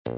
Yo, 0.00 0.08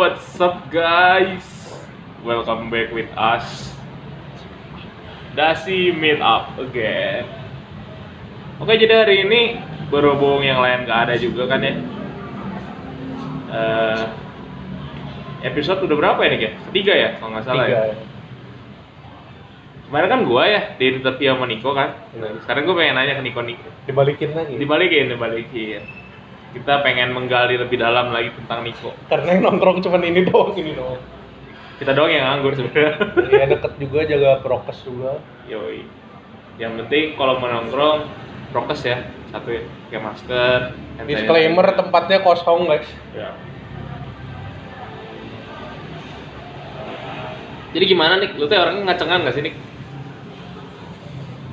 what's 0.00 0.40
up 0.40 0.72
guys? 0.72 1.44
Welcome 2.24 2.72
back 2.72 2.96
with 2.96 3.12
us. 3.20 3.68
Dasi 5.36 5.92
meet 5.92 6.24
up 6.24 6.56
again. 6.56 7.28
Oke, 8.64 8.80
jadi 8.80 9.04
hari 9.04 9.28
ini 9.28 9.60
berhubung 9.92 10.40
yang 10.40 10.64
lain 10.64 10.88
gak 10.88 11.12
ada 11.12 11.20
juga 11.20 11.44
kan 11.44 11.60
ya. 11.60 11.76
Eh, 13.56 14.04
episode 15.48 15.80
udah 15.88 15.96
berapa 15.96 16.20
ya 16.26 16.28
nih 16.32 16.40
ya? 16.40 16.50
Ketiga 16.68 16.92
ya, 16.92 17.08
kalau 17.16 17.30
nggak 17.32 17.44
salah 17.48 17.64
Tiga. 17.64 17.80
ya. 17.88 17.96
Kemarin 19.86 20.08
kan 20.10 20.20
gua 20.26 20.42
ya 20.50 20.60
di 20.76 20.84
interview 20.98 21.30
sama 21.30 21.46
Niko 21.46 21.70
kan. 21.70 21.94
Hmm. 22.10 22.36
Sekarang 22.42 22.66
gue 22.66 22.74
pengen 22.74 22.98
nanya 22.98 23.14
ke 23.16 23.22
Niko 23.22 23.40
Niko. 23.46 23.68
Dibalikin 23.86 24.34
lagi. 24.34 24.54
Dibalikin, 24.58 25.04
dibalikin. 25.14 25.82
Kita 26.58 26.82
pengen 26.82 27.14
menggali 27.14 27.54
lebih 27.54 27.78
dalam 27.78 28.10
lagi 28.10 28.34
tentang 28.34 28.66
Niko. 28.66 28.90
Karena 29.06 29.38
yang 29.38 29.42
nongkrong 29.46 29.78
cuman 29.86 30.02
ini 30.02 30.26
doang, 30.26 30.58
ini 30.58 30.74
doang. 30.74 30.98
Kita 31.78 31.94
doang 31.94 32.10
yang 32.10 32.24
nganggur 32.26 32.58
sebenarnya. 32.58 32.92
Ya 33.30 33.46
deket 33.46 33.72
juga 33.78 34.00
jaga 34.10 34.30
prokes 34.42 34.78
juga. 34.82 35.22
Yoi. 35.46 35.86
Yang 36.58 36.72
penting 36.82 37.04
kalau 37.14 37.38
mau 37.38 37.46
nongkrong 37.46 38.10
prokes 38.50 38.82
ya. 38.82 39.06
Satu 39.30 39.54
ya, 39.54 39.62
pakai 39.86 40.00
masker. 40.02 40.60
Disclaimer 41.06 41.66
tempatnya 41.78 42.18
kosong 42.26 42.66
guys. 42.66 42.90
Ya. 43.14 43.30
Jadi 47.76 47.84
gimana 47.92 48.16
nih? 48.16 48.32
Lu 48.40 48.48
tuh 48.48 48.56
orangnya 48.56 48.88
ngacengan 48.88 49.28
gak 49.28 49.36
sih 49.36 49.44
nih? 49.44 49.54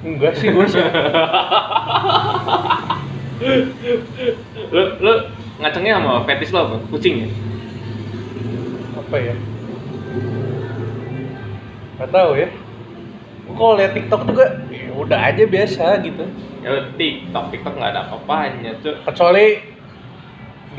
Enggak 0.07 0.39
sih 0.39 0.47
gue 0.55 0.65
sih. 0.71 0.79
lu, 4.71 4.83
lu 5.03 5.13
ngacengnya 5.59 5.99
sama 5.99 6.23
fetish 6.23 6.55
lo 6.55 6.59
apa? 6.63 6.75
Kucing 6.87 7.27
ya? 7.27 7.29
Apa 9.03 9.15
ya? 9.19 9.35
Gak 11.99 12.11
tahu 12.15 12.31
ya. 12.39 12.47
Kalau 13.43 13.75
liat 13.75 13.91
TikTok 13.91 14.21
juga 14.23 14.45
ya 14.71 14.91
udah 14.95 15.19
aja 15.27 15.43
biasa 15.43 15.99
gitu. 16.07 16.23
Ya 16.63 16.87
TikTok, 16.95 17.51
TikTok 17.51 17.73
nggak 17.75 17.91
ada 17.91 18.01
apa-apanya 18.07 18.79
cuy. 18.79 18.95
Kecuali 19.03 19.47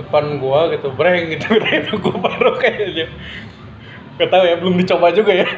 depan 0.01 0.41
gua 0.41 0.73
gitu, 0.73 0.89
breng 0.97 1.29
gitu, 1.37 1.55
itu 1.85 1.93
gua 2.01 2.17
baru 2.19 2.57
kayaknya. 2.57 3.13
Gak 4.15 4.31
tahu 4.31 4.45
ya, 4.47 4.55
belum 4.63 4.79
dicoba 4.79 5.11
juga 5.11 5.33
ya. 5.35 5.47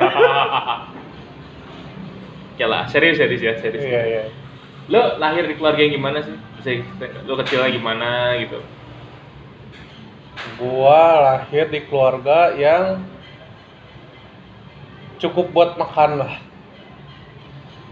Oke 2.56 2.64
lah, 2.64 2.88
serius 2.88 3.20
serius 3.20 3.42
ya, 3.44 3.52
serius. 3.60 3.84
Iya 3.84 4.02
iya. 4.08 4.22
Lo 4.88 5.20
lahir 5.20 5.44
di 5.44 5.60
keluarga 5.60 5.84
yang 5.84 6.00
gimana 6.00 6.24
sih? 6.24 6.80
Lo 7.28 7.36
kecilnya 7.36 7.68
gimana 7.68 8.32
gitu? 8.40 8.64
Gua 10.56 11.20
lahir 11.20 11.68
di 11.68 11.84
keluarga 11.84 12.56
yang 12.56 13.04
cukup 15.20 15.52
buat 15.52 15.76
makan 15.76 16.24
lah. 16.24 16.40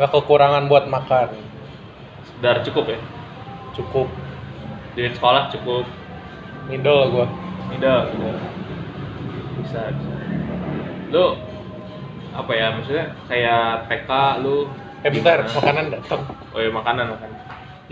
Gak 0.00 0.10
kekurangan 0.16 0.64
buat 0.64 0.88
makan. 0.88 1.36
Dar 2.40 2.64
cukup 2.64 2.88
ya? 2.88 3.00
Cukup 3.76 4.08
Duit 4.94 5.10
sekolah 5.18 5.50
cukup. 5.50 5.84
middle 6.70 7.10
gua. 7.12 7.26
Tidak. 7.74 8.02
Bisa, 9.60 9.90
bisa. 9.90 10.23
Lo 11.14 11.38
apa 12.34 12.50
ya 12.50 12.74
maksudnya 12.74 13.14
kayak 13.30 13.86
TK 13.86 14.10
lu 14.42 14.66
Eh 15.04 15.12
bentar, 15.12 15.44
gimana? 15.44 15.54
makanan 15.60 15.84
datang. 15.92 16.20
Oh 16.56 16.58
ya 16.64 16.72
makanan 16.72 17.12
makanan. 17.12 17.38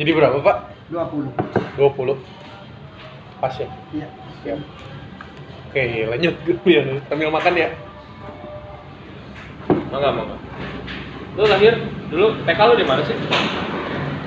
Jadi 0.01 0.11
berapa, 0.17 0.37
Pak? 0.41 0.57
20 0.89 1.29
20. 1.77 2.17
Pas 3.37 3.53
ya? 3.53 3.69
iya 3.93 4.09
Siap. 4.41 4.59
Oke, 5.69 6.09
lanjut 6.09 6.35
dulu 6.43 6.67
ya. 6.67 6.83
Sambil 7.13 7.29
makan 7.29 7.53
ya. 7.53 7.69
Mau 9.93 10.01
nggak 10.01 10.13
mau 10.17 10.25
nggak? 10.25 10.41
Lu 11.37 11.45
lahir 11.45 11.75
dulu 12.09 12.27
TK 12.49 12.61
lu 12.65 12.75
di 12.81 12.87
mana 12.89 13.03
sih? 13.05 13.17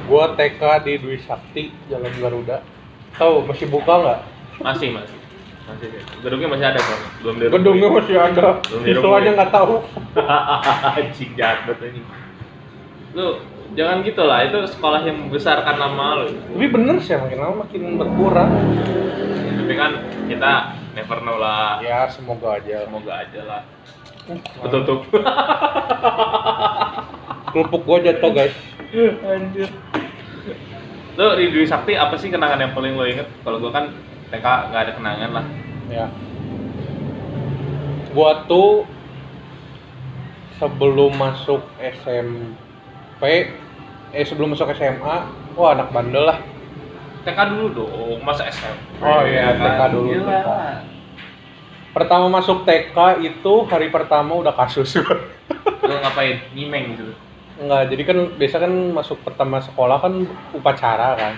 Gua 0.06 0.38
TK 0.38 0.62
di 0.86 0.94
Dwi 1.02 1.18
Sakti, 1.26 1.74
Jalan 1.90 2.14
Garuda. 2.22 2.62
Tahu 3.18 3.50
masih 3.50 3.66
buka 3.66 3.94
nggak? 3.98 4.20
Masih 4.62 4.94
masih. 4.94 5.25
Masih 5.66 5.88
sih. 5.90 6.02
Gedungnya 6.22 6.48
masih 6.54 6.66
ada 6.70 6.80
kan? 6.80 7.00
Belum 7.26 7.36
di 7.42 7.46
Gedungnya 7.50 7.90
masih 7.90 8.16
ada. 8.22 8.48
Dirubuhin. 8.62 8.96
Siswanya 9.02 9.32
nggak 9.34 9.52
tahu. 9.52 9.76
Anjing 10.94 11.32
jahat 11.34 11.60
banget 11.66 11.90
ini. 11.90 12.02
Lu 13.18 13.42
jangan 13.74 14.06
gitu 14.06 14.24
lah, 14.24 14.46
itu 14.46 14.60
sekolah 14.70 15.02
yang 15.10 15.18
membesarkan 15.26 15.76
nama 15.82 16.06
lu. 16.22 16.38
Tapi 16.38 16.66
bener 16.70 16.96
sih, 17.02 17.18
makin 17.18 17.40
lama 17.42 17.56
makin 17.66 17.82
berkurang. 17.98 18.50
Tapi 19.66 19.74
kan 19.74 19.92
kita 20.30 20.52
never 20.94 21.20
know 21.26 21.42
lah. 21.42 21.82
Ya, 21.82 22.06
semoga 22.14 22.62
aja. 22.62 22.86
Semoga 22.86 23.26
aja 23.26 23.42
lah. 23.44 23.62
Ketutup. 24.62 25.10
Kerupuk 27.56 27.82
gua 27.88 27.98
jatuh, 28.06 28.32
guys. 28.36 28.54
Anjir. 29.26 29.70
Lu 31.16 31.28
di 31.40 31.46
Dwi 31.50 31.66
Sakti 31.66 31.96
apa 31.96 32.20
sih 32.20 32.28
kenangan 32.28 32.60
yang 32.60 32.76
paling 32.76 32.94
lo 32.94 33.08
inget? 33.08 33.26
Kalau 33.42 33.58
gua 33.58 33.72
kan 33.72 33.96
TK 34.34 34.46
nggak 34.46 34.82
ada 34.82 34.94
kenangan 34.98 35.32
lah. 35.32 35.46
Ya. 35.92 36.06
Gua 38.16 38.48
tuh 38.48 38.88
sebelum 40.56 41.20
masuk 41.20 41.62
SMP, 41.84 43.24
eh 44.16 44.26
sebelum 44.26 44.56
masuk 44.56 44.72
SMA, 44.72 45.16
wah 45.56 45.70
anak 45.76 45.92
bandel 45.92 46.26
lah. 46.32 46.40
TK 47.26 47.40
dulu 47.52 47.66
dong, 47.74 48.22
masa 48.22 48.48
SMP. 48.48 49.02
Oh 49.02 49.22
iya, 49.26 49.58
TK 49.58 49.82
dulu, 49.92 50.10
Gila. 50.14 50.32
TK. 50.32 50.50
Pertama 51.96 52.28
masuk 52.28 52.68
TK 52.68 52.98
itu 53.24 53.54
hari 53.72 53.88
pertama 53.88 54.36
udah 54.36 54.54
kasus. 54.56 54.96
Lu 55.86 55.96
ngapain? 56.02 56.44
Nyimeng 56.52 56.98
gitu. 56.98 57.14
Enggak, 57.56 57.88
jadi 57.88 58.04
kan 58.04 58.18
biasa 58.36 58.56
kan 58.68 58.74
masuk 58.92 59.18
pertama 59.24 59.64
sekolah 59.64 60.04
kan 60.04 60.28
upacara 60.52 61.16
kan. 61.16 61.34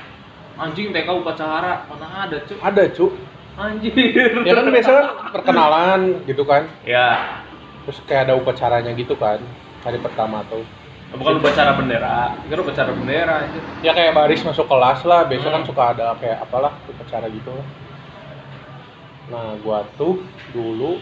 Anjing 0.57 0.89
TK 0.89 1.09
upacara, 1.13 1.85
mana 1.85 2.25
ada 2.25 2.37
cuy? 2.41 2.57
Ada, 2.57 2.83
cu. 2.89 3.13
Anjir. 3.57 3.93
Ya 4.41 4.53
kan 4.53 4.69
biasa 4.69 4.89
kan 4.89 5.05
perkenalan 5.31 6.01
gitu 6.25 6.41
kan. 6.43 6.65
Ya, 6.81 7.41
Terus 7.85 7.97
kayak 8.03 8.29
ada 8.29 8.33
upacaranya 8.35 8.91
gitu 8.93 9.13
kan. 9.15 9.39
Hari 9.81 9.97
pertama 9.97 10.41
tuh. 10.45 10.65
bukan 11.07 11.39
upacara 11.39 11.71
bendera. 11.71 12.35
Kira 12.43 12.59
upacara 12.59 12.91
bendera 12.91 13.47
anjir. 13.47 13.63
ya 13.79 13.95
kayak 13.95 14.11
baris 14.11 14.43
masuk 14.43 14.67
kelas 14.67 15.07
lah 15.07 15.23
biasa 15.23 15.47
kan 15.47 15.61
Hmm. 15.63 15.69
suka 15.71 15.83
ada 15.95 16.11
kayak 16.19 16.43
apalah 16.43 16.75
upacara 16.85 17.31
gitu 17.31 17.55
nah 19.27 19.55
gua 19.59 19.87
tuh 19.95 20.19
dulu 20.51 20.99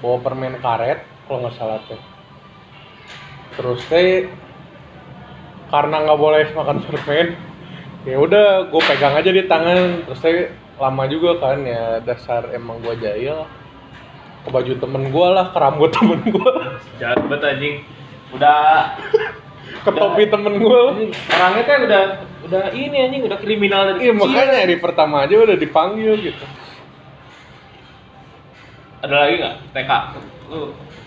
bawa 0.00 0.16
permen 0.20 0.56
karet 0.56 1.04
kalau 1.24 1.44
nggak 1.44 1.52
salah 1.52 1.84
teh 1.84 2.00
terus 3.54 3.84
teh 3.88 4.28
karena 5.68 5.96
nggak 6.00 6.18
boleh 6.18 6.44
makan 6.52 6.78
permen 6.80 7.36
ya 8.08 8.16
udah 8.16 8.70
gue 8.72 8.82
pegang 8.84 9.14
aja 9.16 9.30
di 9.30 9.44
tangan. 9.44 10.08
Terus 10.08 10.20
teh 10.20 10.36
lama 10.80 11.04
juga 11.04 11.36
kan 11.36 11.60
ya 11.60 12.00
dasar 12.00 12.48
emang 12.56 12.80
gua 12.80 12.96
jahil. 12.96 13.44
Ke 14.40 14.48
baju 14.48 14.72
temen 14.80 15.12
gua 15.12 15.28
lah 15.36 15.46
ke 15.52 15.58
rambut 15.60 15.90
temen 16.00 16.20
gua. 16.32 16.80
Jahat 16.96 17.20
banget 17.28 17.40
anjing. 17.44 17.76
Udah. 18.32 18.96
Ke 19.84 19.90
topi 19.92 20.26
temen 20.26 20.56
anjing, 20.56 21.12
orangnya 21.30 21.64
kan 21.68 21.78
udah 21.84 22.02
udah 22.48 22.64
ini 22.74 22.96
anjing 23.06 23.22
udah 23.28 23.38
kriminal 23.38 23.92
dari 23.92 24.08
Iya 24.08 24.12
makanya 24.16 24.54
hari 24.66 24.76
pertama 24.80 25.28
aja 25.28 25.36
udah 25.36 25.56
dipanggil 25.60 26.16
gitu. 26.18 26.44
Ada 29.04 29.14
lagi 29.14 29.34
nggak? 29.40 29.56
TK? 29.76 29.90
Lu 30.50 30.60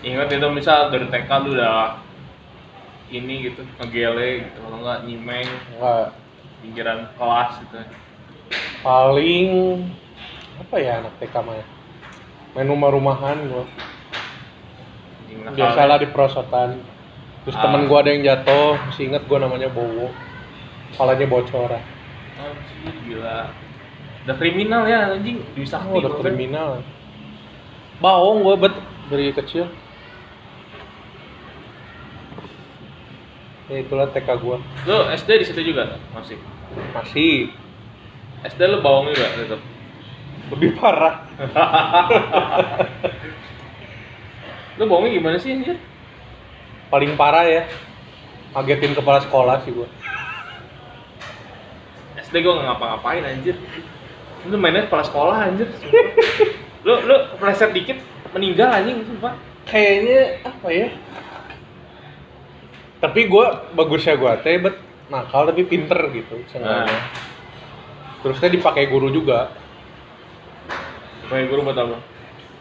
ingat 0.06 0.28
itu 0.30 0.48
misal 0.54 0.88
dari 0.94 1.06
TK 1.10 1.30
lu 1.44 1.48
udah 1.58 1.98
ini 3.12 3.50
gitu 3.50 3.62
ngegele 3.78 4.48
gitu 4.48 4.58
kalau 4.62 4.78
nggak 4.80 5.00
nyimeng. 5.06 5.48
Enggak. 5.76 6.23
Pinggiran 6.64 7.12
kelas 7.20 7.60
gitu 7.60 7.76
Paling 8.80 9.48
apa 10.56 10.76
ya 10.80 11.04
anak 11.04 11.12
TK 11.20 11.34
mah 11.44 11.56
ya? 11.56 11.66
Main 12.56 12.68
rumah-rumahan 12.70 13.36
gua. 13.50 13.64
Biasalah 15.52 16.00
di 16.00 16.08
perosotan. 16.08 16.80
Terus 17.44 17.56
Ah. 17.58 17.62
temen 17.68 17.84
gua 17.84 18.00
ada 18.00 18.14
yang 18.14 18.24
jatuh, 18.24 18.80
masih 18.88 19.12
inget 19.12 19.24
gua 19.28 19.42
namanya 19.44 19.68
Bowo. 19.68 20.08
Kepalanya 20.94 21.26
bocor. 21.26 21.70
Anjing, 21.74 22.96
gila 23.04 23.50
udah 24.24 24.36
kriminal 24.40 24.88
ya 24.88 25.12
anjing 25.12 25.44
sakti 25.68 25.92
Oh, 25.92 26.00
udah 26.00 26.08
bahkan. 26.16 26.24
kriminal. 26.32 26.80
Baong 28.00 28.40
gua 28.40 28.56
bet 28.56 28.72
dari 29.12 29.28
kecil. 29.36 29.68
Ya 33.68 33.80
itulah 33.80 34.08
TK 34.12 34.28
gua. 34.40 34.60
lu 34.84 34.96
SD 35.10 35.30
di 35.40 35.44
situ 35.44 35.60
juga 35.64 35.96
masih 36.12 36.36
Masih 36.94 37.50
SD 38.44 38.60
lu 38.68 38.78
bawang 38.84 39.10
juga 39.10 39.28
tetap 39.34 39.60
lebih 40.52 40.76
parah 40.76 41.24
Lu 44.74 44.90
bohongnya 44.90 45.14
gimana 45.14 45.38
sih 45.38 45.54
anjir? 45.54 45.78
paling 46.94 47.18
parah 47.18 47.42
ya 47.42 47.66
ngagetin 48.54 48.94
kepala 48.94 49.18
sekolah 49.18 49.66
sih 49.66 49.74
gua 49.74 49.90
SD 52.22 52.34
gua 52.38 52.54
nggak 52.54 52.66
ngapa-ngapain 52.70 53.24
anjir. 53.26 53.58
Lu 54.46 54.54
mainnya 54.54 54.86
kepala 54.86 55.02
sekolah 55.02 55.36
anjir. 55.50 55.66
lu 56.86 56.94
lu 57.02 57.16
pleset 57.42 57.74
dikit 57.74 57.98
meninggal 58.30 58.70
anjing 58.70 59.02
sumpah. 59.08 59.34
kayaknya 59.64 60.44
apa 60.44 60.68
ya 60.68 60.88
tapi 63.00 63.24
gua 63.32 63.64
bagusnya 63.72 64.12
gua 64.20 64.36
teh 64.36 64.60
bet 64.60 64.76
nakal 65.06 65.44
tapi 65.44 65.62
pinter 65.64 65.98
gitu 66.10 66.40
seenggaknya 66.48 66.88
Nah. 66.88 67.02
terus 68.20 68.36
teh 68.38 68.48
dipakai 68.48 68.88
guru 68.88 69.08
juga 69.08 69.52
Main 71.24 71.48
guru 71.48 71.64
buat 71.64 71.72
apa? 71.74 71.96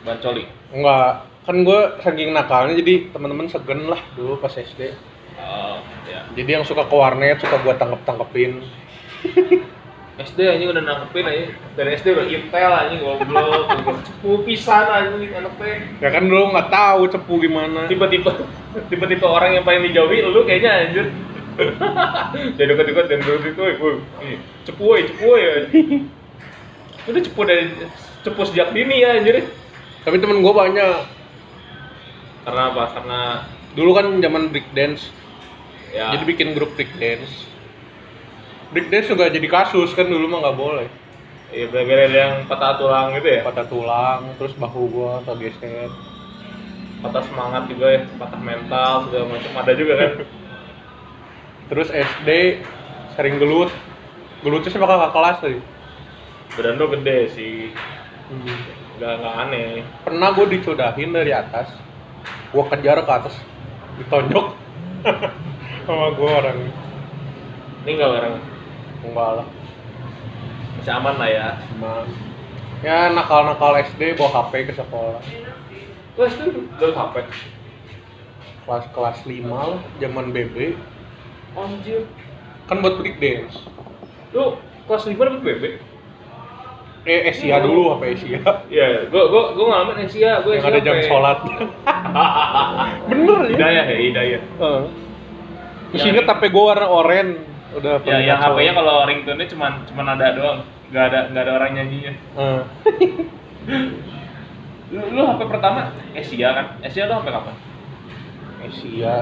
Bancoli. 0.04 0.44
enggak 0.72 1.08
kan 1.44 1.56
gua 1.62 2.00
saking 2.00 2.32
nakalnya 2.32 2.76
jadi 2.76 3.12
teman-teman 3.12 3.48
segen 3.48 3.88
lah 3.88 4.00
dulu 4.14 4.40
pas 4.40 4.52
SD 4.52 4.96
Oh, 5.36 5.76
ya. 6.06 6.24
jadi 6.32 6.56
yang 6.58 6.64
suka 6.64 6.84
ke 6.84 6.94
warnet 6.94 7.36
suka 7.38 7.60
gua 7.60 7.76
tangkep 7.76 8.00
tangkepin 8.04 8.64
SD 10.14 10.40
anjing 10.46 10.70
udah 10.70 10.84
nangkepin 10.84 11.26
aja. 11.26 11.46
Dari 11.74 11.90
SD 11.98 12.14
udah 12.14 12.26
intel 12.30 12.70
anjing 12.72 13.02
goblok. 13.02 13.66
Cepu 14.06 14.46
pisan 14.46 14.86
anjing 14.86 15.34
anak 15.34 15.58
teh. 15.58 15.74
ya 15.98 16.10
kan 16.14 16.24
dulu 16.24 16.54
nggak 16.54 16.70
tahu 16.70 17.02
cepu 17.10 17.34
gimana 17.42 17.90
Tiba-tiba 17.90 18.30
tiba-tiba 18.88 19.26
orang 19.26 19.58
yang 19.58 19.64
paling 19.66 19.82
dijauhi 19.84 20.22
lu 20.22 20.46
kayaknya 20.46 20.72
anjir. 20.86 21.06
Jadi 22.58 22.68
dekat-dekat 22.70 23.06
dan 23.10 23.20
dulu 23.22 23.38
itu, 23.46 23.62
woi, 23.62 23.94
ini 24.26 24.36
cepu 24.66 24.82
woi, 24.84 25.02
cepu 25.06 25.28
anjing. 25.38 25.66
Udah 27.10 27.22
cepu 27.22 27.42
dari 27.44 27.64
cepu 28.24 28.42
sejak 28.48 28.72
dini 28.72 29.04
ya 29.04 29.20
anjir. 29.20 29.44
tapi 30.04 30.20
temen 30.20 30.44
gua 30.44 30.68
banyak 30.68 31.08
Karena 32.44 32.62
apa? 32.76 32.84
Karena 32.92 33.20
dulu 33.74 33.92
kan 33.98 34.06
zaman 34.22 34.54
break 34.54 34.70
dance 34.78 35.10
ya 35.94 36.14
jadi 36.14 36.24
bikin 36.26 36.54
grup 36.54 36.74
break 36.78 36.90
dance 36.98 37.46
break 38.74 38.90
dance 38.90 39.10
juga 39.10 39.30
jadi 39.30 39.46
kasus 39.50 39.94
kan 39.98 40.06
dulu 40.10 40.26
mah 40.30 40.40
nggak 40.50 40.58
boleh 40.58 40.88
Iya, 41.54 41.70
gara-gara 41.70 42.10
ada 42.10 42.18
yang 42.18 42.34
patah 42.50 42.82
tulang 42.82 43.14
gitu 43.14 43.30
ya. 43.30 43.42
patah 43.46 43.66
tulang 43.70 44.22
terus 44.42 44.58
bahu 44.58 44.90
gua 44.90 45.22
tergeser 45.22 45.90
Patah 47.04 47.20
semangat 47.28 47.68
juga 47.68 48.00
ya, 48.00 48.02
patah 48.16 48.40
mental 48.40 49.12
segala 49.12 49.28
macam 49.28 49.52
ada 49.60 49.72
juga 49.76 49.94
kan. 50.00 50.12
terus 51.72 51.90
SD 51.92 52.60
sering 53.16 53.38
gelut. 53.38 53.72
Gelutnya 54.44 54.76
sama 54.76 54.92
kakak 54.92 55.12
kelas 55.16 55.38
tadi 55.40 55.60
Badan 56.54 56.78
lu 56.78 56.86
gede 56.94 57.18
sih. 57.34 57.74
Gak, 59.02 59.26
gak 59.26 59.36
aneh. 59.48 59.82
pernah 60.06 60.30
gue 60.38 60.46
dicodahin 60.54 61.16
dari 61.16 61.34
atas. 61.34 61.66
Gue 62.54 62.62
kejar 62.70 63.02
ke 63.02 63.10
atas. 63.10 63.34
Ditonjok. 63.98 64.54
Sama 65.90 66.14
gue 66.14 66.30
orang. 66.30 66.60
Ini 67.84 67.92
gak 67.98 68.12
bareng. 68.14 68.36
enggak 69.04 69.30
lah. 69.42 69.48
Masih 70.78 70.94
aman 70.94 71.16
lah 71.18 71.30
ya. 71.30 71.48
cuma 71.72 71.92
ya 72.84 73.08
nakal-nakal 73.16 73.80
SD 73.90 74.14
bawa 74.14 74.46
HP 74.46 74.70
ke 74.70 74.74
sekolah. 74.78 75.24
Terus 76.14 76.34
itu 76.38 76.70
udah 76.78 77.10
HP. 77.10 77.16
kelas 78.64 78.86
kelas 78.96 79.18
5 79.28 79.44
lah 79.50 79.82
zaman 80.00 80.32
BB 80.32 80.80
Anjir. 81.54 82.04
kan 82.64 82.80
buat 82.80 82.98
break 82.98 83.18
dance 83.18 83.60
Lu 84.32 84.58
kelas 84.84 85.04
5 85.06 85.14
dapet 85.16 85.42
BB? 85.42 85.64
eh 87.04 87.28
Asia 87.28 87.60
dulu 87.60 87.92
HP 87.92 88.04
Asia 88.16 88.40
Iya, 88.68 89.12
gua 89.12 89.24
gua 89.28 89.44
gua 89.52 89.66
ngalamin 89.70 90.08
Asia, 90.08 90.40
gua 90.40 90.56
yang 90.56 90.64
ada 90.64 90.80
jam 90.80 90.96
sholat 91.04 91.38
bener 93.10 93.40
ya 93.44 93.52
Hidayah 93.52 93.86
ya, 93.86 93.98
hidayah. 94.00 94.42
Heeh. 94.56 94.84
Terus 95.92 96.00
Yang- 96.02 96.12
inget 96.16 96.26
HP 96.26 96.42
gue 96.48 96.64
warna 96.64 96.88
oranye 96.88 97.44
udah 97.74 98.00
Ya, 98.02 98.18
yang. 98.24 98.40
HP-nya 98.40 98.74
kalau 98.74 98.96
ringtone-nya 99.04 99.48
cuman 99.48 99.72
cuman 99.84 100.06
ada 100.10 100.28
doang. 100.32 100.60
Gak 100.90 101.04
ada 101.10 101.20
gak 101.30 101.44
ada 101.44 101.52
orang 101.54 101.72
nyanyinya. 101.74 102.14
Heeh. 102.34 102.62
Lu, 104.90 105.02
lu 105.10 105.22
HP 105.26 105.42
pertama 105.44 105.92
Asia 106.14 106.50
kan? 106.50 106.66
Asia 106.80 107.04
lu 107.04 107.14
HP 107.14 107.28
kapan? 107.28 107.56
Asia 108.62 109.14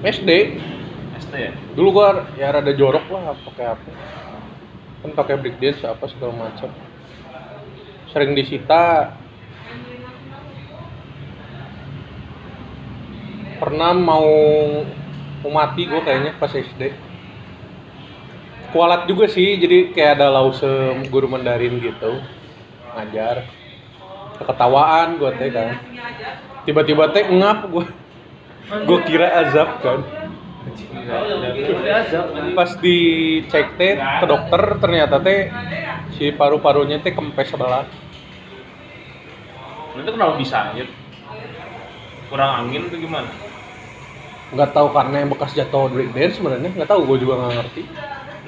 SD 0.00 0.30
SD 1.18 1.34
ya? 1.34 1.52
dulu 1.74 1.88
gua 1.98 2.26
ya 2.38 2.54
rada 2.54 2.72
jorok 2.72 3.06
lah 3.10 3.34
pakai 3.42 3.64
HP 3.74 3.84
kan 4.98 5.10
pakai 5.14 5.34
break 5.38 5.56
dance 5.62 5.82
apa 5.86 6.10
segala 6.10 6.34
macam. 6.34 6.70
Sering 8.10 8.34
disita. 8.34 9.14
Pernah 13.58 13.94
mau 13.94 14.30
mau 15.42 15.50
mati 15.54 15.86
gue 15.86 16.02
kayaknya 16.02 16.34
pas 16.38 16.50
SD 16.50 16.94
kualat 18.68 19.08
juga 19.08 19.24
sih 19.30 19.56
jadi 19.56 19.96
kayak 19.96 20.20
ada 20.20 20.28
lause 20.34 20.66
guru 21.10 21.30
Mandarin 21.30 21.78
gitu. 21.78 22.22
Ngajar. 22.94 23.46
Ketawaan 24.38 25.18
gue 25.18 25.30
teh 25.38 25.50
kan. 25.50 25.78
Tiba-tiba 26.66 27.10
teh 27.14 27.26
ngap 27.26 27.70
gue 27.70 27.86
gue 28.68 28.98
kira 29.08 29.48
azab 29.48 29.80
kan 29.80 30.04
pas 32.56 32.70
dicek 32.82 33.66
teh 33.78 33.92
ke 33.96 34.24
dokter 34.26 34.62
ternyata 34.82 35.16
teh 35.22 35.48
si 36.18 36.30
paru-parunya 36.34 36.98
teh 37.00 37.12
kempes 37.14 37.48
sebelah 37.54 37.84
itu 39.98 40.10
kenapa 40.14 40.38
bisa 40.38 40.70
anjir? 40.70 40.86
Kurang 42.30 42.50
angin 42.64 42.86
tuh 42.86 42.98
gimana? 43.02 43.28
nggak 44.48 44.72
tahu 44.72 44.88
karena 44.96 45.16
yang 45.20 45.28
bekas 45.28 45.52
jatuh 45.52 45.92
break 45.92 46.08
dance 46.16 46.40
sebenarnya 46.40 46.72
nggak 46.72 46.88
tahu 46.88 47.04
gue 47.04 47.20
juga 47.20 47.34
nggak 47.36 47.54
ngerti 47.60 47.82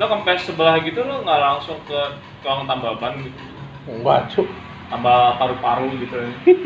Lo 0.01 0.09
kempes 0.09 0.49
sebelah 0.49 0.81
gitu 0.81 1.05
lo 1.05 1.21
nggak 1.29 1.41
langsung 1.45 1.77
ke 1.85 2.01
tukang 2.41 2.65
tambal 2.65 2.97
ban 2.97 3.21
gitu? 3.21 3.37
enggak 3.85 4.33
cuk 4.33 4.49
Tambal 4.89 5.37
paru-paru 5.37 5.93
gitu 6.01 6.17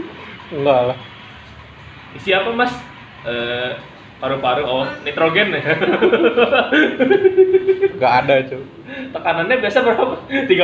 enggak 0.55 0.81
lah 0.95 0.99
Isi 2.15 2.31
apa 2.31 2.51
mas? 2.55 2.71
Eh, 3.27 3.73
paru-paru, 4.25 4.65
oh 4.65 4.89
nitrogen. 5.05 5.53
Ya? 5.53 5.61
nggak 8.01 8.15
ada 8.25 8.35
cuk. 8.49 8.63
Tekanannya 9.13 9.57
biasa 9.61 9.79
berapa? 9.85 10.17
30 10.49 10.57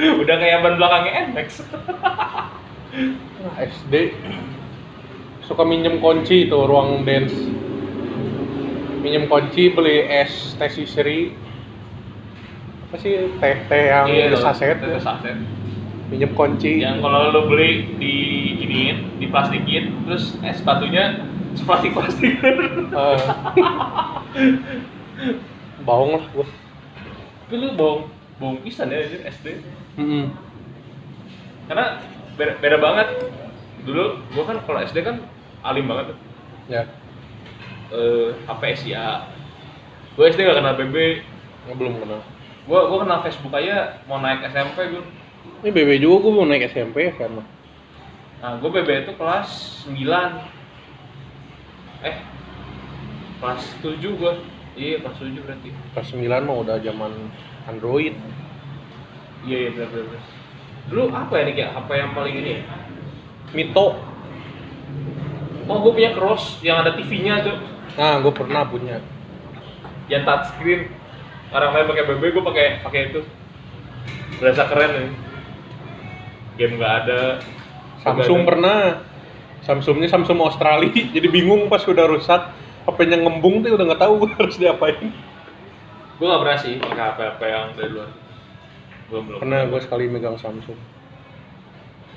Udah 0.22 0.36
kayak 0.38 0.62
ban 0.64 0.74
belakangnya 0.80 1.12
NMAX 1.28 1.60
Nah, 3.40 3.54
SD 3.58 4.14
suka 5.44 5.62
minjem 5.66 5.98
kunci 5.98 6.46
itu 6.46 6.58
ruang 6.66 7.02
dance. 7.02 7.34
Minjem 9.02 9.26
kunci 9.26 9.74
beli 9.74 10.06
es 10.06 10.54
teh 10.58 10.70
sisri 10.70 11.34
apa 12.90 12.98
sih 12.98 13.30
teh 13.38 13.54
teh 13.70 13.82
yang 13.86 14.10
saset 14.34 14.82
Iya, 14.82 14.98
saset 14.98 15.38
minjem 16.10 16.34
kunci. 16.34 16.82
Yang 16.82 17.00
kalau 17.00 17.30
lo 17.30 17.46
beli 17.46 17.86
di 17.96 18.14
iniin, 18.66 19.22
di 19.22 19.30
plastikin 19.30 19.94
Terus 20.04 20.34
es 20.42 20.58
batunya 20.60 21.22
plastik-plastik 21.62 22.42
Eh. 22.42 23.20
bohong 25.86 26.10
lah 26.18 26.24
gua. 26.34 26.46
Tapi 27.46 27.54
lu 27.56 27.68
bohong, 27.78 28.02
bohong 28.42 28.58
pisan 28.62 28.90
ya 28.92 29.02
anjir 29.04 29.22
SD 29.26 29.46
Mm-mm. 29.98 30.32
Karena 31.70 32.02
beda, 32.34 32.52
beda 32.58 32.76
banget. 32.78 33.08
Dulu 33.86 34.04
gua 34.34 34.44
kan 34.44 34.56
kalau 34.66 34.80
SD 34.82 34.98
kan 35.06 35.16
alim 35.62 35.86
banget 35.86 36.18
ya. 36.66 36.82
Eh 37.90 38.34
HP 38.46 38.62
SIA 38.78 39.26
Gue 40.18 40.26
SD 40.26 40.42
gak 40.42 40.58
kenal 40.58 40.74
BB 40.74 41.22
nggak 41.64 41.76
belum 41.78 41.94
kenal. 42.02 42.20
Gua, 42.66 42.86
gua 42.90 42.98
kenal 43.06 43.22
Facebook 43.22 43.54
aja 43.54 44.02
mau 44.10 44.18
naik 44.18 44.42
SMP 44.50 44.90
gue 44.90 45.02
ini 45.60 45.68
BB 45.70 45.90
juga 46.00 46.16
gua 46.24 46.32
mau 46.32 46.46
naik 46.46 46.70
SMP 46.70 47.10
ya 47.10 47.14
kan 47.18 47.42
Nah, 48.40 48.56
gue 48.56 48.70
BB 48.72 49.04
itu 49.04 49.12
kelas 49.20 49.48
9 49.84 50.00
Eh 52.00 52.16
Kelas 53.36 53.62
7 53.84 54.00
gue 54.00 54.32
Iya, 54.80 54.96
kelas 55.04 55.16
7 55.20 55.44
berarti. 55.44 55.68
Kelas 55.92 56.08
9 56.16 56.48
mah 56.48 56.56
udah 56.64 56.76
zaman 56.80 57.12
Android. 57.68 58.16
Iya, 59.44 59.56
iya, 59.66 59.70
bener, 59.76 59.92
bener, 59.92 60.06
bener. 60.08 60.22
Dulu 60.88 61.02
apa 61.12 61.32
ya 61.36 61.42
nih 61.44 61.54
kayak 61.58 61.70
HP 61.76 61.88
yang 62.00 62.12
paling 62.16 62.34
ini? 62.40 62.50
Ya? 62.56 62.60
Mito. 63.52 63.86
Oh, 65.68 65.76
gue 65.84 65.92
punya 65.92 66.16
cross 66.16 66.64
yang 66.64 66.80
ada 66.82 66.96
TV-nya 66.96 67.44
tuh 67.44 67.58
nah 67.98 68.22
gua 68.22 68.32
pernah 68.32 68.62
punya. 68.64 69.02
Yang 70.06 70.22
touchscreen 70.24 70.80
Orang 71.50 71.74
lain 71.74 71.90
pakai 71.90 72.04
BB, 72.06 72.22
gue 72.30 72.44
pakai 72.46 72.66
pakai 72.78 73.00
itu. 73.10 73.20
Berasa 74.38 74.70
keren 74.70 74.90
nih 74.94 75.29
Game 76.60 76.76
nggak 76.76 76.94
ada. 77.08 77.40
Samsung 78.04 78.44
ada. 78.44 78.48
pernah. 78.52 78.80
Samsungnya 79.64 80.12
Samsung 80.12 80.44
Australia. 80.44 80.92
Jadi 81.16 81.26
bingung 81.32 81.72
pas 81.72 81.80
udah 81.88 82.04
rusak 82.04 82.52
HP-nya 82.84 83.16
ngembung 83.24 83.64
tuh 83.64 83.80
udah 83.80 83.84
nggak 83.88 84.02
tahu 84.04 84.28
harus 84.36 84.60
diapain. 84.60 85.08
Gue 86.20 86.26
nggak 86.28 86.42
pernah 86.44 86.58
sih 86.60 86.76
pakai 86.76 87.04
HP-HP 87.16 87.40
yang 87.48 87.72
dari 87.72 87.90
luar. 87.96 88.12
Belum 89.08 89.22
belum. 89.24 89.38
Pernah 89.40 89.60
gue 89.72 89.80
sekali 89.80 90.04
megang 90.12 90.36
Samsung. 90.36 91.00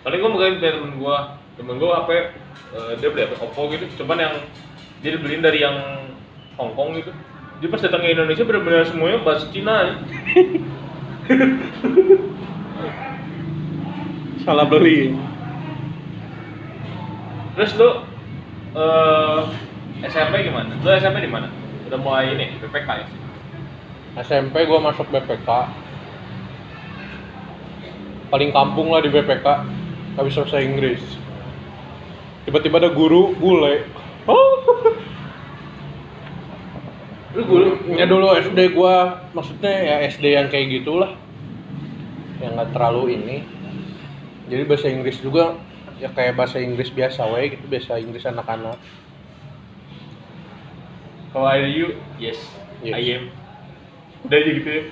paling 0.03 0.19
gue 0.19 0.31
megangin 0.35 0.59
dari 0.59 0.75
temen 0.75 0.99
gue 0.99 1.17
temen 1.55 1.79
gue 1.79 1.87
HP 1.87 2.09
eh, 2.75 2.91
dia 2.99 3.07
beli 3.07 3.23
HP 3.23 3.33
Oppo 3.39 3.71
gitu. 3.71 3.87
Cuman 4.03 4.19
yang 4.19 4.35
dia 4.99 5.15
dibeliin 5.15 5.39
dari 5.39 5.63
yang 5.63 5.79
Hongkong 6.59 6.99
gitu. 6.99 7.15
Dia 7.63 7.71
pas 7.71 7.79
datang 7.79 8.03
ke 8.03 8.11
Indonesia 8.11 8.43
benar-benar 8.43 8.83
semuanya 8.91 9.23
bahasa 9.23 9.47
Cina 9.55 9.87
ya. 9.87 9.95
Salah 14.43 14.67
beli. 14.67 15.15
terus 17.53 17.71
lu 17.77 17.89
eh 18.75 19.41
SMP 20.09 20.43
gimana? 20.43 20.73
lu 20.81 20.89
SMP 20.89 21.23
di 21.23 21.31
mana? 21.31 21.47
udah 21.87 21.99
mulai 22.01 22.33
ini 22.33 22.57
PPK 22.59 22.89
ya? 22.89 23.07
SMP 24.19 24.67
gue 24.67 24.79
masuk 24.83 25.07
BPK. 25.09 25.49
Paling 28.33 28.49
kampung 28.49 28.89
lah 28.89 29.01
di 29.05 29.13
BPK. 29.13 29.45
Gak 30.17 30.25
bisa 30.25 30.45
bahasa 30.45 30.61
Inggris. 30.61 31.01
Tiba-tiba 32.43 32.81
ada 32.83 32.91
guru 32.91 33.33
bule. 33.37 33.87
Oh. 34.27 34.53
lu 37.33 37.41
guru 37.49 37.69
Ya 37.97 38.05
dulu 38.05 38.29
SD 38.37 38.77
gua 38.77 39.25
maksudnya 39.33 39.73
ya 39.73 39.95
SD 40.05 40.35
yang 40.35 40.51
kayak 40.51 40.81
gitulah. 40.81 41.15
Yang 42.43 42.51
nggak 42.59 42.69
terlalu 42.75 43.03
ini. 43.17 43.37
Jadi 44.53 44.69
bahasa 44.69 44.85
Inggris 44.85 45.17
juga 45.17 45.57
ya 45.97 46.13
kayak 46.13 46.37
bahasa 46.37 46.61
Inggris 46.61 46.93
biasa 46.93 47.25
we 47.33 47.57
gitu, 47.57 47.65
bahasa 47.65 47.97
Inggris 47.97 48.21
anak-anak. 48.29 48.77
How 51.33 51.49
are 51.49 51.65
you? 51.65 51.97
Yes, 52.21 52.37
Yes. 52.85 52.93
I 52.93 53.01
am. 53.17 53.23
Udah 54.29 54.37
aja 54.37 54.51
gitu 54.53 54.69
ya. 54.69 54.83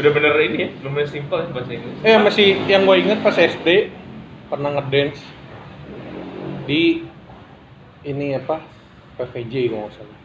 Udah 0.00 0.10
bener 0.16 0.32
ini 0.48 0.56
ya, 0.64 0.68
belum 0.80 0.92
bener 0.96 1.10
simple 1.12 1.44
ya 1.44 1.48
bahasa 1.52 1.70
Inggris. 1.76 1.96
Eh 2.08 2.16
masih 2.16 2.48
yang 2.72 2.88
gue 2.88 2.96
inget 2.96 3.20
pas 3.20 3.36
SD 3.36 3.92
pernah 4.48 4.80
ngedance 4.80 5.20
di 6.64 7.04
ini 8.08 8.32
apa 8.32 8.64
PVJ 9.20 9.68
kalau 9.68 9.92
nggak 9.92 10.00
salah. 10.00 10.18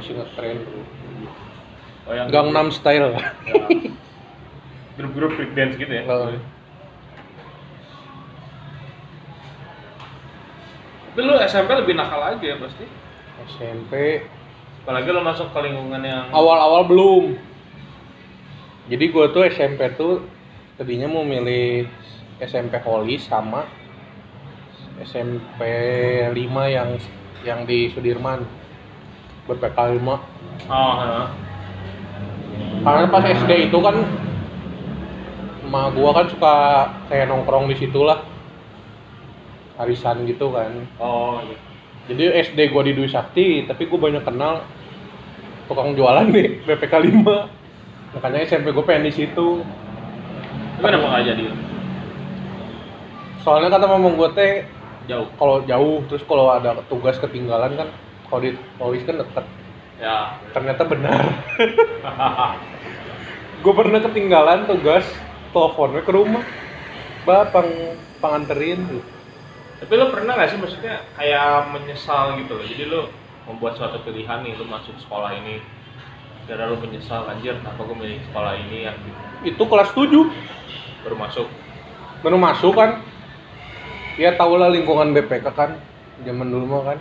Masih 0.00 0.12
ngetren 0.16 0.56
dulu. 0.64 0.80
Oh 2.08 2.12
yang 2.16 2.32
Gangnam 2.32 2.72
Style. 2.72 3.12
Ya. 3.12 3.20
Grup-grup 4.94 5.34
break 5.34 5.52
dance 5.58 5.74
gitu 5.74 5.90
ya. 5.90 6.04
Oh. 6.06 6.30
Tapi 11.14 11.20
lu 11.22 11.34
SMP 11.46 11.70
lebih 11.78 11.94
nakal 11.94 12.22
aja 12.22 12.42
ya 12.42 12.56
pasti. 12.58 12.84
SMP 13.50 14.22
Apalagi 14.84 15.08
lu 15.16 15.24
masuk 15.24 15.48
ke 15.48 15.58
lingkungan 15.64 16.04
yang 16.04 16.28
awal-awal 16.28 16.84
belum. 16.84 17.40
Jadi 18.92 19.04
gue 19.08 19.26
tuh 19.32 19.48
SMP 19.48 19.88
tuh 19.96 20.20
tadinya 20.76 21.08
mau 21.08 21.24
milih 21.24 21.88
SMP 22.36 22.76
Holy 22.84 23.16
sama 23.16 23.64
SMP 25.00 25.60
5 26.36 26.36
yang 26.68 27.00
yang 27.48 27.64
di 27.64 27.88
Sudirman 27.96 28.44
BPK 29.48 29.78
5 30.04 30.68
Oh, 30.68 30.94
karena 32.84 33.04
pas 33.08 33.24
SD 33.24 33.72
itu 33.72 33.78
kan 33.80 34.04
emak 35.74 35.90
gua 35.98 36.10
kan 36.14 36.26
suka 36.30 36.54
kayak 37.10 37.26
nongkrong 37.26 37.66
di 37.66 37.74
situ 37.74 38.06
lah 38.06 38.22
arisan 39.74 40.22
gitu 40.22 40.54
kan 40.54 40.70
Oh, 41.02 41.42
gitu. 41.42 41.58
jadi 42.14 42.46
SD 42.46 42.70
gua 42.70 42.86
di 42.86 42.94
Dwi 42.94 43.10
Sakti 43.10 43.66
tapi 43.66 43.90
gua 43.90 44.06
banyak 44.06 44.22
kenal 44.22 44.62
tukang 45.66 45.98
jualan 45.98 46.30
nih 46.30 46.62
BPK 46.62 46.94
5 46.94 48.14
makanya 48.14 48.38
SMP 48.46 48.70
gua 48.70 48.86
pengen 48.86 49.10
di 49.10 49.12
situ 49.12 49.66
Itu 50.74 50.78
kenapa 50.78 51.06
nggak 51.10 51.22
jadi? 51.26 51.44
soalnya 53.42 53.68
kata 53.68 53.86
mama 53.90 54.14
gua 54.14 54.30
teh 54.30 54.62
Jauh. 55.04 55.28
kalau 55.36 55.60
jauh 55.66 56.00
terus 56.06 56.22
kalau 56.24 56.48
ada 56.48 56.78
tugas 56.86 57.18
ketinggalan 57.18 57.74
kan 57.74 57.88
kalau 58.30 58.40
di 58.40 58.54
polis 58.78 59.02
kan 59.02 59.18
deket 59.18 59.46
Ya. 59.94 60.38
ternyata 60.50 60.82
benar 60.86 61.22
gue 63.62 63.72
pernah 63.72 64.00
ketinggalan 64.02 64.66
tugas 64.66 65.06
teleponnya 65.54 66.02
ke 66.02 66.12
rumah? 66.12 66.44
Bapak 67.24 67.64
penganterin 68.18 68.84
tuh. 68.84 69.02
Tapi 69.80 69.92
lu 69.94 70.06
pernah 70.12 70.34
nggak 70.36 70.48
sih 70.50 70.58
maksudnya 70.60 71.00
kayak 71.14 71.70
menyesal 71.72 72.36
gitu 72.36 72.52
loh. 72.58 72.66
Jadi 72.66 72.82
lu 72.84 73.00
membuat 73.46 73.76
suatu 73.76 74.02
pilihan 74.02 74.42
nih 74.42 74.58
lu 74.58 74.66
masuk 74.66 74.92
sekolah 74.98 75.32
ini. 75.32 75.62
Karena 76.44 76.68
lu 76.68 76.76
menyesal 76.76 77.24
anjir 77.24 77.56
kenapa 77.56 77.80
gue 77.80 77.96
milih 77.96 78.20
sekolah 78.28 78.52
ini 78.58 78.84
ya 78.84 78.92
itu 79.44 79.60
kelas 79.60 79.92
7 79.92 80.08
baru 81.04 81.16
masuk. 81.16 81.48
Baru 82.20 82.36
masuk 82.36 82.72
kan? 82.76 83.00
Ya 84.20 84.36
tau 84.36 84.56
lah 84.56 84.68
lingkungan 84.68 85.12
BPK 85.12 85.46
kan 85.52 85.80
zaman 86.24 86.48
dulu 86.52 86.64
mah 86.68 86.82
kan. 86.92 86.98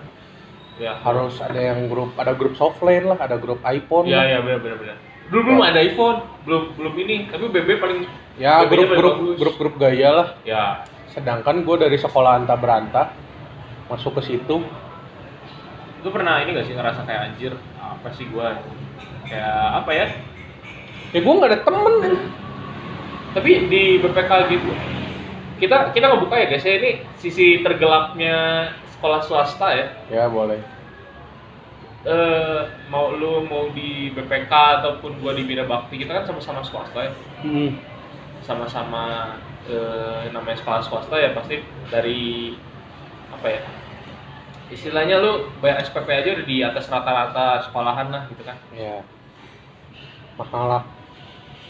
Ya. 0.80 0.98
Harus 1.04 1.38
ada 1.44 1.60
yang 1.60 1.86
grup 1.92 2.16
ada 2.16 2.32
grup 2.34 2.56
softline 2.56 3.06
lah 3.06 3.20
ada 3.20 3.36
grup 3.36 3.60
iPhone 3.64 4.08
Iya 4.08 4.18
lah. 4.18 4.24
iya 4.28 4.40
benar 4.42 4.60
benar 4.64 4.78
benar. 4.80 4.98
Belum 5.32 5.44
belum 5.48 5.62
ada 5.64 5.80
iPhone, 5.80 6.26
belum 6.44 6.64
belum 6.76 6.94
ini. 7.00 7.16
Tapi 7.32 7.46
BB 7.52 7.70
paling 7.80 8.00
ya 8.42 8.66
grup 8.66 8.90
grup 8.90 9.16
bagus. 9.22 9.38
grup 9.38 9.56
grup 9.62 9.76
gaya 9.78 10.10
lah 10.10 10.28
ya 10.42 10.82
sedangkan 11.14 11.62
gue 11.62 11.76
dari 11.86 11.98
sekolah 12.02 12.42
anta 12.42 12.58
beranta 12.58 13.14
masuk 13.86 14.18
ke 14.18 14.34
situ 14.34 14.66
lu 16.04 16.10
pernah 16.10 16.42
ini 16.42 16.58
gak 16.58 16.66
sih 16.66 16.74
ngerasa 16.74 17.06
kayak 17.06 17.22
anjir 17.32 17.54
apa 17.78 18.10
sih 18.18 18.26
gua 18.28 18.58
kayak 19.30 19.60
apa 19.80 19.92
ya? 19.94 20.06
ya 21.14 21.20
gue 21.22 21.34
nggak 21.38 21.52
ada 21.52 21.60
temen 21.62 21.96
Tapi 23.34 23.66
di 23.66 23.98
BPK 23.98 24.32
gitu 24.50 24.72
kita 25.58 25.94
kita 25.96 26.06
ngebuka 26.06 26.36
ya 26.38 26.46
guys 26.50 26.66
ya 26.66 26.74
ini 26.78 26.92
sisi 27.18 27.62
tergelapnya 27.62 28.70
sekolah 28.98 29.22
swasta 29.26 29.68
ya. 29.74 29.86
ya 30.10 30.26
boleh 30.28 30.60
eh 32.04 32.62
mau 32.92 33.16
lu 33.16 33.48
mau 33.48 33.72
di 33.72 34.12
BPK 34.12 34.52
ataupun 34.52 35.24
gua 35.24 35.32
di 35.32 35.48
Bina 35.48 35.64
Bakti 35.64 35.96
kita 36.04 36.12
kan 36.12 36.28
sama-sama 36.28 36.60
swasta 36.60 37.00
ya. 37.00 37.12
Hmm. 37.44 37.80
sama-sama 38.44 39.36
eh, 39.72 40.28
namanya 40.36 40.60
sekolah 40.60 40.84
swasta 40.84 41.16
ya 41.16 41.32
pasti 41.32 41.64
dari 41.88 42.52
apa 43.32 43.48
ya 43.48 43.62
istilahnya 44.74 45.22
lu 45.22 45.48
bayar 45.62 45.86
SPP 45.86 46.08
aja 46.10 46.30
udah 46.36 46.46
di 46.50 46.58
atas 46.66 46.90
rata-rata 46.90 47.70
sekolahan 47.70 48.10
lah 48.10 48.26
gitu 48.32 48.42
kan. 48.42 48.58
Ya 48.74 49.06
mahal 50.36 50.66
lah. 50.66 50.84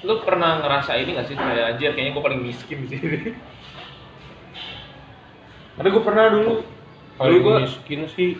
Lu 0.08 0.20
pernah 0.24 0.63
ngerasa 0.63 0.96
ini 1.00 1.16
gak 1.16 1.28
sih? 1.28 1.36
Kayak 1.36 1.75
anjir 1.75 1.92
kayaknya 1.96 2.12
gua 2.16 2.24
paling 2.32 2.42
miskin 2.44 2.88
di 2.88 2.96
sini. 2.96 3.36
Karena 5.80 5.90
gua 5.92 6.04
pernah 6.04 6.25
dulu. 6.32 6.54
Dulu 7.20 7.38
gua 7.44 7.54
miskin 7.68 8.08
sih 8.08 8.40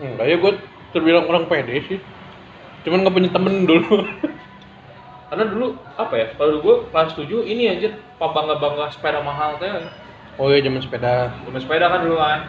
enggak 0.00 0.26
ya 0.28 0.36
gue 0.40 0.52
terbilang 0.92 1.24
kurang 1.28 1.44
pede 1.48 1.76
sih 1.88 1.98
cuman 2.86 3.04
nggak 3.04 3.14
punya 3.14 3.30
temen 3.32 3.54
dulu 3.64 3.94
karena 5.32 5.44
dulu 5.48 5.66
apa 5.96 6.14
ya 6.16 6.26
kalau 6.36 6.60
gua 6.60 6.76
kelas 6.92 7.16
7 7.16 7.24
ini 7.48 7.72
anjir 7.72 7.96
pabangga 8.20 8.60
bangga 8.60 8.92
sepeda 8.92 9.24
mahal 9.24 9.56
teh 9.56 9.88
oh 10.36 10.52
iya 10.52 10.60
zaman 10.60 10.84
sepeda 10.84 11.32
Cuma 11.48 11.56
sepeda 11.56 11.88
kan 11.88 12.04
dulu 12.04 12.20
kan 12.20 12.40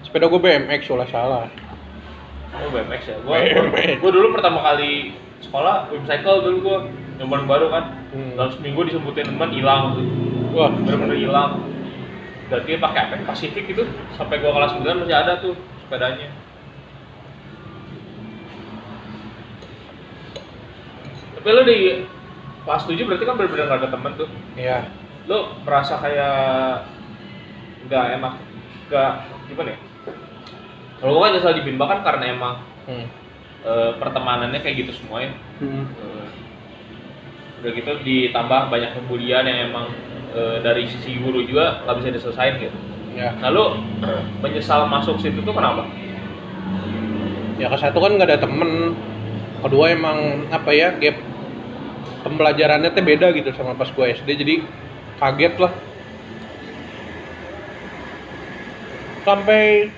sepeda 0.00 0.24
gue 0.32 0.40
BMX 0.40 0.88
salah 0.88 1.08
salah 1.12 1.44
Oh 2.54 2.70
BMX 2.70 3.02
ya. 3.10 3.16
Gua, 3.26 3.42
gua 3.98 4.10
dulu 4.14 4.26
pertama 4.38 4.62
kali 4.62 5.10
sekolah 5.42 5.90
cycle 6.06 6.38
dulu 6.46 6.56
gua 6.62 6.78
nyobain 7.18 7.44
baru 7.50 7.66
kan. 7.70 7.84
Hmm. 8.14 8.38
Dalam 8.38 8.50
seminggu 8.54 8.86
disebutin 8.86 9.26
teman 9.26 9.50
hilang 9.50 9.98
tuh. 9.98 10.06
wah 10.54 10.70
Bener-bener 10.70 11.18
hilang. 11.18 11.66
Berarti 12.46 12.78
pakai 12.78 13.00
apa? 13.10 13.14
Pacific 13.26 13.66
itu 13.66 13.82
sampai 14.14 14.38
gua 14.38 14.54
kelas 14.54 14.78
9 14.78 15.02
masih 15.02 15.16
ada 15.18 15.42
tuh 15.42 15.58
sepedanya. 15.82 16.30
Tapi 21.44 21.52
lu 21.52 21.62
di 21.68 22.00
kelas 22.64 22.88
7 22.88 23.04
berarti 23.04 23.24
kan 23.28 23.36
bener-bener 23.36 23.68
gak 23.68 23.80
ada 23.84 23.88
temen 23.92 24.12
tuh. 24.16 24.28
iya 24.56 24.88
Lu 25.28 25.52
merasa 25.60 26.00
kayak 26.00 26.88
nggak 27.84 28.04
enak, 28.16 28.34
nggak 28.88 29.12
gimana 29.52 29.76
ya? 29.76 29.78
Kalau 31.04 31.20
gua 31.20 31.28
kan 31.28 31.32
nyesel 31.36 31.52
di 31.60 31.62
Binba 31.68 31.84
kan 31.84 32.00
karena 32.00 32.32
emang 32.32 32.54
hmm. 32.88 33.06
eh, 33.60 33.92
pertemanannya 34.00 34.64
kayak 34.64 34.88
gitu 34.88 35.04
semua 35.04 35.20
ya. 35.20 35.36
Hmm. 35.60 35.84
Eh, 35.84 36.28
udah 37.60 37.70
gitu 37.76 37.92
ditambah 38.00 38.60
banyak 38.72 38.96
pembulian 38.96 39.44
yang 39.44 39.68
emang 39.68 39.92
eh, 40.32 40.64
dari 40.64 40.88
sisi 40.88 41.20
guru 41.20 41.44
juga 41.44 41.84
nggak 41.84 41.96
bisa 42.00 42.08
diselesain 42.08 42.56
gitu. 42.56 42.78
ya 43.12 43.36
Nah 43.36 43.52
lu 43.52 43.84
menyesal 44.40 44.88
masuk 44.88 45.20
situ 45.20 45.44
tuh 45.44 45.52
kenapa? 45.52 45.84
ya 47.54 47.70
ke 47.70 47.76
satu 47.78 48.02
kan 48.02 48.16
nggak 48.18 48.28
ada 48.34 48.38
temen 48.42 48.98
kedua 49.62 49.94
emang 49.94 50.48
apa 50.50 50.70
ya 50.74 50.92
gap 50.98 51.16
pembelajarannya 52.24 52.90
teh 52.90 53.04
beda 53.04 53.30
gitu 53.36 53.52
sama 53.52 53.76
pas 53.76 53.92
gue 53.92 54.06
SD 54.16 54.28
jadi 54.40 54.54
kaget 55.20 55.54
lah. 55.60 55.72
Sampai 59.22 59.92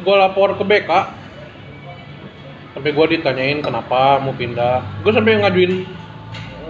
gue 0.00 0.14
lapor 0.16 0.56
ke 0.56 0.64
BK 0.64 0.90
sampai 2.70 2.90
gue 2.94 3.06
ditanyain 3.18 3.58
kenapa 3.60 4.22
mau 4.22 4.32
pindah. 4.32 4.86
Gue 5.02 5.12
sampai 5.12 5.42
ngajuin 5.42 5.84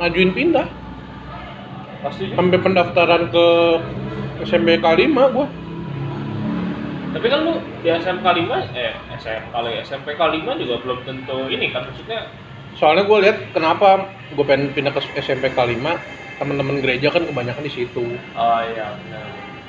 ngajuin 0.01 0.33
pindah. 0.33 0.67
Pasti 2.01 2.33
sampai 2.33 2.57
pendaftaran 2.57 3.29
ke 3.29 3.47
SMPK 4.41 4.85
5 5.05 5.37
gue 5.37 5.47
tapi 7.11 7.27
kan 7.27 7.43
lu 7.43 7.59
di 7.83 7.91
SMK 7.91 8.23
5 8.23 8.79
eh 8.79 8.95
SMK 9.19 9.55
SMPK 9.83 10.21
5 10.47 10.63
juga 10.63 10.75
belum 10.87 10.99
tentu 11.03 11.39
ini 11.51 11.75
kan 11.75 11.83
maksudnya 11.91 12.31
soalnya 12.79 13.07
gue 13.09 13.19
lihat 13.27 13.39
kenapa 13.57 14.11
gue 14.35 14.45
pengen 14.47 14.71
pindah 14.71 14.95
ke 14.95 15.00
SMPK 15.19 15.59
5 15.59 16.41
teman-teman 16.41 16.81
gereja 16.81 17.12
kan 17.12 17.29
kebanyakan 17.29 17.65
di 17.69 17.73
situ. 17.73 18.17
Oh 18.33 18.61
iya 18.65 18.97
benar. 19.05 19.27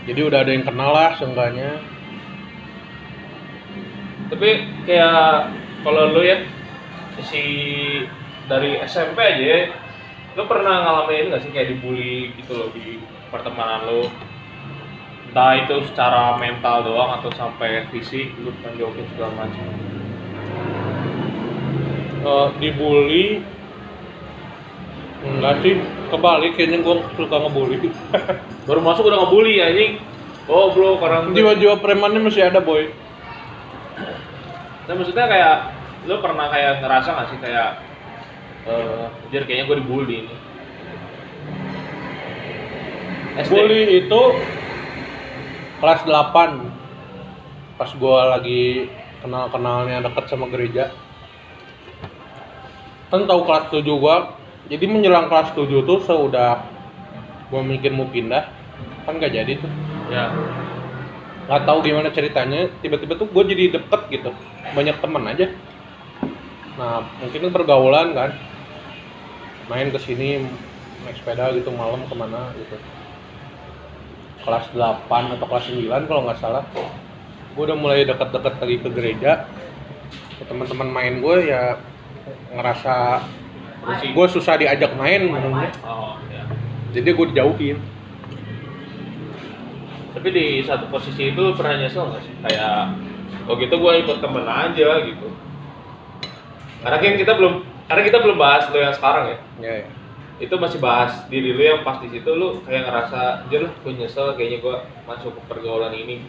Jadi 0.08 0.20
udah 0.24 0.40
ada 0.42 0.52
yang 0.56 0.66
kenal 0.66 0.92
lah 0.96 1.12
seenggaknya. 1.20 1.84
Tapi 4.32 4.50
kayak 4.88 5.52
kalau 5.84 6.16
lu 6.16 6.24
ya 6.24 6.48
si 7.28 7.44
dari 8.48 8.80
SMP 8.88 9.20
aja 9.20 9.44
ya 9.44 9.62
lu 10.40 10.48
pernah 10.48 10.88
ngalamin 10.88 11.36
nggak 11.36 11.42
sih? 11.44 11.52
Kayak 11.52 11.76
dibully 11.76 12.32
gitu 12.40 12.56
loh 12.56 12.70
di 12.72 13.04
pertemanan 13.28 13.84
lu. 13.84 14.08
Entah 15.28 15.60
itu 15.60 15.84
secara 15.92 16.40
mental 16.40 16.88
doang 16.88 17.20
atau 17.20 17.32
sampai 17.36 17.84
fisik 17.92 18.32
lu 18.40 18.56
tonjokin 18.64 19.04
segala 19.12 19.48
macam 19.48 19.91
Eh, 22.22 22.48
dibully. 22.62 23.42
Enggak 25.22 25.62
sih 25.66 25.78
kebalik 26.10 26.54
kayaknya 26.58 26.86
gue 26.86 26.96
suka 27.18 27.38
ngebully. 27.42 27.90
Baru 28.70 28.82
masuk 28.82 29.10
udah 29.10 29.26
ngebully 29.26 29.58
anjing. 29.62 29.98
Oh 30.50 30.74
bro 30.74 30.98
orang 30.98 31.38
jiwa-jiwa 31.38 31.78
premannya 31.82 32.22
masih 32.22 32.50
ada 32.50 32.58
boy. 32.62 32.90
Nah, 34.90 34.94
maksudnya 34.98 35.30
kayak 35.30 35.58
lu 36.10 36.18
pernah 36.18 36.50
kayak 36.50 36.82
ngerasa 36.82 37.10
nggak 37.14 37.28
sih 37.30 37.40
kayak 37.40 37.70
eh 38.66 39.06
jadi 39.30 39.44
kayaknya 39.46 39.66
gue 39.70 39.78
dibully 39.82 40.16
ini? 40.26 40.36
SD 43.46 43.54
bully 43.54 43.82
itu 44.06 44.22
kelas 45.80 46.02
8 46.04 47.78
pas 47.78 47.90
gue 47.90 48.18
lagi 48.30 48.64
kenal-kenalnya 49.22 50.06
deket 50.06 50.26
sama 50.30 50.50
gereja 50.50 50.94
kan 53.12 53.28
tahu 53.28 53.42
kelas 53.44 53.70
7 53.70 53.84
gua. 54.00 54.40
Jadi 54.72 54.88
menjelang 54.88 55.28
kelas 55.28 55.52
7 55.52 55.68
tuh 55.84 56.00
seudah 56.08 56.64
gua 57.52 57.62
mikir 57.62 57.92
mau 57.92 58.08
pindah 58.08 58.48
kan 59.04 59.20
gak 59.20 59.36
jadi 59.36 59.60
tuh. 59.60 59.72
Ya. 60.08 60.32
Nggak 61.52 61.62
tahu 61.68 61.78
gimana 61.84 62.08
ceritanya. 62.16 62.72
Tiba-tiba 62.80 63.20
tuh 63.20 63.28
gue 63.28 63.44
jadi 63.52 63.64
deket 63.76 64.02
gitu. 64.08 64.32
Banyak 64.72 65.04
teman 65.04 65.28
aja. 65.28 65.52
Nah 66.80 67.04
mungkin 67.20 67.52
pergaulan 67.52 68.16
kan. 68.16 68.32
Main 69.68 69.92
ke 69.92 70.00
sini 70.00 70.48
naik 71.04 71.18
sepeda 71.20 71.52
gitu 71.58 71.74
malam 71.74 72.08
ke 72.08 72.16
mana 72.16 72.56
gitu. 72.56 72.78
Kelas 74.48 74.70
8 74.74 75.36
atau 75.38 75.48
kelas 75.50 75.66
9 75.68 76.08
kalau 76.08 76.22
nggak 76.30 76.40
salah. 76.40 76.64
Gue 77.52 77.64
udah 77.68 77.76
mulai 77.76 78.08
deket-deket 78.08 78.54
lagi 78.62 78.78
ke 78.80 78.90
gereja. 78.96 79.32
Ya, 80.40 80.44
teman-teman 80.48 80.88
main 80.88 81.20
gue 81.20 81.52
ya 81.52 81.78
ngerasa 82.52 83.24
gue 84.12 84.28
susah 84.30 84.60
diajak 84.62 84.94
main 84.94 85.26
oh 85.82 86.20
ya 86.30 86.42
jadi 86.92 87.10
gue 87.16 87.26
dijauhin. 87.32 87.78
Tapi 90.12 90.28
di 90.36 90.46
satu 90.68 90.92
posisi 90.92 91.32
itu 91.32 91.44
pernah 91.56 91.80
nyesel 91.80 92.12
nggak 92.12 92.24
sih? 92.28 92.36
Kayak 92.44 93.00
oh 93.48 93.56
gitu 93.56 93.76
gue 93.80 93.92
ikut 94.04 94.18
temen 94.20 94.44
aja 94.44 94.90
gitu. 95.08 95.28
Karena 96.84 96.98
kan 97.00 97.16
kita 97.16 97.34
belum 97.40 97.54
karena 97.88 98.02
kita 98.04 98.18
belum 98.20 98.38
bahas 98.38 98.68
lo 98.68 98.78
yang 98.80 98.96
sekarang 98.96 99.26
ya. 99.32 99.38
Ya, 99.64 99.74
ya. 99.84 99.88
itu 100.42 100.58
masih 100.58 100.82
bahas 100.82 101.22
diri 101.30 101.54
lu 101.54 101.62
yang 101.62 101.86
pas 101.86 102.02
di 102.02 102.10
situ 102.12 102.28
lu 102.34 102.66
kayak 102.66 102.90
ngerasa 102.90 103.46
anjir 103.46 103.62
lah 103.62 103.74
gue 103.78 103.94
nyesel 103.94 104.34
kayaknya 104.36 104.60
gue 104.60 104.76
masuk 105.08 105.32
ke 105.32 105.42
pergaulan 105.48 105.96
ini. 105.96 106.28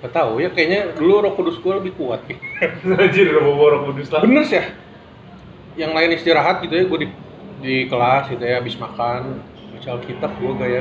Gak 0.00 0.16
tahu 0.16 0.40
ya 0.40 0.48
kayaknya 0.50 0.96
dulu 0.96 1.20
roh 1.20 1.36
kudus 1.36 1.60
gue 1.60 1.72
lebih 1.84 1.92
kuat. 2.00 2.24
Anjir 3.02 3.28
orang 3.36 3.92
kudus 3.92 4.08
lah. 4.08 4.24
Bener 4.24 4.42
sih 4.48 4.56
ya 4.56 4.81
yang 5.78 5.92
lain 5.96 6.12
istirahat 6.16 6.60
gitu 6.64 6.74
ya 6.74 6.84
gue 6.84 6.98
di 7.04 7.08
di 7.62 7.74
kelas 7.88 8.28
gitu 8.28 8.42
ya 8.42 8.60
habis 8.60 8.76
makan 8.76 9.40
baca 9.72 9.88
alkitab 9.98 10.32
gue 10.36 10.52
gaya 10.58 10.80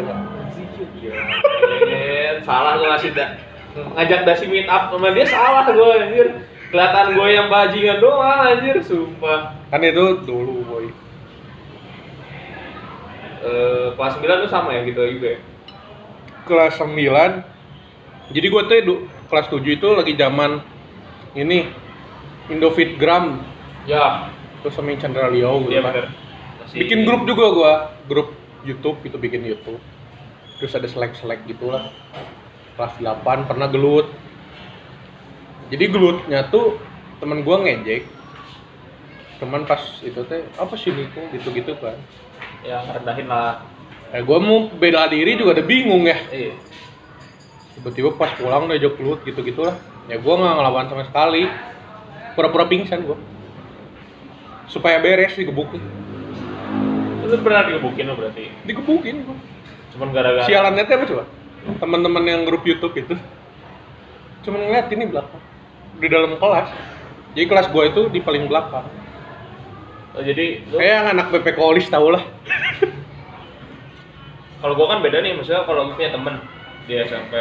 Anjir, 1.62 2.42
salah 2.44 2.78
gue 2.78 2.88
ngasih 2.90 3.12
da 3.16 3.38
ngajak 3.72 4.22
dasi 4.28 4.46
meet 4.52 4.68
up 4.68 4.92
sama 4.92 5.14
dia 5.16 5.26
salah 5.30 5.64
gue 5.70 5.90
anjir. 5.96 6.28
Kelihatan 6.72 7.20
gue 7.20 7.28
yang 7.36 7.48
bajingan 7.52 8.00
doang 8.00 8.48
anjir 8.48 8.80
sumpah. 8.80 9.60
Kan 9.68 9.84
itu 9.84 10.24
dulu 10.24 10.64
boy. 10.68 10.88
Eh, 13.42 13.88
kelas 13.98 14.16
9 14.22 14.44
tuh 14.48 14.52
sama 14.52 14.76
ya 14.76 14.86
gitu 14.86 15.02
juga 15.18 15.36
ya 15.36 15.40
kelas 16.46 16.78
9 16.78 16.94
jadi 18.32 18.48
gue 18.48 18.62
tuh 18.64 18.98
kelas 19.28 19.48
7 19.52 19.64
itu 19.66 19.88
lagi 19.92 20.14
zaman 20.16 20.64
ini 21.36 21.68
Indofit 22.52 23.00
Gram. 23.00 23.40
Ya 23.88 24.28
terus 24.62 24.74
sama 24.78 24.94
yang 24.94 25.02
Chandra 25.02 25.28
Leo 25.28 25.66
gitu 25.66 25.74
iya 25.74 25.82
kan. 25.82 26.14
Masih- 26.62 26.80
bikin 26.86 27.00
grup 27.04 27.26
juga 27.26 27.46
gua. 27.52 27.74
Grup 28.06 28.38
YouTube 28.62 29.02
itu 29.02 29.18
bikin 29.18 29.42
YouTube. 29.42 29.82
Terus 30.62 30.74
ada 30.78 30.86
selek-selek 30.86 31.50
gitulah. 31.50 31.90
Kelas 32.78 32.94
8 33.02 33.50
pernah 33.50 33.68
gelut. 33.68 34.08
Jadi 35.74 35.86
gelutnya 35.90 36.46
tuh 36.54 36.78
temen 37.18 37.42
gua 37.42 37.66
ngejek. 37.66 38.06
Teman 39.42 39.66
pas 39.66 39.82
itu 40.06 40.22
teh 40.30 40.46
apa 40.54 40.74
sih 40.78 40.94
Niko 40.94 41.26
gitu-gitu 41.34 41.74
kan. 41.82 41.98
Yang 42.62 43.02
rendahin 43.02 43.28
lah. 43.28 43.66
Eh 44.14 44.22
gua 44.22 44.38
mau 44.38 44.70
bela 44.70 45.10
diri 45.10 45.34
juga 45.34 45.58
ada 45.58 45.66
bingung 45.66 46.06
ya. 46.06 46.18
Iya. 46.30 46.54
Tiba-tiba 47.80 48.14
pas 48.14 48.38
pulang 48.38 48.70
udah 48.70 48.78
jok 48.78 49.02
gelut 49.02 49.20
gitu-gitulah. 49.26 49.74
Ya 50.06 50.22
gua 50.22 50.38
nggak 50.38 50.54
ngelawan 50.62 50.86
sama 50.94 51.04
sekali. 51.10 51.50
Pura-pura 52.38 52.70
pingsan 52.70 53.02
gua 53.02 53.18
supaya 54.72 55.04
beres 55.04 55.36
digebukin. 55.36 55.84
Lu 57.28 57.36
pernah 57.44 57.68
digebukin 57.68 58.08
lo 58.08 58.16
berarti? 58.16 58.48
Digebukin 58.64 59.28
gua. 59.28 59.38
Cuman 59.92 60.08
gara-gara 60.16 60.48
sialannya 60.48 60.88
apa 60.88 61.06
coba? 61.06 61.24
Teman-teman 61.84 62.24
yang 62.24 62.42
grup 62.48 62.64
YouTube 62.64 62.96
itu. 62.96 63.16
Cuma 64.48 64.58
ngeliat 64.58 64.88
ini 64.96 65.12
belakang. 65.12 65.44
Di 66.00 66.08
dalam 66.08 66.40
kelas. 66.40 66.72
Jadi 67.36 67.46
kelas 67.46 67.68
gua 67.70 67.92
itu 67.92 68.08
di 68.08 68.24
paling 68.24 68.48
belakang. 68.48 68.88
Oh, 70.12 70.24
jadi 70.24 70.64
lu 70.72 70.80
kayak 70.80 70.96
yang 70.96 71.08
anak 71.16 71.28
BP 71.32 71.48
Kolis 71.56 71.88
tau 71.92 72.12
lah. 72.12 72.24
Kalau 74.64 74.74
gua 74.76 74.96
kan 74.96 75.00
beda 75.04 75.24
nih 75.24 75.36
maksudnya 75.36 75.64
kalau 75.64 75.92
gua 75.92 75.96
punya 75.98 76.14
temen 76.14 76.36
di 76.86 76.94
SMP 77.02 77.34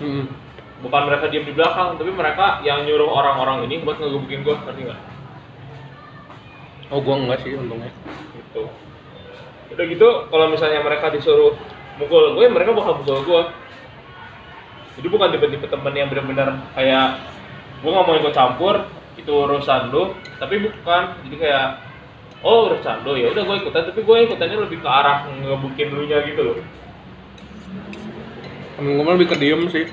hmm. 0.00 0.24
bukan 0.86 1.02
mereka 1.06 1.30
diem 1.30 1.46
di 1.46 1.54
belakang 1.54 1.98
tapi 1.98 2.10
mereka 2.10 2.62
yang 2.66 2.86
nyuruh 2.86 3.10
orang-orang 3.10 3.66
ini 3.68 3.82
buat 3.82 3.98
ngegebukin 3.98 4.42
gua 4.42 4.58
ngerti 4.64 4.80
nggak 4.90 5.00
oh 6.90 7.00
gua 7.00 7.14
enggak 7.20 7.38
sih 7.46 7.56
untungnya. 7.56 7.92
Gitu. 8.34 8.62
Udah 9.74 9.84
gitu 9.88 10.08
kalau 10.28 10.46
misalnya 10.52 10.80
mereka 10.84 11.08
disuruh 11.08 11.56
mukul 11.94 12.34
gue 12.34 12.50
mereka 12.50 12.74
bakal 12.74 12.98
mukul 12.98 13.22
gue 13.22 13.42
jadi 14.98 15.06
bukan 15.10 15.28
tipe-tipe 15.34 15.66
temen 15.66 15.94
yang 15.94 16.06
benar-benar 16.10 16.54
kayak 16.74 17.18
gue 17.82 17.90
nggak 17.90 18.06
mau 18.06 18.16
ikut 18.16 18.34
campur 18.34 18.74
itu 19.18 19.30
urusan 19.30 19.90
lu. 19.90 20.14
Tapi 20.38 20.54
bukan 20.62 21.02
jadi 21.26 21.36
kayak 21.38 21.66
oh 22.46 22.70
urusan 22.70 23.02
lu 23.02 23.18
ya 23.18 23.34
udah 23.34 23.42
gue 23.42 23.56
ikutan. 23.66 23.82
Tapi 23.90 24.00
gue 24.06 24.16
ikutannya 24.30 24.56
lebih 24.62 24.78
ke 24.82 24.88
arah 24.88 25.26
ngebukin 25.26 25.88
lu 25.90 26.02
nya 26.06 26.22
gitu 26.22 26.40
loh. 26.42 26.56
Temen 28.78 29.02
mah 29.02 29.14
lebih 29.18 29.34
ke 29.34 29.36
diem 29.38 29.62
sih. 29.70 29.86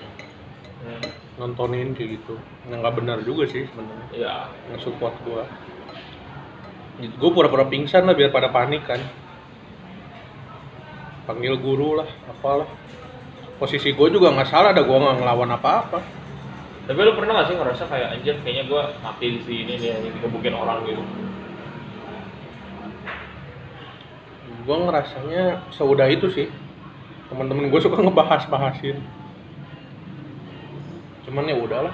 Hmm, 0.82 1.06
nontonin 1.42 1.98
kayak 1.98 2.22
gitu. 2.22 2.38
Yang 2.70 2.78
nggak 2.86 2.96
benar 3.02 3.18
juga 3.26 3.44
sih 3.50 3.66
sebenarnya. 3.70 4.08
Ya 4.14 4.36
yang 4.70 4.80
support 4.82 5.18
gua 5.26 5.50
gue 7.10 7.32
pura-pura 7.34 7.66
pingsan 7.66 8.06
lah 8.06 8.14
biar 8.14 8.30
pada 8.30 8.54
panik 8.54 8.86
kan. 8.86 9.02
Panggil 11.26 11.58
guru 11.58 11.98
lah 11.98 12.10
apalah. 12.30 12.70
Posisi 13.58 13.94
gue 13.94 14.08
juga 14.10 14.34
nggak 14.34 14.50
salah 14.50 14.74
ada 14.74 14.86
gue 14.86 14.98
nggak 14.98 15.18
ngelawan 15.22 15.52
apa-apa. 15.58 16.00
Tapi 16.82 16.98
lu 16.98 17.14
pernah 17.14 17.40
gak 17.40 17.48
sih 17.54 17.56
ngerasa 17.56 17.84
kayak 17.88 18.10
anjir 18.20 18.36
kayaknya 18.42 18.66
gue 18.68 18.82
mati 19.06 19.28
di 19.38 19.42
sini 19.46 19.74
nih 19.78 19.90
yang 19.96 20.02
digebukin 20.02 20.58
orang 20.58 20.82
gitu. 20.90 21.04
Gue 24.66 24.78
ngerasanya 24.82 25.62
seudah 25.72 26.10
itu 26.10 26.28
sih. 26.34 26.50
Teman-teman 27.30 27.70
gue 27.70 27.80
suka 27.80 28.02
ngebahas-bahasin. 28.02 28.98
Cuman 31.30 31.48
ya 31.48 31.56
udahlah. 31.56 31.94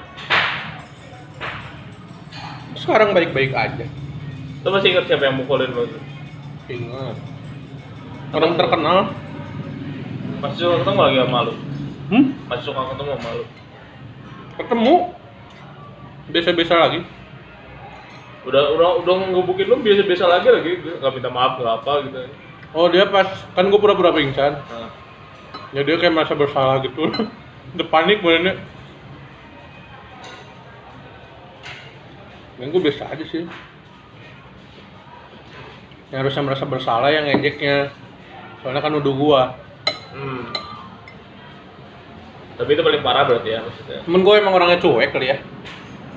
Sekarang 2.79 3.11
baik-baik 3.11 3.51
aja 3.51 3.85
lu 4.67 4.75
masih 4.75 4.91
ingat 4.91 5.07
siapa 5.07 5.31
yang 5.31 5.39
mukulin 5.39 5.71
lu 5.71 5.87
ingat. 6.67 7.15
Orang 8.35 8.59
terkenal. 8.59 9.15
Masih 10.43 10.67
suka 10.67 10.75
ketemu 10.83 10.99
lagi 10.99 11.17
sama 11.23 11.39
lu? 11.47 11.53
Hmm? 12.11 12.25
masih 12.51 12.63
suka 12.67 12.81
ketemu 12.91 13.09
sama 13.15 13.29
lu? 13.31 13.45
Ketemu. 14.59 14.95
Biasa-biasa 16.27 16.73
lagi. 16.75 16.99
Udah 18.43 18.63
udah 18.75 18.89
udah 19.07 19.15
ngebukin 19.31 19.71
lu 19.71 19.79
biasa-biasa 19.79 20.25
lagi 20.27 20.47
lagi. 20.51 20.71
Nggak 20.83 21.11
minta 21.15 21.31
maaf 21.31 21.55
nggak 21.55 21.75
apa 21.79 21.91
gitu. 22.03 22.17
Oh 22.75 22.91
dia 22.91 23.07
pas 23.07 23.31
kan 23.55 23.71
gue 23.71 23.79
pura-pura 23.79 24.11
pingsan. 24.11 24.59
Nah, 24.59 24.91
ya 25.71 25.87
dia 25.87 25.95
kayak 25.95 26.11
merasa 26.11 26.35
bersalah 26.35 26.83
gitu. 26.83 27.07
Udah 27.79 27.87
panik 27.87 28.19
benernya 28.19 28.59
yang 32.57 32.73
gue 32.73 32.81
biasa 32.81 33.13
aja 33.13 33.25
sih 33.29 33.45
yang 36.11 36.23
harusnya 36.23 36.43
merasa 36.43 36.63
bersalah 36.63 37.11
yang 37.11 37.27
ngejeknya. 37.27 37.91
Soalnya 38.63 38.81
kan 38.83 38.91
nuduh 38.95 39.15
gua. 39.15 39.41
Hmm. 40.17 40.49
tapi 42.57 42.73
itu 42.73 42.81
paling 42.81 43.05
parah 43.05 43.29
berarti 43.29 43.53
ya 43.53 43.61
maksudnya. 43.61 44.01
Temen 44.01 44.25
gue 44.25 44.33
emang 44.33 44.57
orangnya 44.57 44.81
cuek 44.81 45.13
kali 45.13 45.29
ya. 45.29 45.37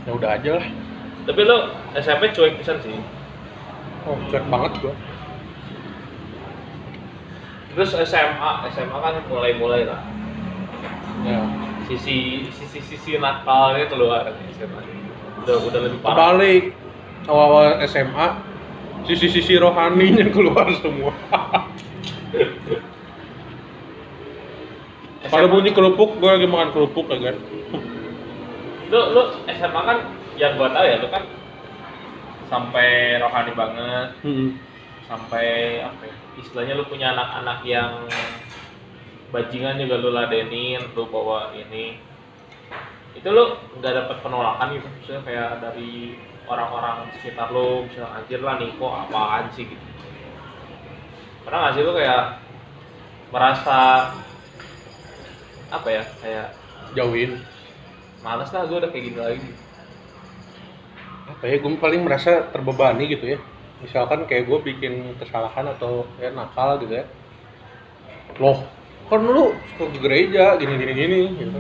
Ya 0.08 0.10
udah 0.16 0.40
aja 0.40 0.50
lah. 0.56 0.66
Tapi 1.28 1.40
lo 1.44 1.68
SMP 1.92 2.32
cuek 2.32 2.56
pisan 2.56 2.80
sih. 2.80 2.96
Oh 4.08 4.16
cuek 4.32 4.48
banget 4.48 4.72
gua. 4.80 4.96
Terus 7.76 7.92
SMA 8.08 8.50
SMA 8.72 8.98
kan 9.04 9.20
mulai 9.28 9.52
mulai 9.52 9.84
lah. 9.84 10.00
Ya. 11.28 11.44
Sisi 11.84 12.48
sisi 12.48 12.80
sisi 12.80 13.20
nakalnya 13.20 13.84
keluar 13.92 14.32
SMA 14.56 14.80
udah 15.44 15.56
udah 15.60 15.80
lebih 15.84 16.00
parah. 16.00 16.16
Kebalik. 16.16 16.64
Awal-awal 17.28 17.84
SMA 17.84 18.49
sisi-sisi 19.08 19.56
rohaninya 19.60 20.26
keluar 20.32 20.68
semua. 20.80 21.12
Pada 25.30 25.46
bunyi 25.46 25.70
kerupuk 25.70 26.18
gue 26.18 26.26
lagi 26.26 26.48
makan 26.50 26.74
kerupuk 26.74 27.06
ya 27.06 27.30
kan 27.30 27.36
lu 28.90 29.00
lu 29.14 29.22
SMA 29.46 29.80
kan 29.86 29.98
yang 30.34 30.58
gua 30.58 30.68
tahu 30.74 30.82
ya 30.82 30.98
lu 30.98 31.08
kan 31.08 31.24
sampai 32.50 33.22
rohani 33.22 33.52
banget. 33.54 34.08
Sampai 35.06 35.78
apa 35.82 36.02
ya, 36.06 36.14
istilahnya 36.38 36.74
lu 36.78 36.86
punya 36.86 37.14
anak-anak 37.14 37.66
yang 37.66 38.06
bajingan 39.30 39.78
juga 39.78 39.98
lu 40.02 40.10
ladenin 40.10 40.82
lu 40.94 41.06
bawa 41.06 41.54
ini 41.54 41.98
itu 43.14 43.28
lu 43.28 43.58
nggak 43.82 43.94
dapat 44.04 44.16
penolakan 44.22 44.78
gitu 44.78 44.88
misalnya 45.02 45.22
kayak 45.26 45.50
dari 45.58 46.14
orang-orang 46.46 47.10
sekitar 47.18 47.50
lu 47.50 47.86
misalnya 47.86 48.10
anjir 48.18 48.40
lah 48.42 48.54
nih 48.58 48.70
kok 48.74 48.92
apaan 49.06 49.44
sih? 49.54 49.66
gitu. 49.66 49.86
Pernah 51.46 51.58
nggak 51.62 51.74
sih 51.74 51.82
lu 51.82 51.92
kayak 51.94 52.22
merasa 53.30 53.78
apa 55.70 55.88
ya 55.90 56.02
kayak 56.22 56.46
jauhin. 56.98 57.38
Males 58.20 58.50
lah 58.52 58.62
gue 58.66 58.78
udah 58.78 58.90
kayak 58.90 59.04
gini 59.06 59.18
lagi. 59.18 59.50
Apa 61.30 61.44
ya 61.46 61.56
gue 61.62 61.70
paling 61.78 62.02
merasa 62.02 62.50
terbebani 62.50 63.06
gitu 63.06 63.38
ya. 63.38 63.38
Misalkan 63.80 64.26
kayak 64.28 64.50
gue 64.50 64.58
bikin 64.74 65.16
kesalahan 65.16 65.70
atau 65.78 66.04
ya 66.18 66.34
nakal 66.34 66.82
gitu 66.82 67.00
ya. 67.00 67.06
Loh 68.42 68.66
kan 69.10 69.26
lu 69.26 69.50
suka 69.74 69.90
ke 69.90 69.98
gereja 69.98 70.54
gini 70.54 70.78
gini 70.78 70.92
gini 70.94 71.18
gitu 71.34 71.58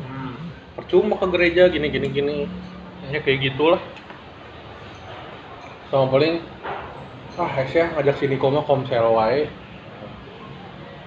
percuma 0.78 1.18
ke 1.18 1.26
gereja 1.30 1.66
gini 1.70 1.90
gini 1.90 2.08
gini. 2.10 2.36
Ya 3.10 3.18
kayak 3.18 3.52
gitulah. 3.52 3.82
Sama 5.90 6.06
paling 6.06 6.38
ah 7.40 7.50
ya 7.56 7.88
ngajak 7.96 8.20
sini 8.20 8.36
koma 8.36 8.60
komsel 8.62 9.10
wae. 9.16 9.48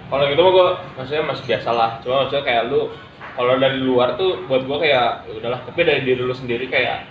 Kalau 0.10 0.23
gitu 0.30 0.41
mah 0.41 0.52
gue 0.52 0.67
maksudnya 0.99 1.23
masih 1.26 1.43
biasa 1.45 1.69
lah 1.73 1.91
cuma 2.02 2.26
maksudnya 2.26 2.43
kayak 2.45 2.69
lu 2.69 2.89
kalau 3.34 3.58
dari 3.58 3.82
luar 3.82 4.13
tuh 4.13 4.45
buat 4.45 4.65
gue 4.65 4.78
kayak 4.82 5.30
ya 5.30 5.32
udahlah. 5.39 5.62
Tapi 5.65 5.80
dari 5.86 6.02
diri 6.02 6.21
lu 6.21 6.36
sendiri 6.36 6.65
kayak 6.67 7.06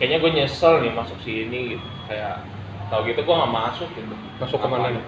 kayaknya 0.00 0.18
gue 0.24 0.30
nyesel 0.40 0.80
nih 0.80 0.92
masuk 0.92 1.16
sini 1.22 1.76
gitu. 1.76 1.86
Kayak 2.08 2.42
tau 2.90 3.06
gitu 3.06 3.20
gue 3.22 3.34
nggak 3.34 3.52
masuk 3.54 3.88
gitu. 3.94 4.14
Masuk 4.40 4.58
ke 4.58 4.68
mana 4.68 4.90
nih? 4.90 5.04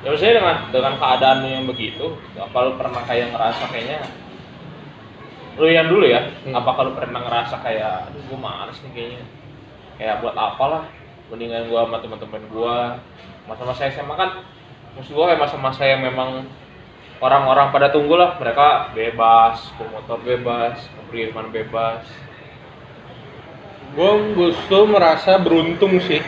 Ya 0.00 0.08
maksudnya 0.10 0.34
dengan 0.40 0.56
dengan 0.72 0.94
keadaan 0.96 1.38
yang 1.44 1.64
begitu 1.68 2.16
apa 2.40 2.56
lu 2.64 2.72
pernah 2.80 3.04
kayak 3.04 3.36
ngerasa 3.36 3.64
kayaknya 3.68 4.00
lu 5.58 5.66
yang 5.66 5.90
dulu 5.90 6.06
ya 6.06 6.30
Hmm. 6.46 6.54
apa 6.54 6.70
kalau 6.78 6.94
pernah 6.94 7.26
ngerasa 7.26 7.58
kayak 7.64 8.10
aduh 8.12 8.22
gue 8.22 8.38
males 8.38 8.78
nih 8.86 8.92
kayaknya. 8.94 9.24
Kayak 9.98 10.14
buat 10.24 10.36
apalah 10.38 10.84
mendingan 11.30 11.68
gue 11.70 11.80
sama 11.80 11.98
teman-teman 12.02 12.42
gue 12.50 12.76
masa-masa 13.46 13.90
SMA 13.90 14.14
kan 14.14 14.30
maksud 14.98 15.14
gue 15.14 15.24
kayak 15.26 15.42
masa-masa 15.42 15.82
yang 15.86 16.02
memang 16.02 16.46
orang-orang 17.20 17.70
pada 17.70 17.92
tunggu 17.92 18.16
lah 18.16 18.38
mereka 18.40 18.90
bebas 18.96 19.60
ke 19.76 19.82
motor 19.90 20.18
bebas 20.22 20.76
ke 21.10 21.30
mana 21.34 21.50
bebas. 21.50 22.04
Gue 23.94 24.10
justru 24.38 24.86
merasa 24.86 25.34
beruntung 25.42 25.98
sih. 25.98 26.22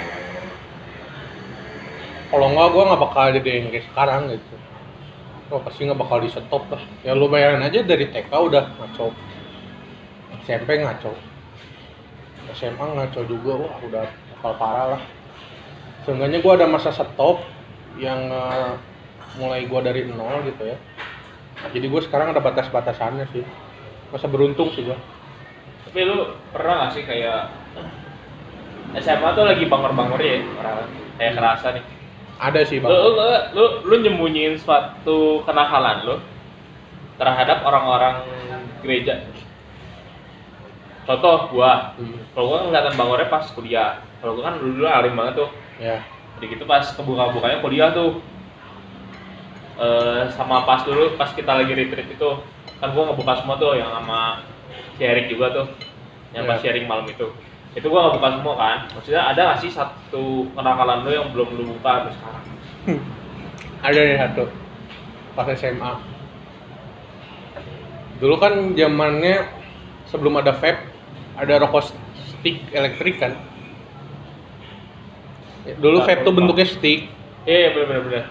Kalau 2.31 2.47
nggak 2.51 2.69
gue 2.75 2.83
nggak 2.91 3.01
bakal 3.01 3.25
jadi 3.39 3.51
yang 3.61 3.69
kayak 3.71 3.87
sekarang 3.93 4.23
gitu 4.35 4.57
gue 5.53 5.61
pasti 5.61 5.85
nggak 5.85 6.01
bakal 6.01 6.25
di 6.25 6.33
stop 6.33 6.65
lah. 6.73 6.81
Ya 7.05 7.13
lu 7.13 7.29
bayangin 7.29 7.61
aja 7.61 7.85
dari 7.85 8.09
TK 8.09 8.33
udah 8.33 8.65
ngaco. 8.81 9.13
SMP 10.49 10.81
ngaco. 10.81 11.13
SMA 12.57 12.87
ngaco 12.97 13.21
juga 13.29 13.53
wah 13.61 13.77
udah 13.85 14.07
bakal 14.09 14.53
parah 14.57 14.87
lah. 14.97 15.03
Seenggaknya 16.09 16.41
gue 16.41 16.53
ada 16.57 16.65
masa 16.65 16.89
stop 16.97 17.45
yang 18.01 18.33
eh, 18.33 18.73
mulai 19.37 19.69
gue 19.69 19.81
dari 19.85 20.09
nol 20.09 20.41
gitu 20.49 20.73
ya. 20.73 20.81
Jadi 21.69 21.87
gue 21.87 22.01
sekarang 22.01 22.33
ada 22.33 22.41
batas-batasannya 22.41 23.29
sih. 23.37 23.45
Masa 24.09 24.27
beruntung 24.33 24.73
sih 24.73 24.89
gue 24.89 24.97
tapi 25.93 26.09
lu 26.09 26.25
pernah 26.49 26.89
gak 26.89 26.97
sih 26.97 27.05
kayak 27.05 27.53
SMA 28.97 29.29
tuh 29.37 29.45
lagi 29.45 29.69
bangor-bangor 29.69 30.25
ya 30.25 30.41
orang 30.57 30.89
kayak 31.21 31.37
kerasa 31.37 31.77
nih 31.77 31.85
ada 32.43 32.61
sih 32.67 32.83
lu, 32.83 32.91
bang 32.91 32.91
lu, 32.91 33.13
lu, 33.55 33.65
lu 33.87 33.95
nyembunyiin 34.03 34.59
suatu 34.59 35.47
kenakalan 35.47 36.03
lu 36.03 36.17
terhadap 37.15 37.63
orang-orang 37.63 38.27
gereja. 38.83 39.23
Contoh 41.07 41.51
gua. 41.55 41.95
Hmm, 41.95 42.19
kalau 42.35 42.47
gua 42.51 42.59
kelihatan 42.67 42.95
bangornya 42.99 43.29
pas 43.31 43.47
kuliah. 43.55 44.03
Kalau 44.19 44.35
gua 44.35 44.51
kan 44.51 44.55
dulu, 44.59 44.83
dulu 44.83 44.87
alim 44.91 45.15
banget 45.15 45.35
tuh. 45.47 45.51
Ya. 45.79 46.03
Jadi 46.39 46.59
gitu 46.59 46.65
pas 46.67 46.83
kebuka-bukanya 46.83 47.63
kuliah 47.63 47.95
tuh. 47.95 48.19
Eh 49.79 50.27
sama 50.35 50.67
pas 50.67 50.83
dulu 50.83 51.15
pas 51.15 51.31
kita 51.31 51.55
lagi 51.55 51.73
retreat 51.75 52.11
itu 52.11 52.31
kan 52.83 52.91
gua 52.91 53.11
ngebuka 53.11 53.39
semua 53.39 53.55
tuh 53.59 53.79
yang 53.79 53.91
sama 53.95 54.43
si 54.99 55.03
Erik 55.07 55.31
juga 55.31 55.55
tuh 55.55 55.67
yang 56.35 56.45
pas 56.51 56.59
Iya. 56.59 56.75
sharing 56.75 56.87
malam 56.91 57.07
itu 57.07 57.31
itu 57.73 57.87
gua 57.89 58.13
ngebuka 58.13 58.29
semua 58.37 58.55
kan. 58.61 58.79
Maksudnya 58.93 59.23
ada 59.25 59.41
gak 59.53 59.61
sih 59.65 59.71
satu 59.73 60.51
kenakalan 60.53 61.09
lu 61.09 61.11
yang 61.13 61.29
belum 61.33 61.49
lu 61.57 61.65
buka 61.77 61.91
sampai 62.05 62.13
sekarang? 62.17 62.45
Ada 63.83 64.01
nih 64.01 64.19
satu. 64.21 64.45
Pas 65.33 65.49
SMA 65.57 65.93
dulu 68.23 68.39
kan 68.39 68.79
zamannya 68.79 69.51
sebelum 70.07 70.39
ada 70.39 70.55
vape 70.55 70.79
ada 71.35 71.59
rokok 71.59 71.91
stick 72.15 72.63
elektrik 72.71 73.19
kan? 73.19 73.35
Dulu 75.83 76.07
vape 76.07 76.23
tuh 76.23 76.31
bentuknya 76.31 76.67
stick. 76.71 77.11
Iya 77.43 77.59
iya 77.59 77.69
bener 77.75 77.87
bener 77.91 78.03
bener. 78.07 78.25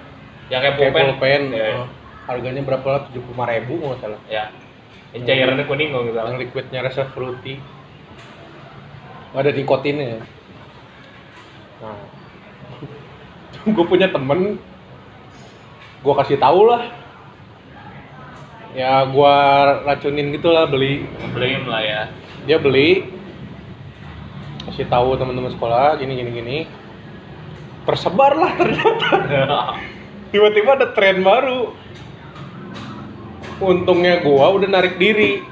Yang 0.48 0.62
kayak 0.64 0.76
kayak 0.80 0.92
pulpen. 0.96 1.06
pulpen 1.12 1.42
Iya, 1.52 1.68
oh. 1.76 1.88
harganya 2.28 2.62
berapa? 2.64 2.88
lah 2.88 3.02
tujuh 3.12 3.22
puluh 3.28 3.44
ribu 3.44 3.74
nggak 3.84 4.00
salah. 4.00 4.22
Ya. 4.32 4.48
Yang 5.12 5.24
cairannya 5.28 5.66
kuning 5.68 5.90
nggak 5.92 6.16
salah. 6.16 6.30
Yang 6.32 6.40
liquidnya 6.48 6.80
rasa 6.88 7.02
fruity 7.12 7.60
ada 9.36 9.50
nikotinnya. 9.52 10.20
Ya. 10.20 10.20
nah. 11.80 12.02
Gue 13.76 13.86
punya 13.88 14.12
temen. 14.12 14.60
Gue 16.02 16.14
kasih 16.18 16.42
tahu 16.42 16.66
lah. 16.66 16.90
Ya 18.72 19.04
gue 19.04 19.36
racunin 19.84 20.32
gitu 20.32 20.50
lah 20.50 20.66
beli. 20.66 21.06
Beliin 21.36 21.68
lah 21.68 21.82
ya. 21.84 22.02
Dia 22.48 22.58
beli. 22.58 23.06
Kasih 24.66 24.88
tahu 24.88 25.20
teman-teman 25.20 25.52
sekolah 25.54 26.00
gini 26.00 26.18
gini 26.18 26.32
gini. 26.32 26.58
Tersebar 27.86 28.34
lah 28.34 28.56
ternyata. 28.56 29.10
Tiba-tiba 30.32 30.80
ada 30.80 30.88
tren 30.96 31.22
baru. 31.22 31.76
Untungnya 33.62 34.26
gua 34.26 34.58
udah 34.58 34.70
narik 34.72 34.98
diri 34.98 35.51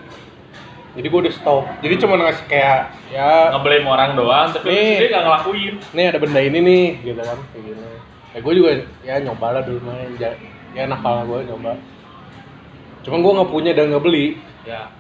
jadi 0.98 1.08
gua 1.10 1.20
udah 1.22 1.34
stop. 1.34 1.64
Jadi 1.86 1.94
cuma 2.02 2.18
ngasih 2.18 2.46
kayak 2.50 2.80
ya 3.14 3.54
ngebelin 3.54 3.86
orang 3.86 4.12
doang 4.18 4.50
tapi 4.50 4.74
Nih. 4.74 4.98
sendiri 4.98 5.08
nggak 5.14 5.26
ngelakuin. 5.26 5.76
Nih 5.94 6.06
ada 6.10 6.20
benda 6.22 6.42
ini 6.42 6.60
nih 6.66 6.86
gitu 7.06 7.22
kan 7.22 7.38
kayak 7.54 7.64
gini. 7.66 7.90
Ya 8.30 8.38
gue 8.46 8.54
juga 8.54 8.72
ya 9.02 9.16
nyoba 9.26 9.48
lah 9.58 9.62
dulu 9.66 9.80
main 9.90 10.14
ya 10.74 10.84
nakal 10.86 11.26
gue 11.26 11.40
nyoba. 11.50 11.74
Cuma 13.02 13.18
gue 13.22 13.32
nggak 13.42 13.52
punya 13.54 13.72
dan 13.74 13.90
nggak 13.90 14.06
beli. 14.06 14.38
Ya. 14.66 14.94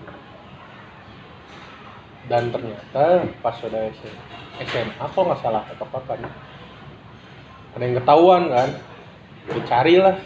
Dan 2.30 2.54
ternyata 2.54 3.26
pas 3.42 3.58
udah 3.62 3.82
SM- 3.90 4.22
SMA 4.66 5.06
kok 5.10 5.24
nggak 5.26 5.42
salah 5.42 5.66
atau 5.66 5.86
kapan 5.90 6.30
ada 7.70 7.84
yang 7.86 7.98
ketahuan 8.02 8.44
kan? 8.50 8.70
Dicari 9.50 9.98
lah 9.98 10.18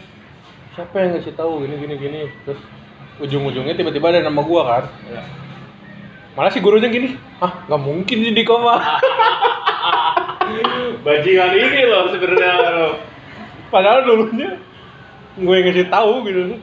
siapa 0.74 0.96
yang 1.00 1.16
ngasih 1.16 1.32
tahu 1.38 1.64
gini 1.64 1.76
gini 1.80 1.94
gini? 1.96 2.20
Terus 2.44 2.60
ujung-ujungnya 3.22 3.78
tiba-tiba 3.78 4.10
ada 4.10 4.26
nama 4.26 4.42
gua 4.42 4.62
kan? 4.64 4.84
Ya. 5.06 5.22
Malah 6.34 6.50
si 6.50 6.58
gurunya 6.58 6.90
gini 6.90 7.14
ah 7.38 7.62
nggak 7.70 7.82
mungkin 7.82 8.16
sih 8.20 8.34
di 8.34 8.44
koma 8.46 8.78
bajingan 11.06 11.54
ini 11.54 11.80
loh 11.86 12.10
sebenarnya 12.10 12.52
lo 12.74 12.88
padahal 13.70 14.06
dulunya 14.06 14.58
gue 15.34 15.50
yang 15.50 15.66
ngasih 15.66 15.90
tahu 15.90 16.22
gitu. 16.30 16.62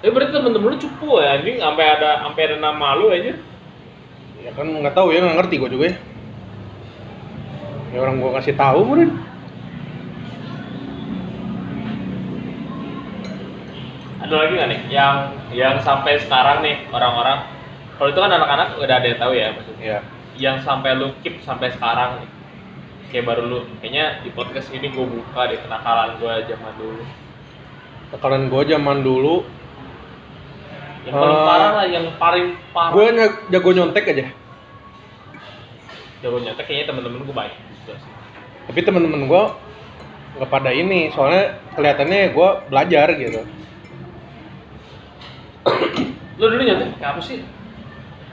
Eh 0.00 0.08
berarti 0.08 0.32
temen-temen 0.32 0.72
lu 0.72 0.78
cupu 0.80 1.20
ya 1.20 1.36
anjing? 1.36 1.60
Sampai 1.60 1.84
ada 1.92 2.24
sampai 2.24 2.42
ada 2.48 2.56
nama 2.56 2.96
lu 2.96 3.12
aja? 3.12 3.36
Ya 4.40 4.50
kan 4.56 4.64
nggak 4.64 4.96
tahu 4.96 5.12
ya 5.12 5.20
nggak 5.20 5.44
ngerti 5.44 5.60
gue 5.60 5.68
juga 5.68 5.84
ya. 5.92 5.96
Ya 7.92 7.98
orang 8.00 8.16
gue 8.16 8.30
kasih 8.40 8.56
tahu 8.56 8.80
mungkin 8.80 9.12
ada 14.24 14.34
lagi 14.40 14.52
nggak 14.56 14.70
nih? 14.72 14.80
Yang 14.88 15.16
yang 15.52 15.74
sampai 15.84 16.16
sekarang 16.16 16.64
nih 16.64 16.88
orang-orang 16.88 17.44
kalau 18.00 18.08
itu 18.08 18.20
kan 18.20 18.32
anak-anak 18.32 18.80
udah 18.80 18.96
ada 18.96 19.06
yang 19.06 19.20
tahu 19.20 19.32
ya 19.36 19.52
maksudnya. 19.52 19.84
Ya 19.84 20.00
yang 20.40 20.56
sampai 20.64 20.96
lu 20.96 21.12
keep 21.20 21.36
sampai 21.44 21.68
sekarang 21.68 22.24
nih 22.24 22.30
kayak 23.12 23.28
baru 23.28 23.42
lu 23.44 23.58
kayaknya 23.84 24.24
di 24.24 24.32
podcast 24.32 24.72
ini 24.72 24.88
gue 24.88 25.04
buka 25.04 25.52
deh 25.52 25.60
kenakalan 25.60 26.16
gue 26.16 26.32
zaman 26.48 26.72
dulu. 26.80 27.02
Tekanan 28.10 28.42
gue 28.48 28.62
zaman 28.64 28.98
dulu 29.04 29.44
yang 31.04 31.12
paling 31.16 31.36
Eh, 31.36 31.44
parah 31.44 31.70
lah 31.76 31.86
yang 31.88 32.06
paling 32.16 32.46
parah. 32.72 32.92
gue 32.96 33.04
jago 33.52 33.70
nyontek 33.76 34.04
aja. 34.16 34.26
Jago 36.24 36.36
nyata 36.40 36.62
kayaknya 36.64 36.88
temen-temen 36.88 37.20
gue 37.20 37.36
banyak 37.36 37.56
juga 37.84 38.00
sih. 38.00 38.12
Tapi 38.64 38.80
temen-temen 38.80 39.28
gue 39.28 39.42
nggak 40.40 40.48
pada 40.48 40.70
ini 40.72 41.12
soalnya 41.12 41.60
kelihatannya 41.76 42.32
gue 42.32 42.48
belajar 42.72 43.06
gitu. 43.12 43.40
Lu 46.40 46.46
dulu 46.48 46.62
kayak 46.64 46.96
apa 47.04 47.20
sih 47.20 47.44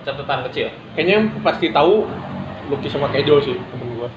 catatan 0.07 0.47
kecil. 0.47 0.67
Kayaknya 0.95 1.13
yang 1.19 1.25
pasti 1.43 1.67
tahu 1.75 2.07
Lucky 2.71 2.87
sama 2.87 3.11
Kejo 3.11 3.43
sih 3.43 3.55
temen 3.55 3.99
gue 3.99 4.09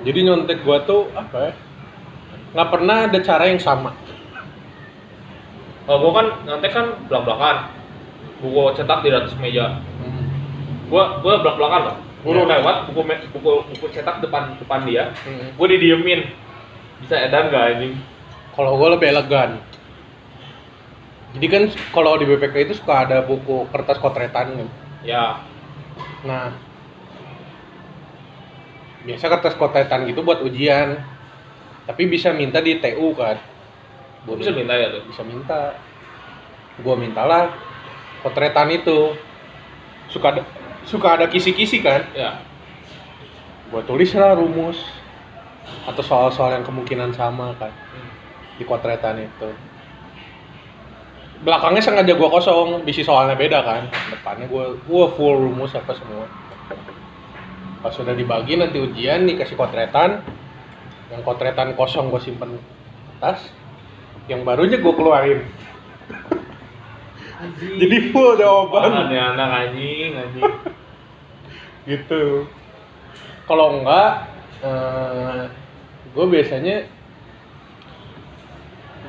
jadi 0.00 0.18
nyontek 0.24 0.64
gue 0.64 0.76
tuh 0.88 1.08
apa 1.16 1.36
ya 1.48 1.52
nggak 2.56 2.68
pernah 2.72 2.96
ada 3.08 3.18
cara 3.22 3.44
yang 3.48 3.60
sama. 3.60 3.96
Kalau 5.88 5.98
gue 6.04 6.12
kan 6.12 6.26
nyontek 6.44 6.72
kan 6.72 6.86
belak-belakan. 7.08 7.56
Buku 8.40 8.72
cetak 8.72 9.04
di 9.04 9.12
atas 9.12 9.36
meja. 9.36 9.84
Gua 10.88 11.20
gua 11.20 11.44
belak 11.44 11.60
belakan 11.60 11.80
loh. 11.92 11.96
Gua 12.24 12.42
Ya. 12.42 12.58
lewat 12.58 12.76
buku 12.90 13.04
buku 13.36 13.50
buku 13.76 13.86
cetak 13.92 14.24
depan 14.24 14.56
depan 14.58 14.82
dia. 14.88 15.12
Hmm. 15.28 15.52
gua 15.60 15.66
didiemin. 15.68 16.24
Bisa 17.04 17.20
edan 17.20 17.52
gak 17.52 17.76
anjing 17.76 17.94
kalau 18.54 18.76
gue 18.76 18.88
lebih 18.98 19.08
elegan 19.14 19.56
jadi 21.30 21.46
kan 21.46 21.62
kalau 21.94 22.18
di 22.18 22.26
BPK 22.26 22.56
itu 22.66 22.74
suka 22.74 23.06
ada 23.06 23.22
buku 23.22 23.70
kertas 23.70 24.02
kotretan 24.02 24.58
kan? 24.58 24.68
Ya. 25.06 25.38
Nah 26.26 26.50
biasa 29.06 29.30
kertas 29.30 29.54
kotretan 29.54 30.10
gitu 30.10 30.26
buat 30.26 30.42
ujian. 30.42 30.98
Tapi 31.86 32.02
bisa 32.10 32.34
minta 32.34 32.58
di 32.58 32.82
TU 32.82 33.14
kan? 33.14 33.38
Gua 34.26 34.36
bisa 34.36 34.50
minta 34.50 34.74
ya 34.74 34.90
tuh? 34.90 35.02
Bisa 35.06 35.22
minta. 35.22 35.78
Gua 36.82 36.98
mintalah 36.98 37.54
potretan 38.26 38.74
itu. 38.74 39.14
Suka 40.10 40.34
ada 40.34 40.42
suka 40.82 41.14
ada 41.14 41.26
kisi-kisi 41.30 41.78
kan? 41.78 42.10
Ya. 42.10 42.42
Gua 43.70 43.86
tulis 43.86 44.10
lah 44.18 44.34
rumus 44.34 44.82
atau 45.86 46.02
soal-soal 46.02 46.58
yang 46.58 46.66
kemungkinan 46.66 47.14
sama 47.14 47.54
kan? 47.54 47.70
Hmm. 47.70 48.10
di 48.58 48.68
potretan 48.68 49.16
itu 49.16 49.48
belakangnya 51.40 51.82
sengaja 51.82 52.12
gua 52.16 52.28
kosong 52.28 52.84
bisi 52.84 53.00
soalnya 53.00 53.36
beda 53.36 53.64
kan. 53.64 53.82
Depannya 54.12 54.46
gua 54.48 54.76
gua 54.84 55.06
full 55.14 55.48
rumus 55.48 55.72
apa 55.76 55.92
semua. 55.96 56.28
Pas 57.80 57.92
sudah 57.96 58.12
dibagi 58.12 58.60
nanti 58.60 58.76
ujian 58.76 59.24
dikasih 59.24 59.56
kotretan. 59.56 60.20
Yang 61.10 61.22
kotretan 61.24 61.74
kosong 61.74 62.12
gua 62.12 62.20
simpen 62.20 62.60
tas. 63.18 63.48
Yang 64.28 64.40
barunya 64.44 64.78
gua 64.80 64.94
keluarin. 64.94 65.40
Jadi 67.56 67.96
full 68.12 68.36
jawaban. 68.36 69.08
Aneh 69.08 69.20
anak 69.20 69.48
anjing 69.48 70.12
anjing. 70.16 70.44
Gitu. 71.88 72.44
Kalau 73.48 73.80
enggak 73.80 74.28
eh 74.60 75.48
gue 76.10 76.26
biasanya 76.26 76.76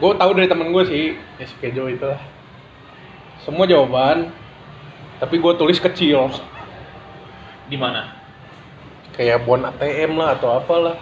gue 0.01 0.11
tahu 0.17 0.31
dari 0.33 0.49
temen 0.49 0.73
gue 0.73 0.83
sih. 0.89 1.05
Ya 1.37 1.45
si 1.45 1.53
Kejo 1.61 1.85
itu 1.85 2.09
lah 2.09 2.41
semua 3.41 3.65
jawaban 3.65 4.29
tapi 5.21 5.37
gue 5.37 5.53
tulis 5.57 5.77
kecil. 5.77 6.33
Di 7.69 7.77
mana? 7.77 8.17
Kayak 9.13 9.45
bon 9.45 9.61
ATM 9.61 10.17
lah 10.17 10.37
atau 10.37 10.57
apalah. 10.57 10.97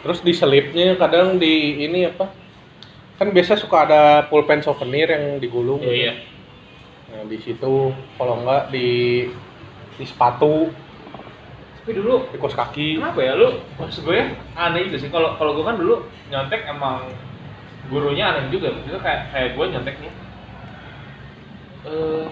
Terus 0.00 0.24
di 0.24 0.32
selipnya 0.32 0.96
kadang 0.96 1.36
di 1.36 1.84
ini 1.84 2.08
apa? 2.08 2.32
Kan 3.20 3.30
biasa 3.36 3.60
suka 3.60 3.84
ada 3.84 4.02
pulpen 4.32 4.64
souvenir 4.64 5.12
yang 5.12 5.36
digulung. 5.36 5.84
Iya 5.84 5.92
iya. 5.92 6.14
Nah 7.12 7.22
di 7.28 7.36
situ 7.36 7.92
kalau 8.16 8.34
enggak 8.40 8.72
di 8.72 8.88
di 10.00 10.04
sepatu. 10.08 10.72
Tapi 11.82 11.90
dulu 11.98 12.32
di 12.32 12.38
kos 12.40 12.56
kaki. 12.56 12.96
kenapa 12.96 13.20
ya 13.20 13.36
lu? 13.36 13.60
Maksud 13.76 14.08
gue 14.08 14.32
aneh 14.56 14.80
juga 14.88 14.98
sih. 14.98 15.10
Kalau 15.12 15.36
kalau 15.36 15.52
gue 15.52 15.64
kan 15.68 15.76
dulu 15.76 16.00
nyontek 16.32 16.64
emang 16.64 17.12
gurunya 17.90 18.24
aneh 18.30 18.50
juga 18.52 18.70
maksudnya 18.70 19.00
kayak 19.02 19.20
kayak 19.34 19.48
gue 19.58 19.64
nyontek 19.72 19.96
nih. 19.98 20.12
Eh 21.88 22.26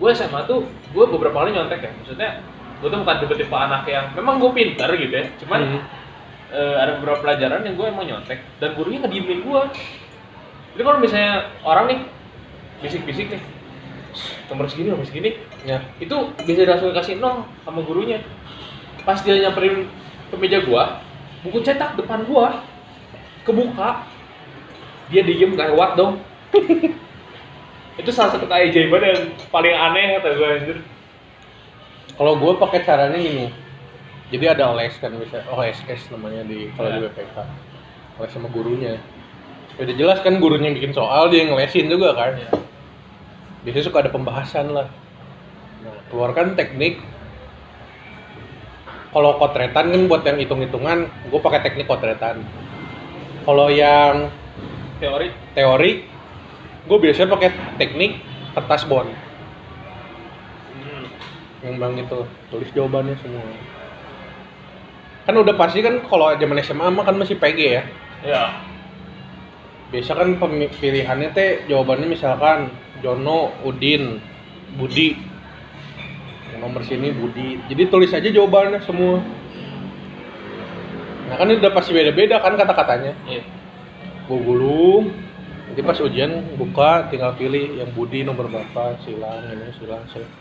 gue 0.00 0.10
SMA 0.16 0.40
tuh 0.48 0.64
gue 0.66 1.04
beberapa 1.06 1.44
kali 1.44 1.54
nyontek 1.54 1.80
ya. 1.84 1.90
Maksudnya 1.94 2.30
gue 2.80 2.88
tuh 2.88 2.98
bukan 3.04 3.16
tipe-tipe 3.22 3.56
anak 3.56 3.84
yang 3.86 4.10
memang 4.16 4.40
gue 4.40 4.50
pintar 4.50 4.90
gitu 4.96 5.14
ya. 5.14 5.26
Cuman 5.44 5.60
Hmm. 5.62 5.82
eh, 6.50 6.76
ada 6.82 6.98
beberapa 6.98 7.22
pelajaran 7.22 7.62
yang 7.62 7.78
gue 7.78 7.86
emang 7.86 8.06
nyontek. 8.08 8.42
Dan 8.58 8.74
gurunya 8.74 8.98
ngediemin 9.06 9.46
gue 9.46 9.62
jadi 10.74 10.82
kalau 10.86 10.98
misalnya 11.02 11.50
orang 11.66 11.84
nih 11.90 12.00
bisik-bisik 12.80 13.26
nih 13.30 13.42
nomor 14.50 14.66
segini 14.66 14.88
nomor 14.90 15.06
segini. 15.06 15.38
Ya. 15.62 15.82
Itu 16.02 16.34
bisa 16.42 16.66
langsung 16.66 16.94
kasih 16.94 17.22
nol 17.22 17.46
sama 17.62 17.82
gurunya. 17.86 18.22
Pas 19.06 19.18
dia 19.22 19.38
nyamperin 19.38 19.86
ke 20.30 20.36
meja 20.38 20.62
gua 20.62 21.02
buku 21.42 21.64
cetak 21.64 21.96
depan 21.98 22.22
gua 22.28 22.62
kebuka 23.42 24.04
dia 25.10 25.22
diem 25.26 25.52
gak 25.58 25.74
lewat 25.74 25.98
dong 25.98 26.22
itu 28.00 28.10
salah 28.14 28.32
satu 28.32 28.46
keajaiban 28.48 29.02
yang 29.04 29.20
paling 29.52 29.74
aneh 29.76 30.16
kata 30.18 30.28
gua 30.38 30.48
anjir 30.56 30.78
Kalau 32.20 32.36
gue 32.36 32.52
pakai 32.60 32.84
caranya 32.84 33.16
gini, 33.16 33.48
jadi 34.28 34.52
ada 34.52 34.76
les 34.76 34.92
kan 35.00 35.08
bisa 35.16 35.40
OSS 35.48 36.12
namanya 36.12 36.44
di 36.44 36.68
kalau 36.76 36.92
di 36.92 37.00
Ya. 37.00 37.08
BPK, 37.08 37.36
les 38.20 38.28
sama 38.28 38.52
gurunya. 38.52 39.00
Ya 39.80 39.88
Udah 39.88 39.94
jelas 39.96 40.18
kan 40.20 40.36
gurunya 40.36 40.68
yang 40.68 40.76
bikin 40.76 40.92
soal 40.92 41.32
dia 41.32 41.48
ngelesin 41.48 41.88
juga 41.88 42.12
kan. 42.12 42.36
Ya. 42.36 42.52
Biasanya 43.64 43.84
suka 43.88 44.04
ada 44.04 44.12
pembahasan 44.12 44.68
lah. 44.68 44.92
Nah, 45.80 45.96
keluarkan 46.12 46.60
teknik. 46.60 47.00
Kalau 49.16 49.40
kotretan 49.40 49.88
kan 49.88 50.02
buat 50.04 50.20
yang 50.20 50.44
hitung-hitungan, 50.44 51.08
gue 51.08 51.40
pakai 51.40 51.64
teknik 51.64 51.88
kotretan. 51.88 52.44
Kalau 53.48 53.72
yang 53.72 54.28
teori. 55.00 55.28
Teori, 55.56 55.92
gue 56.86 56.98
biasanya 57.00 57.28
pakai 57.32 57.50
teknik 57.80 58.20
kertas 58.54 58.84
bond. 58.84 59.08
hmm. 60.76 61.06
yang 61.64 61.74
bang 61.80 62.04
itu. 62.04 62.20
Tulis 62.52 62.70
jawabannya 62.76 63.16
semua. 63.18 63.42
Kan 65.24 65.34
udah 65.36 65.54
pasti 65.56 65.80
kan 65.80 66.04
kalau 66.04 66.36
zaman 66.36 66.60
SMA 66.60 66.86
mah 66.92 67.04
kan 67.08 67.16
masih 67.16 67.40
PG 67.40 67.58
ya? 67.58 67.82
Ya 68.20 68.44
biasa 69.90 70.14
kan 70.14 70.38
pilihannya 70.78 71.34
teh 71.34 71.66
jawabannya 71.66 72.06
misalkan 72.06 72.70
Jono 73.02 73.50
Udin 73.66 74.22
Budi. 74.78 75.18
Yang 76.54 76.60
nomor 76.62 76.82
sini 76.86 77.10
Budi. 77.10 77.58
Jadi 77.66 77.90
tulis 77.90 78.14
aja 78.14 78.30
jawabannya 78.30 78.78
semua. 78.86 79.18
Nah 81.26 81.34
kan 81.34 81.50
ini 81.50 81.58
udah 81.58 81.74
pasti 81.74 81.90
beda-beda 81.90 82.38
kan 82.38 82.54
kata-katanya. 82.54 83.18
Iya 83.26 83.42
gue 84.30 84.38
gulung 84.46 85.10
nanti 85.70 85.82
pas 85.86 85.98
ujian 86.02 86.54
buka 86.58 87.10
tinggal 87.10 87.34
pilih 87.34 87.78
yang 87.78 87.90
Budi 87.94 88.22
nomor 88.26 88.46
berapa 88.50 88.98
silang 89.06 89.42
ini 89.54 89.70
silang 89.78 90.02
silang. 90.10 90.34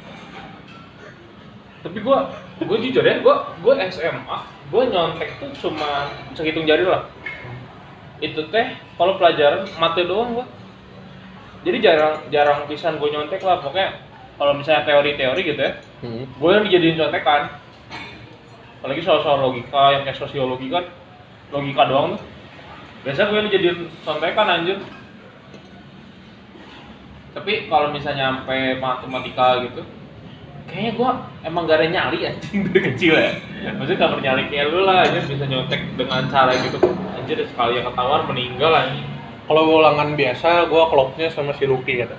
Tapi 1.86 2.02
gua 2.02 2.34
gua 2.66 2.78
jujur 2.82 3.06
ya 3.06 3.22
gua 3.22 3.54
gua 3.62 3.78
SMA 3.94 4.38
gua 4.74 4.84
nyontek 4.90 5.38
tuh 5.38 5.54
cuma 5.62 6.10
sehitung 6.34 6.66
jari 6.66 6.82
lah. 6.82 7.06
Itu 8.22 8.50
teh 8.50 8.74
kalau 8.98 9.22
pelajaran 9.22 9.70
mate 9.78 10.02
doang 10.10 10.34
gua. 10.34 10.46
Jadi 11.62 11.78
jarang 11.78 12.26
jarang 12.34 12.66
pisan 12.66 12.98
gua 12.98 13.14
nyontek 13.14 13.46
lah 13.46 13.62
pokoknya 13.62 14.02
kalau 14.42 14.58
misalnya 14.58 14.82
teori-teori 14.88 15.42
gitu 15.46 15.62
ya 15.62 15.72
hmm. 16.02 16.24
gue 16.42 16.50
yang 16.50 16.64
dijadiin 16.66 16.98
contekan. 16.98 17.54
Apalagi 18.80 19.04
soal-soal 19.04 19.44
logika 19.44 19.92
yang 19.94 20.08
kayak 20.08 20.16
sosiologi 20.16 20.72
kan 20.72 20.88
logika 21.52 21.84
doang 21.86 22.16
tuh 22.16 22.24
biasa 23.06 23.30
gue 23.32 23.38
yang 23.38 23.48
dijadiin 23.48 23.80
contekan 24.04 24.48
anjir. 24.48 24.78
Tapi 27.30 27.70
kalau 27.72 27.94
misalnya 27.94 28.42
sampai 28.42 28.82
matematika 28.82 29.64
gitu 29.64 29.82
kayaknya 30.70 30.92
gua 30.96 31.10
emang 31.42 31.66
gak 31.66 31.82
ada 31.82 31.88
nyali 31.90 32.30
anjing 32.30 32.62
dari 32.70 32.80
kecil 32.94 33.14
ya. 33.18 33.34
Maksudnya 33.76 34.06
gak 34.06 34.12
bernyali 34.16 34.44
kayak 34.54 34.66
lu 34.70 34.86
lah 34.86 35.04
anjir 35.04 35.26
bisa 35.26 35.46
nyontek 35.50 35.82
dengan 35.98 36.30
cara 36.30 36.54
gitu. 36.56 36.78
Anjir 37.18 37.38
sekali 37.50 37.82
yang 37.82 37.90
ketahuan 37.90 38.24
meninggal 38.30 38.72
anjing. 38.72 39.08
Kalau 39.50 39.64
ulangan 39.66 40.14
biasa 40.14 40.70
gua 40.70 40.94
klopnya 40.94 41.28
sama 41.34 41.58
si 41.58 41.66
Lucky 41.66 42.06
kata. 42.06 42.18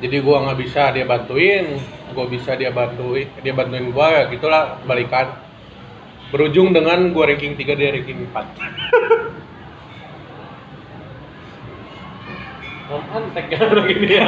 Jadi 0.00 0.16
gua 0.24 0.42
nggak 0.48 0.58
bisa 0.58 0.90
dia 0.90 1.06
bantuin 1.06 1.78
gua 2.10 2.26
bisa 2.26 2.58
dia 2.58 2.74
bantuin 2.74 3.28
dia 3.44 3.54
bantuin 3.54 3.94
gua 3.94 4.08
ya 4.10 4.22
gitulah 4.32 4.80
balikan 4.88 5.30
berujung 6.30 6.70
dengan 6.70 7.10
gua 7.10 7.30
ranking 7.30 7.58
3 7.58 7.78
dia 7.78 7.90
ranking 7.94 8.26
4 8.30 8.90
Mantek 12.90 13.54
ya 13.54 13.70
orang 13.70 13.86
ini 13.86 14.18
ya. 14.18 14.26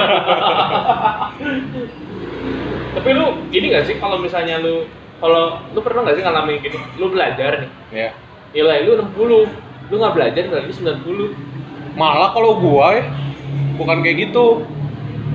Tapi 2.94 3.08
lu 3.10 3.26
ini 3.50 3.74
gak 3.74 3.90
sih 3.90 3.98
kalau 3.98 4.22
misalnya 4.22 4.62
lu 4.62 4.86
kalau 5.18 5.58
lu 5.74 5.82
pernah 5.82 6.06
gak 6.06 6.14
sih 6.18 6.22
ngalamin 6.22 6.62
gini? 6.62 6.78
Lu 6.94 7.10
belajar 7.10 7.58
nih, 7.62 7.70
ya 7.90 8.10
nilai 8.54 8.86
lu 8.86 9.02
60, 9.02 9.90
lu 9.90 9.94
nggak 9.98 10.14
belajar 10.14 10.42
nilai 10.46 10.62
lu 10.62 10.74
90. 10.74 11.98
malah 11.98 12.32
kalau 12.32 12.56
gua 12.56 12.96
ya 12.96 13.04
bukan 13.76 14.00
kayak 14.00 14.28
gitu 14.28 14.64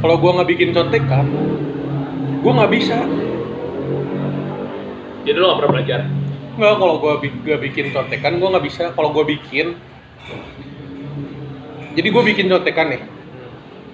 kalau 0.01 0.15
gua 0.17 0.41
nggak 0.41 0.49
bikin 0.57 0.73
contekan 0.73 1.25
gua 2.41 2.51
nggak 2.63 2.73
bisa 2.73 2.97
Jadi 5.27 5.35
lu 5.35 5.45
gak 5.51 5.59
pernah 5.59 5.73
belajar. 5.75 6.01
Nggak 6.57 6.73
kalau 6.81 6.95
gua 6.99 7.13
bi- 7.21 7.31
nggak 7.45 7.61
bikin 7.69 7.85
contekan 7.95 8.41
gua 8.41 8.49
nggak 8.57 8.65
bisa. 8.65 8.83
Kalau 8.97 9.09
gua 9.13 9.23
bikin 9.23 9.77
jadi 11.97 12.07
gua 12.13 12.23
bikin 12.25 12.45
contekan 12.49 12.87
nih. 12.93 13.01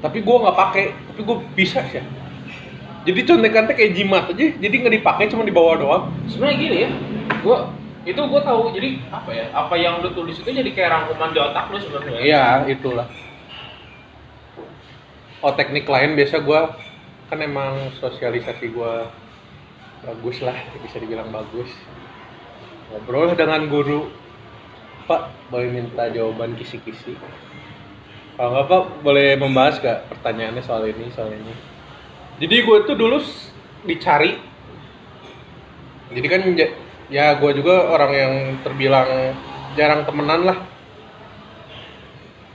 Tapi 0.03 0.17
gua 0.23 0.47
nggak 0.49 0.57
pakai 0.57 0.83
tapi 1.11 1.21
gua 1.23 1.37
bisa 1.55 1.79
sih. 1.91 2.03
Jadi 3.03 3.19
contekan 3.27 3.67
teh 3.67 3.75
kayak 3.75 3.93
jimat 3.99 4.23
aja 4.31 4.45
jadi 4.63 4.75
nggak 4.79 4.93
dipakai 5.03 5.27
cuma 5.27 5.43
dibawa 5.43 5.75
doang. 5.75 6.03
Sebenarnya 6.31 6.55
gini 6.59 6.77
ya, 6.87 6.89
gua 7.43 7.67
itu 8.03 8.19
gua 8.19 8.41
tahu 8.43 8.71
jadi 8.75 8.99
apa 9.11 9.29
ya? 9.31 9.45
Apa 9.51 9.75
yang 9.79 9.99
lu 10.03 10.11
tulis 10.15 10.35
itu 10.39 10.49
jadi 10.49 10.69
kayak 10.71 10.89
rangkuman 10.91 11.31
di 11.35 11.39
otak 11.39 11.65
lu 11.71 11.77
sebenarnya. 11.79 12.19
iya 12.23 12.45
itulah. 12.67 13.07
Oh 15.43 15.51
teknik 15.51 15.83
lain 15.83 16.15
biasa 16.15 16.39
gua 16.39 16.71
kan 17.27 17.39
emang 17.43 17.91
sosialisasi 17.99 18.71
gua 18.71 19.11
bagus 20.03 20.43
lah 20.43 20.55
bisa 20.83 20.99
dibilang 20.99 21.31
bagus 21.31 21.71
ngobrol 22.93 23.33
dengan 23.33 23.65
guru. 23.65 24.13
Pak 25.09 25.49
boleh 25.49 25.67
minta 25.73 26.07
jawaban 26.13 26.53
kisi-kisi? 26.55 27.17
Kalau 28.37 28.49
nggak 28.55 28.65
pak 28.69 28.83
boleh 29.03 29.35
membahas 29.35 29.81
gak 29.81 30.07
pertanyaannya 30.13 30.63
soal 30.63 30.85
ini 30.87 31.11
soal 31.11 31.33
ini? 31.33 31.53
Jadi 32.39 32.55
gue 32.63 32.77
tuh 32.85 32.95
dulu 32.95 33.19
dicari. 33.83 34.39
Jadi 36.13 36.27
kan 36.29 36.41
ya 37.11 37.35
gue 37.35 37.51
juga 37.57 37.89
orang 37.91 38.11
yang 38.13 38.33
terbilang 38.63 39.35
jarang 39.75 40.05
temenan 40.07 40.41
lah. 40.47 40.57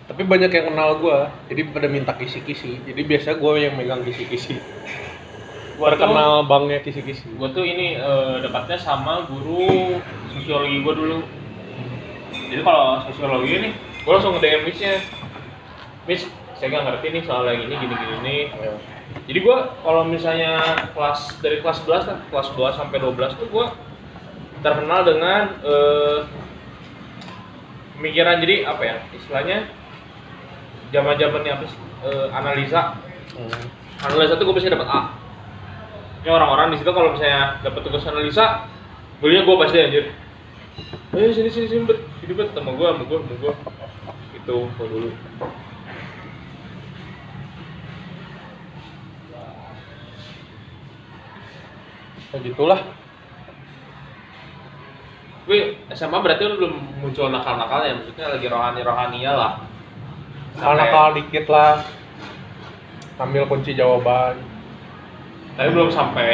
Tapi 0.08 0.24
banyak 0.24 0.48
yang 0.48 0.72
kenal 0.72 0.96
gue 1.04 1.18
jadi 1.52 1.60
pada 1.68 1.86
minta 1.90 2.16
kisi-kisi. 2.16 2.80
Jadi 2.88 3.00
biasa 3.04 3.36
gue 3.36 3.52
yang 3.60 3.76
megang 3.76 4.00
kisi-kisi 4.06 4.56
Gua 5.78 5.88
tuh- 5.88 6.02
terkenal 6.02 6.42
banknya 6.44 6.82
kisi-kisi 6.82 7.30
gue 7.30 7.48
tuh 7.48 7.62
ini 7.62 7.94
eh, 7.94 8.34
dekatnya 8.42 8.74
sama 8.76 9.22
guru 9.24 10.02
sosiologi 10.28 10.82
gue 10.82 10.90
dulu 10.92 11.18
jadi 12.50 12.62
kalau 12.62 12.98
sosiologi 13.06 13.54
nih 13.60 13.72
gue 13.76 14.10
langsung 14.10 14.34
nge 14.34 14.42
DM 14.42 14.62
Miss-nya 14.66 14.94
Miss 16.04 16.26
saya 16.52 16.68
nggak 16.68 16.84
ngerti 16.84 17.06
nih 17.12 17.22
soal 17.22 17.46
yang 17.46 17.62
ini 17.62 17.74
gini 17.76 17.94
gini 17.94 18.16
nih 18.20 18.42
Ya. 18.50 18.72
jadi 19.24 19.38
gue 19.38 19.56
kalau 19.78 20.02
misalnya 20.02 20.52
kelas 20.90 21.38
dari 21.38 21.62
kelas 21.62 21.78
11 21.80 22.10
lah 22.10 22.18
kelas 22.26 22.48
2 22.52 22.74
sampai 22.74 22.98
12 22.98 23.38
tuh 23.38 23.46
gue 23.46 23.66
terkenal 24.58 25.06
dengan 25.06 25.42
eh, 25.62 26.18
pemikiran 27.94 28.38
jadi 28.38 28.66
apa 28.66 28.82
ya 28.82 28.96
istilahnya 29.12 29.58
zaman 30.90 31.14
zamannya 31.14 31.52
apa 31.54 31.64
sih 31.66 31.78
Eh, 31.98 32.26
analisa 32.30 32.94
Hmm. 33.34 33.50
analisa 34.00 34.34
tuh 34.34 34.46
gue 34.46 34.54
pasti 34.54 34.70
dapat 34.70 34.86
A. 34.86 35.17
Ini 36.22 36.30
orang-orang 36.34 36.74
di 36.74 36.82
situ 36.82 36.90
kalau 36.90 37.14
misalnya 37.14 37.62
dapat 37.62 37.80
tugas 37.86 38.06
analisa, 38.06 38.66
belinya 39.22 39.46
gue 39.46 39.56
pasti 39.62 39.76
anjir. 39.78 40.04
Ayo 41.14 41.30
sini 41.34 41.50
sini 41.50 41.66
sini 41.66 41.82
bet, 41.86 41.98
sini 42.22 42.32
bet 42.34 42.50
sama 42.54 42.74
gue, 42.74 42.86
sama 42.86 43.04
gue, 43.06 43.18
sama 43.18 43.34
gue. 43.38 43.54
Itu 44.38 44.56
gue 44.66 44.86
dulu. 44.86 45.10
ya 52.28 52.36
gitulah 52.44 52.80
Gue 55.48 55.80
SMA 55.96 56.20
berarti 56.20 56.44
lu 56.44 56.60
belum 56.60 56.74
muncul 57.00 57.32
nakal-nakalnya, 57.32 58.04
maksudnya 58.04 58.36
lagi 58.36 58.46
rohani-rohaninya 58.52 59.32
lah. 59.32 59.52
kalau 60.60 60.76
nakal 60.76 61.16
dikit 61.16 61.48
lah 61.48 61.80
ambil 63.16 63.48
kunci 63.48 63.72
jawaban 63.72 64.36
Tapi 65.58 65.68
belum 65.74 65.90
sampai 65.90 66.30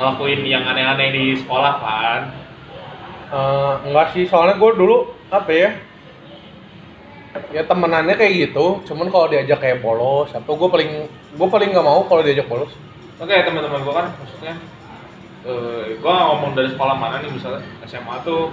ngelakuin 0.00 0.40
yang 0.48 0.64
aneh-aneh 0.64 1.12
di 1.12 1.24
sekolah 1.36 1.74
kan. 1.84 2.22
Eh, 3.28 3.74
enggak 3.84 4.16
sih 4.16 4.24
soalnya 4.24 4.56
gue 4.56 4.72
dulu 4.72 5.12
apa 5.28 5.52
ya 5.52 5.70
ya 7.52 7.60
temenannya 7.60 8.16
kayak 8.16 8.48
gitu 8.48 8.80
cuman 8.88 9.12
kalau 9.12 9.28
diajak 9.28 9.60
kayak 9.60 9.84
bolos 9.84 10.32
atau 10.32 10.56
gue 10.56 10.64
paling 10.72 10.90
gue 11.36 11.48
paling 11.52 11.68
nggak 11.76 11.84
mau 11.84 12.08
kalau 12.08 12.24
diajak 12.24 12.48
bolos. 12.48 12.72
Oke 13.20 13.36
teman-teman 13.44 13.84
gua 13.84 13.94
kan 14.00 14.06
maksudnya 14.16 14.54
eh 15.44 16.00
gua 16.00 16.10
nggak 16.16 16.28
ngomong 16.32 16.52
dari 16.56 16.68
sekolah 16.72 16.96
mana 16.96 17.20
nih 17.20 17.30
misalnya 17.34 17.60
SMA 17.84 18.16
tuh 18.24 18.48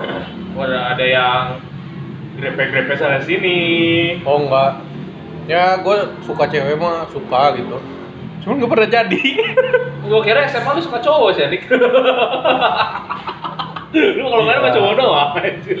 ada 0.64 0.96
ada 0.96 1.04
yang 1.04 1.44
grepe-grepe 2.40 2.96
sana 2.96 3.20
sini. 3.20 4.16
Oh 4.24 4.48
enggak. 4.48 4.80
Ya 5.44 5.76
gue 5.82 5.96
suka 6.24 6.48
cewek 6.48 6.80
mah 6.80 7.10
suka 7.12 7.58
gitu 7.58 7.99
cuman 8.40 8.56
gak 8.64 8.72
pernah 8.72 8.88
jadi. 8.88 9.20
Gua 10.08 10.20
kira 10.24 10.48
SMA 10.48 10.70
lu 10.72 10.82
suka 10.82 10.98
cowok 10.98 11.30
sih 11.36 11.44
Dik. 11.44 11.64
Lu 13.90 14.24
kalau 14.26 14.44
ada 14.46 14.70
Iya. 14.70 14.74
cowok 14.74 14.92
doang 14.96 15.30
anjir. 15.36 15.78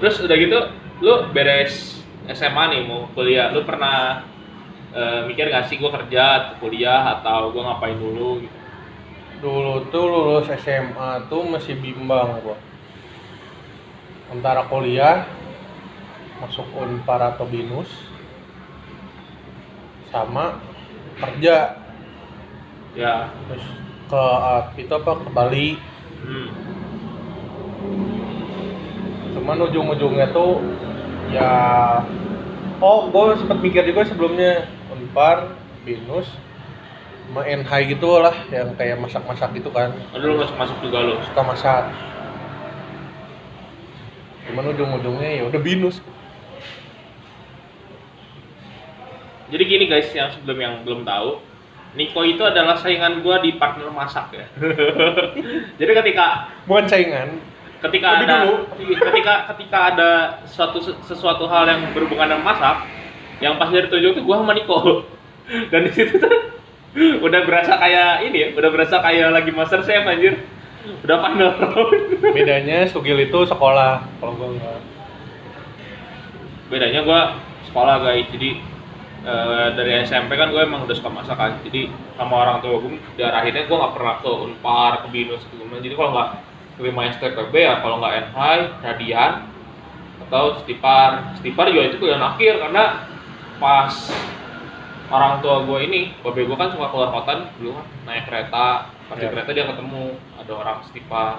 Terus 0.00 0.16
udah 0.22 0.36
gitu 0.36 0.58
lu 1.04 1.14
beres 1.32 2.00
SMA 2.32 2.62
nih 2.72 2.80
mau 2.88 3.08
kuliah. 3.12 3.52
Lu 3.52 3.62
pernah 3.68 4.24
eh, 4.96 5.20
mikir 5.28 5.52
gak 5.52 5.68
sih 5.68 5.76
gua 5.76 5.92
kerja 5.92 6.22
atau 6.40 6.54
kuliah 6.64 7.20
atau 7.20 7.52
gua 7.52 7.74
ngapain 7.74 7.96
dulu 7.96 8.40
gitu? 8.44 8.56
Dulu 9.36 9.92
tuh 9.92 10.04
lulus 10.08 10.48
SMA 10.56 11.28
tuh 11.28 11.44
masih 11.44 11.76
bimbang 11.76 12.40
gua. 12.40 12.56
Antara 14.32 14.64
kuliah 14.66 15.28
masuk 16.36 16.64
unpar 16.76 17.20
atau 17.32 17.48
binus 17.48 17.88
sama 20.24 20.56
kerja. 21.20 21.76
Ya. 22.96 23.28
Terus 23.52 23.66
ke 24.06 24.16
uh, 24.16 24.62
itu 24.80 24.92
apa 24.92 25.12
ke 25.20 25.30
Bali. 25.32 25.68
Hmm. 26.16 26.48
cuman 29.36 29.62
ujung-ujungnya 29.68 30.32
tuh 30.34 30.58
ya 31.30 31.52
oh 32.82 33.06
gue 33.12 33.36
sempet 33.36 33.58
mikir 33.60 33.82
juga 33.84 34.08
sebelumnya. 34.08 34.64
Unpar 34.90 35.54
binus 35.84 36.26
sama 37.26 37.42
NH 37.42 37.70
gitu 37.90 38.22
lah 38.22 38.32
yang 38.54 38.72
kayak 38.78 38.96
masak-masak 39.02 39.52
gitu 39.54 39.68
kan. 39.70 39.92
Aduh 40.16 40.34
lu 40.34 40.40
masuk 40.40 40.56
masuk 40.56 40.78
juga 40.80 40.98
lu. 41.04 41.14
suka 41.26 41.42
masak. 41.44 41.84
Cuman 44.46 44.72
ujung-ujungnya 44.72 45.30
ya 45.42 45.44
udah 45.50 45.60
binus 45.60 45.98
Jadi 49.46 49.62
gini 49.66 49.84
guys, 49.86 50.10
yang 50.10 50.28
sebelum 50.34 50.58
yang 50.58 50.74
belum 50.82 51.06
tahu, 51.06 51.38
Niko 51.96 52.20
itu 52.26 52.42
adalah 52.44 52.76
saingan 52.76 53.24
gua 53.24 53.40
di 53.40 53.56
partner 53.56 53.88
masak 53.88 54.34
ya. 54.34 54.46
Jadi 55.80 55.92
ketika 56.02 56.52
bukan 56.68 56.84
saingan 56.84 57.40
ketika 57.76 58.20
Lebih 58.20 58.26
ada 58.26 58.34
dulu. 58.44 58.56
ketika 59.08 59.34
ketika 59.54 59.78
ada 59.94 60.10
suatu 60.44 60.78
sesuatu 61.06 61.46
hal 61.46 61.64
yang 61.70 61.80
berhubungan 61.94 62.36
dengan 62.36 62.44
masak, 62.44 62.84
yang 63.40 63.56
pas 63.56 63.72
dari 63.72 63.88
tujuh 63.88 64.12
itu 64.12 64.22
gua 64.26 64.44
sama 64.44 64.52
Niko. 64.52 65.06
Dan 65.72 65.86
di 65.88 65.92
situ 65.94 66.18
tuh 66.18 66.36
udah 66.96 67.40
berasa 67.46 67.78
kayak 67.78 68.28
ini 68.28 68.36
ya, 68.36 68.48
udah 68.56 68.70
berasa 68.72 68.98
kayak 69.00 69.30
lagi 69.32 69.50
master 69.54 69.80
chef 69.86 70.04
anjir. 70.04 70.42
Udah 71.02 71.18
panel 71.18 71.50
bedanya 72.30 72.86
Sugil 72.86 73.18
itu 73.18 73.42
sekolah 73.42 74.06
kalau 74.22 74.32
gue 74.38 74.48
enggak 74.54 74.78
bedanya 76.70 77.02
gua 77.02 77.20
sekolah 77.70 78.06
guys 78.06 78.26
jadi 78.30 78.58
eh, 79.26 79.68
dari 79.74 79.92
SMP 80.06 80.38
kan 80.38 80.54
gue 80.54 80.62
emang 80.62 80.86
udah 80.86 80.96
suka 80.96 81.10
masak 81.10 81.36
kan 81.36 81.58
jadi 81.66 81.90
sama 82.14 82.46
orang 82.46 82.62
tua 82.62 82.78
gue 82.78 82.96
diarahinnya 83.18 83.66
gue 83.66 83.76
nggak 83.76 83.94
pernah 83.98 84.14
ke 84.22 84.30
unpar 84.30 84.92
ke 85.02 85.08
binus 85.10 85.42
gitu 85.50 85.66
jadi 85.66 85.94
kalau 85.98 86.10
nggak 86.14 86.28
ke 86.78 86.80
STPB 86.86 87.54
ya 87.56 87.74
kalau 87.82 87.98
nggak 87.98 88.30
NHI 88.30 88.58
radian 88.86 89.32
atau 90.26 90.58
stipar 90.62 91.34
stipar 91.38 91.66
juga 91.70 91.82
itu 91.90 92.06
yang 92.06 92.22
akhir 92.22 92.58
karena 92.58 93.06
pas 93.58 93.92
orang 95.10 95.38
tua 95.38 95.62
gue 95.62 95.78
ini 95.86 96.00
babe 96.22 96.46
gue 96.46 96.56
kan 96.58 96.74
suka 96.74 96.90
keluar 96.90 97.10
kota 97.14 97.50
dulu 97.58 97.78
kan 97.78 97.86
naik 98.06 98.24
kereta. 98.26 98.90
Pas 99.06 99.14
di 99.14 99.22
Ya. 99.22 99.30
kereta 99.30 99.54
dia 99.54 99.70
ketemu 99.70 100.18
ada 100.34 100.52
orang 100.52 100.78
Stipa 100.82 101.38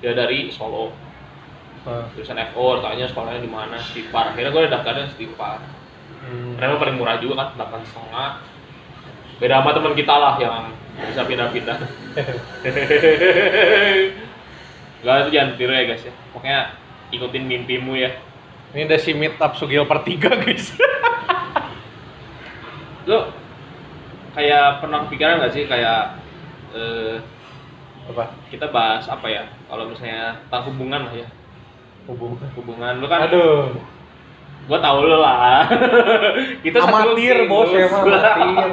dia 0.00 0.16
dari 0.16 0.48
Solo. 0.48 0.88
Nah, 1.84 2.08
jurusan 2.16 2.40
FO 2.56 2.80
tanya 2.80 3.04
sekolahnya 3.04 3.44
di 3.44 3.50
mana 3.52 3.76
Stipar 3.76 4.32
akhirnya 4.32 4.56
gue 4.56 4.72
daftarnya 4.72 5.04
Stipar 5.12 5.60
hmm. 6.24 6.54
karena 6.56 6.76
paling 6.76 6.96
murah 6.96 7.16
juga 7.18 7.34
kan 7.40 7.48
delapan 7.56 7.80
setengah 7.84 8.30
beda 9.38 9.54
sama 9.60 9.70
teman 9.74 9.94
kita 9.94 10.14
lah 10.14 10.34
yang 10.38 10.70
bisa 10.94 11.22
pindah-pindah 11.26 11.76
Gak 15.04 15.16
itu 15.20 15.30
jangan 15.36 15.50
tiru 15.60 15.72
ya 15.74 15.84
guys 15.84 16.00
ya 16.00 16.14
pokoknya 16.32 16.60
ikutin 17.12 17.44
mimpimu 17.44 17.92
ya 17.92 18.16
Ini 18.72 18.88
ada 18.90 18.98
si 18.98 19.14
meet 19.14 19.38
up 19.38 19.54
Sugil 19.54 19.86
per 19.86 20.02
3 20.02 20.18
guys. 20.18 20.74
lo 23.10 23.30
kayak 24.32 24.80
pernah 24.82 25.04
pikiran 25.06 25.44
nggak 25.44 25.52
sih 25.52 25.68
kayak 25.68 26.16
eh, 26.72 27.20
Apa? 28.08 28.32
kita 28.48 28.72
bahas 28.72 29.04
apa 29.06 29.28
ya 29.28 29.44
kalau 29.68 29.92
misalnya 29.92 30.40
tentang 30.48 30.72
hubungan 30.72 31.00
lah 31.06 31.14
ya 31.14 31.28
Hubungan. 32.08 32.48
hubungan 32.56 32.94
lu 33.00 33.06
kan 33.06 33.28
Aduh. 33.28 33.76
Gua 34.64 34.78
tahu 34.78 34.98
lu 35.04 35.18
lah 35.18 35.68
kita 36.64 36.78
Amatir, 36.80 37.44
bos, 37.44 37.68
emang 37.70 38.04
amatir. 38.08 38.68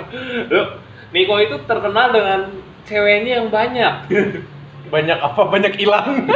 Niko 1.13 1.35
itu 1.37 1.55
terkenal 1.67 2.09
dengan 2.09 2.39
ceweknya 2.83 3.31
yang 3.37 3.47
banyak 3.47 3.93
Banyak 4.91 5.17
apa? 5.17 5.41
Banyak 5.47 5.73
hilang. 5.75 6.27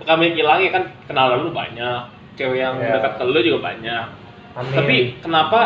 kami 0.00 0.32
hilangnya 0.32 0.70
kan 0.70 0.84
kenalan 1.04 1.42
lu 1.42 1.50
banyak 1.50 2.00
cewek 2.32 2.58
yang 2.58 2.78
Ya. 2.78 2.96
dekat 2.96 3.18
ke 3.18 3.24
lu 3.24 3.40
juga 3.42 3.60
banyak 3.68 4.04
Amin. 4.56 4.72
tapi 4.72 4.96
kenapa 5.20 5.60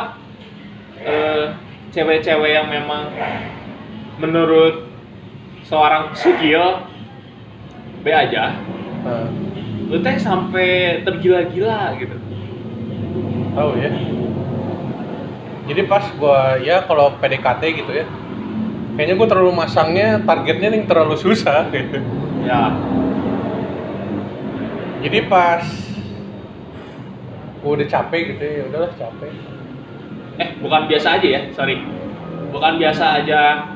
eh, 0.99 1.53
cewek-cewek 1.91 2.51
yang 2.51 2.66
memang 2.66 3.07
menurut 4.18 4.89
seorang 5.62 6.11
Sugio 6.12 6.83
B 8.01 8.11
aja 8.11 8.57
Nah, 9.03 9.26
lu 9.91 9.97
teh 10.01 10.16
sampai 10.18 11.01
tergila-gila 11.05 11.95
gitu 11.99 12.16
tahu 13.53 13.76
ya. 13.76 13.91
Jadi 15.68 15.83
pas 15.87 16.05
gua 16.18 16.59
ya 16.59 16.83
kalau 16.89 17.14
PDKT 17.20 17.62
gitu 17.85 17.93
ya. 17.95 18.07
Kayaknya 18.97 19.14
gua 19.20 19.28
terlalu 19.30 19.53
masangnya 19.57 20.20
targetnya 20.24 20.68
yang 20.72 20.87
terlalu 20.89 21.16
susah 21.16 21.68
gitu. 21.70 22.01
ya 22.49 22.72
Jadi 25.03 25.18
pas 25.26 25.64
gua 27.62 27.70
udah 27.78 27.89
capek 27.89 28.20
gitu 28.35 28.43
ya, 28.43 28.62
udahlah 28.68 28.93
capek. 28.99 29.33
eh 30.41 30.49
bukan 30.64 30.89
biasa 30.89 31.20
aja 31.20 31.28
ya 31.28 31.41
sorry 31.53 31.76
bukan 32.51 32.80
biasa 32.80 33.20
aja 33.20 33.68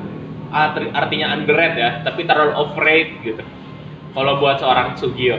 arti- 0.49 0.89
artinya 0.89 1.37
underrated 1.37 1.77
ya 1.77 1.91
tapi 2.01 2.25
terlalu 2.25 2.53
overrated 2.57 3.21
gitu 3.21 3.43
kalau 4.17 4.41
buat 4.41 4.57
seorang 4.57 4.97
Sugio 4.97 5.37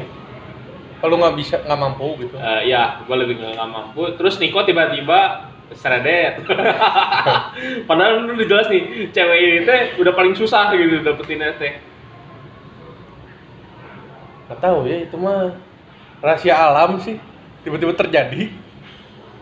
Kalau 0.99 1.15
nggak 1.15 1.35
bisa 1.39 1.57
nggak 1.63 1.81
mampu 1.81 2.19
gitu. 2.23 2.35
Eh, 2.39 2.75
ya 2.75 3.03
gue 3.07 3.17
lebih 3.17 3.39
nggak 3.39 3.55
nggak 3.55 3.71
mampu 3.71 4.03
terus 4.19 4.39
Niko 4.43 4.67
tiba-tiba 4.67 5.51
seredet 5.69 6.41
padahal 7.89 8.25
lu 8.25 8.41
udah 8.41 8.49
jelas 8.49 8.73
nih 8.73 9.13
cewek 9.13 9.37
ini 9.37 9.59
teh 9.69 10.01
udah 10.01 10.17
paling 10.17 10.33
susah 10.33 10.73
gitu 10.73 11.05
dapetin 11.05 11.45
teh 11.61 11.77
Nggak 14.49 14.65
tahu 14.65 14.89
ya 14.89 15.05
itu 15.05 15.17
mah 15.21 15.53
rahasia 16.25 16.57
alam 16.57 16.97
sih 17.05 17.21
tiba-tiba 17.63 17.93
terjadi. 17.93 18.49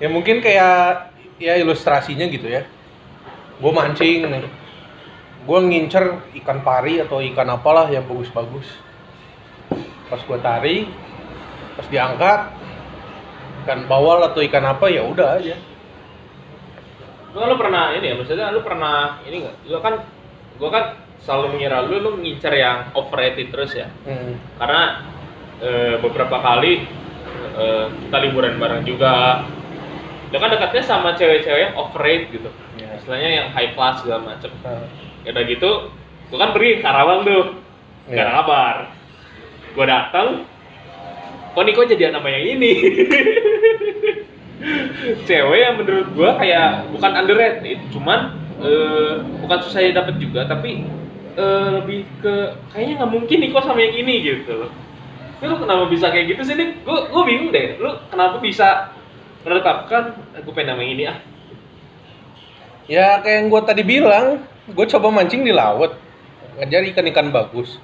Ya 0.02 0.11
mungkin 0.11 0.42
kayak 0.42 1.14
ya 1.38 1.54
ilustrasinya 1.62 2.26
gitu 2.26 2.50
ya. 2.50 2.66
Gue 3.62 3.70
mancing 3.70 4.26
nih. 4.26 4.50
Gue 5.46 5.59
ngincer 5.62 6.34
ikan 6.42 6.66
pari 6.66 6.98
atau 6.98 7.22
ikan 7.22 7.46
apalah 7.54 7.86
yang 7.86 8.02
bagus-bagus. 8.11 8.66
Pas 10.11 10.18
gue 10.18 10.38
tarik, 10.42 10.90
pas 11.77 11.87
diangkat 11.87 12.41
ikan 13.62 13.81
bawal 13.85 14.24
atau 14.24 14.41
ikan 14.41 14.64
apa 14.64 14.87
ya 14.89 15.03
udah 15.03 15.37
aja. 15.37 15.57
lu 17.31 17.37
kan 17.37 17.49
lu 17.53 17.59
pernah 17.59 17.93
ini 17.93 18.07
ya 18.07 18.14
maksudnya 18.16 18.49
lu 18.49 18.61
pernah 18.61 19.20
ini 19.22 19.45
nggak 19.45 19.57
lu 19.68 19.79
kan 19.79 19.95
gua 20.57 20.70
kan 20.72 20.85
selalu 21.20 21.53
mengira 21.53 21.85
lu 21.85 22.01
lu 22.01 22.11
ngincer 22.16 22.49
yang 22.51 22.89
overrated 22.93 23.51
terus 23.51 23.77
ya 23.77 23.93
Hmm. 24.03 24.41
karena 24.57 25.05
eh, 25.59 25.95
beberapa 26.01 26.37
kali 26.39 26.89
eh, 27.53 27.85
kita 28.03 28.16
liburan 28.22 28.57
bareng 28.57 28.83
juga 28.83 29.45
lu 30.27 30.37
kan 30.37 30.49
dekatnya 30.49 30.81
sama 30.81 31.12
cewek-cewek 31.12 31.61
yang 31.62 31.74
overrated 31.77 32.33
gitu 32.33 32.51
Ya. 32.77 32.93
istilahnya 32.95 33.31
yang 33.35 33.49
high 33.53 33.72
class 33.72 34.01
segala 34.01 34.20
macem 34.27 34.53
Nah, 34.61 34.85
ya 35.24 35.33
udah 35.33 35.45
gitu 35.45 35.70
gua 36.29 36.39
kan 36.41 36.51
pergi 36.53 36.70
ke 36.77 36.81
Karawang 36.81 37.20
tuh 37.20 37.43
gak 38.07 38.16
ada 38.16 38.22
Iya. 38.22 38.37
kabar 38.39 38.77
gua 39.72 39.85
datang 39.85 40.29
kok 41.57 41.64
Niko 41.64 41.88
jadi 41.88 42.12
nama 42.12 42.28
yang 42.28 42.61
ini. 42.61 42.72
Cewek 45.24 45.59
yang 45.59 45.74
menurut 45.80 46.09
gua 46.12 46.36
kayak 46.36 46.92
bukan 46.92 47.12
underrated 47.16 47.80
cuman 47.88 48.36
eh, 48.61 49.24
bukan 49.40 49.59
susah 49.64 49.80
ya 49.80 49.96
dapet 49.96 50.20
juga 50.20 50.44
tapi 50.44 50.84
eh, 51.32 51.68
lebih 51.80 52.04
ke 52.20 52.34
kayaknya 52.76 53.00
nggak 53.00 53.12
mungkin 53.16 53.38
Niko 53.40 53.59
sama 53.64 53.80
yang 53.80 53.96
ini 53.96 54.14
gitu. 54.20 54.68
Loh 54.68 54.72
lu 55.36 55.61
kenapa 55.61 55.84
bisa 55.92 56.09
kayak 56.09 56.32
gitu 56.32 56.48
sih 56.48 56.57
nih 56.57 56.80
gua, 56.84 57.09
gua 57.09 57.22
bingung 57.24 57.48
deh. 57.52 57.80
Lu 57.80 57.92
kenapa 58.12 58.36
bisa 58.40 58.92
menetapkan 59.46 60.18
gue 60.42 60.52
pengen 60.52 60.74
nama 60.74 60.82
ini 60.82 61.07
ah? 61.07 61.18
Ya 62.90 63.22
kayak 63.22 63.36
yang 63.42 63.46
gue 63.50 63.62
tadi 63.62 63.82
bilang, 63.86 64.42
gue 64.66 64.86
coba 64.90 65.11
mancing 65.14 65.46
di 65.46 65.54
laut, 65.54 65.94
ngejar 66.59 66.82
ikan-ikan 66.90 67.30
bagus. 67.30 67.78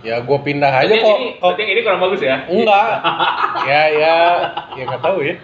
Ya 0.00 0.16
gue 0.24 0.38
pindah 0.40 0.72
aja 0.72 0.94
kok. 0.96 1.16
ini, 1.20 1.36
kok 1.36 1.60
ini 1.60 1.80
kurang 1.84 2.00
bagus 2.00 2.24
ya 2.24 2.48
enggak. 2.48 2.88
ya 3.68 3.82
ya, 3.92 4.16
ya 4.72 4.82
nggak 4.88 5.02
tahu 5.04 5.18
ya. 5.20 5.34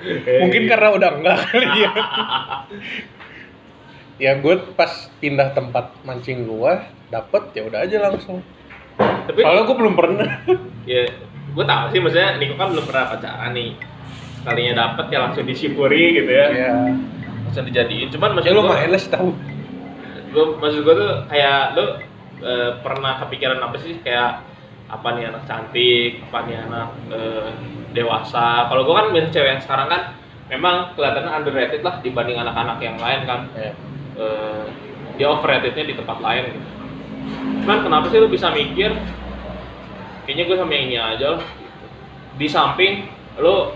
Mungkin 0.41 0.63
karena 0.65 0.89
udah 0.97 1.11
enggak 1.21 1.37
kali 1.53 1.69
ya. 1.85 1.93
ya 4.25 4.33
gue 4.41 4.55
pas 4.73 5.13
pindah 5.21 5.53
tempat 5.53 5.93
mancing 6.09 6.49
gua, 6.49 6.89
dapet 7.13 7.53
ya 7.53 7.69
udah 7.69 7.85
aja 7.85 7.97
langsung. 8.01 8.41
tapi 8.97 9.45
Soalnya 9.45 9.69
gue 9.69 9.77
belum 9.77 9.95
pernah. 9.95 10.29
ya 10.89 11.05
gue 11.57 11.65
tahu 11.65 11.85
sih 11.89 12.01
maksudnya 12.05 12.37
Niko 12.37 12.55
kan 12.61 12.69
belum 12.69 12.85
pernah 12.85 13.05
pacaran 13.17 13.53
nih 13.57 13.73
sekalinya 14.45 14.73
dapet 14.77 15.05
ya 15.09 15.19
langsung 15.25 15.45
disyukuri 15.49 16.21
gitu 16.21 16.29
ya 16.31 16.47
ya. 16.53 16.71
langsung 17.49 17.65
dijadiin 17.65 18.13
cuman 18.13 18.37
maksud 18.37 18.53
Ya 18.53 18.55
lu 18.55 18.61
gue 18.61 18.71
main 18.77 18.91
lah 18.93 19.03
tahu. 19.09 19.29
gue 20.37 20.45
maksud 20.61 20.81
gue 20.85 20.95
tuh 21.01 21.13
kayak 21.33 21.61
lu 21.73 21.85
eh, 22.43 22.71
pernah 22.81 23.21
kepikiran 23.25 23.61
apa 23.61 23.77
sih 23.81 24.01
kayak 24.01 24.45
apa 24.87 25.09
nih 25.19 25.35
anak 25.35 25.43
cantik 25.51 26.23
apa 26.31 26.39
nih 26.47 26.57
anak 26.63 26.89
eh, 27.11 27.49
dewasa 27.97 28.69
kalau 28.69 28.85
gue 28.85 28.95
kan 28.95 29.07
milih 29.11 29.31
cewek 29.33 29.51
yang 29.57 29.63
sekarang 29.63 29.89
kan 29.89 30.03
memang 30.47 30.95
kelihatannya 30.95 31.33
underrated 31.33 31.83
lah 31.83 31.99
dibanding 32.05 32.39
anak-anak 32.39 32.79
yang 32.79 32.97
lain 33.01 33.21
kan 33.27 33.41
Ya. 33.57 33.73
eh, 34.17 34.65
dia 35.17 35.33
overratednya 35.33 35.85
di 35.89 35.95
tempat 35.97 36.21
lain 36.21 36.45
gitu. 36.53 36.69
Cuman 37.65 37.79
kenapa 37.83 38.07
sih 38.13 38.21
lu 38.21 38.29
bisa 38.29 38.53
mikir 38.53 38.93
kayaknya 40.29 40.45
gue 40.45 40.57
sama 40.61 40.73
yang 40.77 40.85
ini 40.93 40.97
aja 41.01 41.27
lah 41.37 41.43
gitu. 41.43 41.87
Di 42.37 42.47
samping 42.47 43.09
lu 43.41 43.73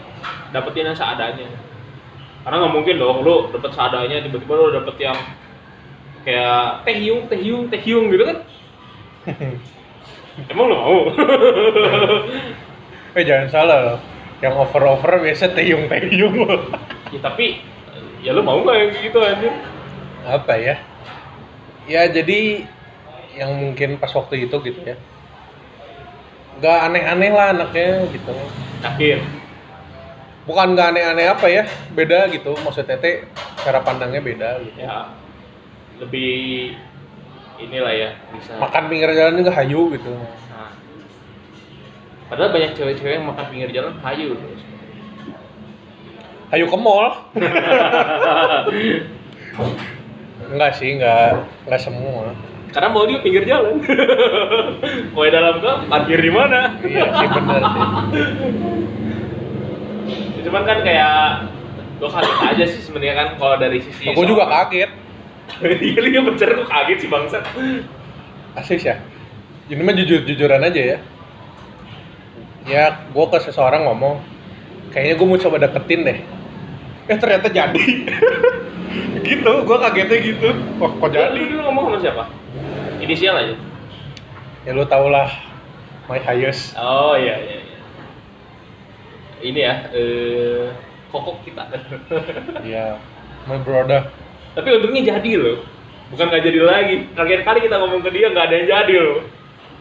dapetin 0.53 0.93
yang 0.93 0.99
seadanya. 0.99 1.49
Karena 2.45 2.57
nggak 2.61 2.75
mungkin 2.77 2.97
dong 3.01 3.25
lu 3.25 3.49
dapet 3.53 3.73
seadanya 3.73 4.21
tiba-tiba 4.21 4.53
lu 4.53 4.69
dapet 4.73 4.97
yang 5.01 5.17
kayak 6.27 6.85
teh 6.85 6.95
hiung, 6.97 7.27
teh 7.31 7.39
hiung, 7.41 7.65
teh 7.73 7.81
hiung 7.81 8.07
gitu 8.13 8.25
kan. 8.29 8.39
Emang 10.53 10.67
lu 10.71 10.77
mau? 10.77 10.99
Eh 13.11 13.27
jangan 13.27 13.49
salah 13.51 13.79
loh. 13.83 13.99
Yang 14.39 14.55
over-over 14.63 15.19
biasa 15.19 15.51
teyung-teyung 15.51 16.47
loh. 16.47 16.63
ya 17.11 17.19
tapi 17.19 17.59
ya 18.23 18.31
lu 18.31 18.41
mau 18.47 18.63
nggak 18.63 18.77
yang 18.79 18.91
gitu 19.03 19.19
anjir? 19.19 19.53
apa 20.21 20.53
ya 20.61 20.77
ya 21.89 22.07
jadi 22.07 22.69
yang 23.35 23.51
mungkin 23.57 23.97
pas 23.97 24.13
waktu 24.13 24.47
itu 24.47 24.57
gitu 24.63 24.81
ya 24.85 24.97
nggak 26.61 26.79
aneh-aneh 26.87 27.31
lah 27.33 27.57
anaknya 27.57 28.05
gitu 28.13 28.31
Yakin? 28.85 29.19
bukan 30.45 30.77
nggak 30.77 30.89
aneh-aneh 30.93 31.27
apa 31.33 31.47
ya 31.49 31.65
beda 31.97 32.29
gitu 32.31 32.53
maksud 32.61 32.85
tete 32.85 33.27
cara 33.65 33.81
pandangnya 33.81 34.21
beda 34.21 34.61
gitu 34.61 34.77
Ya 34.85 35.09
lebih 36.01 36.33
inilah 37.61 37.93
ya 37.93 38.11
bisa 38.33 38.57
makan 38.57 38.89
pinggir 38.89 39.13
jalan 39.13 39.37
juga 39.37 39.53
hayu 39.53 39.93
gitu. 39.93 40.17
Nah, 40.17 40.73
padahal 42.33 42.51
banyak 42.57 42.73
cewek-cewek 42.73 43.21
yang 43.21 43.29
makan 43.29 43.47
pinggir 43.53 43.69
jalan 43.77 44.01
hayu. 44.01 44.33
Hayu 46.51 46.67
ke 46.67 46.79
mall? 46.81 47.31
Enggak 50.51 50.83
sih 50.83 50.99
enggak 50.99 51.47
enggak 51.63 51.79
semua. 51.79 52.35
Karena 52.75 52.91
mau 52.91 53.07
dia 53.07 53.23
pinggir 53.23 53.47
jalan. 53.47 53.79
Kue 55.15 55.31
dalam 55.31 55.63
gang 55.63 55.87
parkir 55.87 56.19
di 56.19 56.33
mana? 56.33 56.75
iya 56.83 57.07
sih 57.15 57.29
bener 57.31 57.63
sih. 57.63 57.87
Cuman 60.43 60.63
kan 60.67 60.83
kayak 60.83 61.47
gue 62.03 62.09
kaget 62.11 62.39
aja 62.51 62.65
sih 62.67 62.81
sebenarnya 62.83 63.15
kan 63.15 63.29
kalau 63.39 63.61
dari 63.61 63.79
sisi 63.85 64.11
gue 64.11 64.27
juga 64.27 64.49
kaget 64.49 64.91
iya 65.59 66.01
iya 66.01 66.21
bener 66.23 66.49
gue 66.63 66.67
kaget 66.67 66.99
sih 67.03 67.09
bangsat. 67.11 67.45
Asis 68.57 68.83
ya? 68.83 68.97
Ini 69.71 69.83
mah 69.83 69.95
jujur 69.95 70.27
jujuran 70.27 70.67
aja 70.67 70.81
ya. 70.81 70.99
Ya 72.67 72.85
gue 73.11 73.27
ke 73.31 73.39
seseorang 73.43 73.87
ngomong 73.87 74.23
kayaknya 74.91 75.15
gue 75.19 75.27
mau 75.27 75.39
coba 75.39 75.57
deketin 75.63 76.01
deh. 76.07 76.19
Eh 77.11 77.17
ternyata 77.19 77.49
jadi. 77.51 77.85
Gitu 79.27 79.53
gue 79.63 79.77
kagetnya 79.79 80.19
gitu. 80.19 80.49
Wah 80.83 80.91
kok 80.99 81.09
lu 81.09 81.15
jadi? 81.15 81.41
dulu 81.47 81.63
ngomong 81.71 81.85
sama 81.95 81.99
siapa? 82.03 82.25
Inisial 82.99 83.39
aja? 83.39 83.55
Ya 84.67 84.71
lu 84.75 84.83
tau 84.91 85.07
lah 85.07 85.31
my 86.11 86.19
highest. 86.19 86.75
Oh 86.75 87.15
iya 87.15 87.39
iya, 87.39 87.59
iya. 87.63 87.79
ini 89.47 89.61
ya 89.63 89.75
eh 89.95 90.67
kokok 91.15 91.47
kita. 91.47 91.71
Ya 92.67 92.99
my 93.47 93.63
brother 93.63 94.11
tapi 94.61 94.77
untungnya 94.77 95.03
jadi 95.17 95.33
loh. 95.41 95.65
Bukan 96.13 96.25
nggak 96.29 96.43
jadi 96.45 96.61
lagi. 96.61 96.95
Terakhir 97.17 97.41
kali 97.49 97.59
kita 97.65 97.77
ngomong 97.81 98.01
ke 98.05 98.11
dia 98.13 98.27
nggak 98.29 98.45
ada 98.45 98.55
yang 98.61 98.69
jadi 98.69 98.95
loh. 99.01 99.21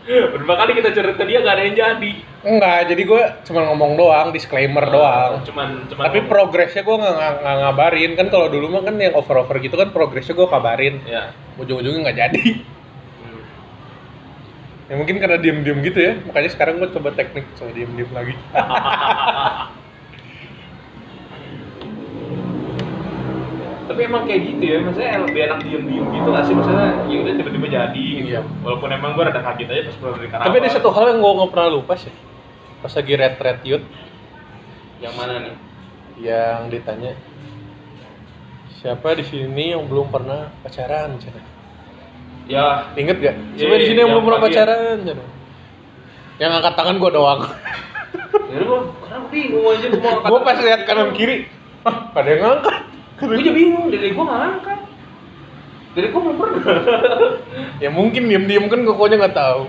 Berapa 0.09 0.55
kali 0.65 0.71
kita 0.79 0.89
curhat 0.95 1.15
ke 1.19 1.25
dia 1.27 1.37
nggak 1.43 1.55
ada 1.59 1.63
yang 1.67 1.75
jadi. 1.75 2.11
Enggak 2.39 2.79
jadi 2.87 3.03
gue 3.03 3.21
cuma 3.51 3.61
ngomong 3.67 3.91
doang 3.99 4.27
disclaimer 4.31 4.87
doang. 4.87 5.43
cuman 5.43 5.83
cuman 5.91 6.03
tapi 6.07 6.23
ngomong. 6.23 6.31
progresnya 6.31 6.81
gue 6.87 6.95
nggak 6.95 7.13
nggak- 7.19 7.57
ngabarin. 7.67 8.11
Kan 8.15 8.27
kalau 8.31 8.47
dulu 8.47 8.65
mah 8.71 8.81
kan 8.87 8.95
yang 8.95 9.13
over 9.19 9.43
over 9.43 9.59
gitu 9.59 9.75
kan 9.75 9.91
progresnya 9.91 10.39
gue 10.39 10.47
kabarin. 10.47 10.95
Ya. 11.03 11.35
Ujung-ujungnya 11.59 11.99
nggak 12.07 12.17
jadi. 12.17 12.43
Hmm. 13.19 13.43
ya 14.87 14.93
mungkin 14.95 15.19
karena 15.19 15.37
diem-diem 15.37 15.79
gitu 15.83 15.99
ya. 15.99 16.13
Makanya 16.23 16.49
sekarang 16.55 16.79
gue 16.79 16.89
coba 16.95 17.11
teknik 17.11 17.45
coba 17.59 17.69
diem-diem 17.75 18.11
lagi 18.15 18.33
tapi 23.89 24.05
emang 24.05 24.29
kayak 24.29 24.41
gitu 24.45 24.63
ya 24.69 24.77
maksudnya 24.85 25.17
lebih 25.25 25.41
enak 25.49 25.59
diem-diem 25.65 26.05
gitu 26.13 26.27
gak 26.29 26.43
sih? 26.45 26.53
Maksudnya 26.53 26.89
ya 27.09 27.17
udah 27.25 27.33
tiba-tiba 27.41 27.67
jadi 27.73 28.03
gitu. 28.05 28.27
Iya. 28.29 28.41
walaupun 28.61 28.89
emang 28.93 29.17
gue 29.17 29.23
rada 29.25 29.41
kaget 29.41 29.67
aja 29.73 29.81
pas 29.89 29.95
pulang 29.97 30.15
dari 30.21 30.29
Karawang. 30.29 30.45
Tapi 30.45 30.55
ada 30.61 30.69
satu 30.69 30.89
hal 30.93 31.05
yang 31.09 31.19
gue 31.25 31.31
nggak 31.41 31.49
pernah 31.49 31.69
lupa 31.73 31.93
sih. 31.97 32.13
Pas 32.85 32.93
lagi 32.93 33.13
red 33.17 33.35
red 33.41 33.59
youth. 33.65 33.85
Yang 35.01 35.13
mana 35.17 35.33
nih? 35.41 35.55
Yang 36.21 36.59
ditanya 36.69 37.11
siapa 38.79 39.11
di 39.11 39.25
sini 39.25 39.73
yang 39.73 39.89
belum 39.89 40.13
pernah 40.13 40.53
pacaran? 40.61 41.17
Cina? 41.17 41.41
ya. 42.45 42.93
Inget 42.95 43.17
gak 43.19 43.35
Iya, 43.35 43.57
siapa 43.57 43.75
di 43.75 43.85
sini 43.89 43.97
yang 43.99 44.07
yang 44.07 44.09
belum 44.13 44.25
pernah 44.29 44.41
pacaran? 44.45 44.97
Cina? 45.01 45.25
yang 46.39 46.51
angkat 46.55 46.73
tangan 46.77 46.95
gue 47.01 47.11
doang. 47.11 47.41
Ya 48.47 48.59
gue 48.63 48.79
karena 49.03 49.19
bingung 49.27 49.65
aja 49.67 49.87
semua 49.91 50.23
gue 50.23 50.39
pas 50.45 50.57
lihat 50.61 50.81
kanan 50.85 51.11
kiri. 51.17 51.49
Hah, 51.83 52.15
ada 52.15 52.29
yang 52.29 52.41
ngangkat 52.45 52.75
gue 53.19 53.35
juga 53.43 53.51
bingung 53.51 53.85
dari 53.91 54.15
gue 54.15 54.23
nggak 54.23 54.41
angkat. 54.55 54.79
Dari 55.97 56.07
gue 56.07 56.21
belum 56.21 56.37
pernah 56.37 56.63
ya 57.83 57.89
mungkin 57.91 58.29
diem-diem 58.31 58.65
kan 58.71 58.79
kokonya 58.87 59.15
nggak 59.19 59.35
tahu. 59.35 59.61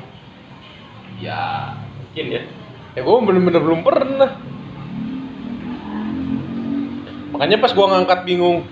Ya 1.19 1.75
mungkin 1.99 2.27
ya. 2.31 2.43
Ya 2.95 3.01
gue 3.03 3.17
bener-bener 3.27 3.63
belum 3.63 3.81
pernah. 3.83 4.31
Makanya 7.35 7.57
pas 7.59 7.73
gue 7.75 7.87
ngangkat 7.87 8.21
bingung 8.27 8.67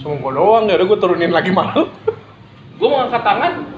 cuma 0.00 0.16
gue 0.16 0.32
doang 0.32 0.64
ya 0.64 0.80
udah 0.80 0.86
gue 0.88 0.98
turunin 0.98 1.28
lagi 1.28 1.52
malu 1.52 1.84
gue 2.80 2.88
mau 2.88 3.04
angkat 3.04 3.20
tangan 3.20 3.68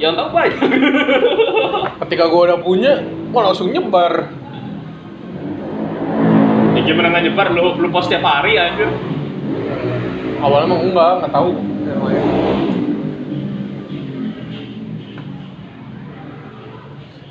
yang 0.00 0.16
tahu 0.16 0.32
banyak 0.32 0.64
ketika 2.06 2.24
gue 2.24 2.40
udah 2.48 2.58
punya 2.62 3.04
gue 3.04 3.40
langsung 3.42 3.68
nyebar. 3.68 4.30
Ya 6.72 6.80
gimana 6.86 7.10
nggak 7.10 7.24
nyebar? 7.28 7.46
Lu 7.50 7.74
lu 7.76 7.90
post 7.90 8.08
tiap 8.08 8.22
hari 8.22 8.56
anjir 8.56 8.86
awalnya 10.38 10.66
emang 10.70 10.80
enggak 10.86 11.12
nggak 11.22 11.32
tahu. 11.34 11.50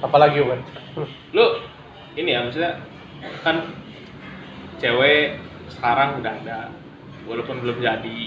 Apalagi 0.03 0.39
Wan? 0.45 0.61
lu 1.35 1.45
ini 2.17 2.33
ya 2.33 2.41
maksudnya 2.41 2.81
kan 3.45 3.69
cewek 4.81 5.37
sekarang 5.77 6.21
udah 6.21 6.33
ada 6.41 6.59
walaupun 7.29 7.61
belum 7.61 7.77
jadi. 7.81 8.19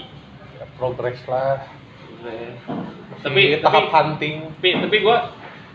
Ya, 0.59 0.65
progres 0.77 1.19
lah. 1.27 1.67
Tapi 2.21 3.57
Masih 3.57 3.61
tahap 3.65 3.89
tapi 3.89 3.95
hunting. 3.97 4.35
tapi 4.55 4.69
tapi 4.77 4.97
gue 5.01 5.17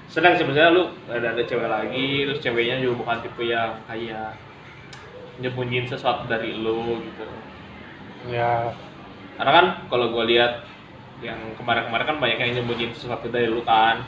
senang 0.06 0.38
maksudnya 0.38 0.70
lu 0.70 0.94
ada 1.10 1.34
ada 1.34 1.42
cewek 1.42 1.66
lagi 1.66 2.24
terus 2.30 2.38
ceweknya 2.38 2.78
juga 2.78 3.02
bukan 3.02 3.18
tipe 3.26 3.42
yang 3.50 3.82
kayak 3.90 4.38
nyembunyiin 5.42 5.90
sesuatu 5.90 6.24
dari 6.30 6.54
lu 6.56 7.02
gitu. 7.02 7.26
Ya 8.30 8.72
karena 9.36 9.52
kan 9.52 9.66
kalau 9.92 10.12
gue 10.16 10.24
lihat 10.32 10.64
yang 11.24 11.36
kemarin-kemarin 11.56 12.06
kan 12.08 12.16
banyak 12.20 12.38
yang 12.40 12.50
nyembunyiin 12.60 12.92
sesuatu 12.92 13.28
dari 13.28 13.48
lu 13.48 13.64
kan. 13.64 14.04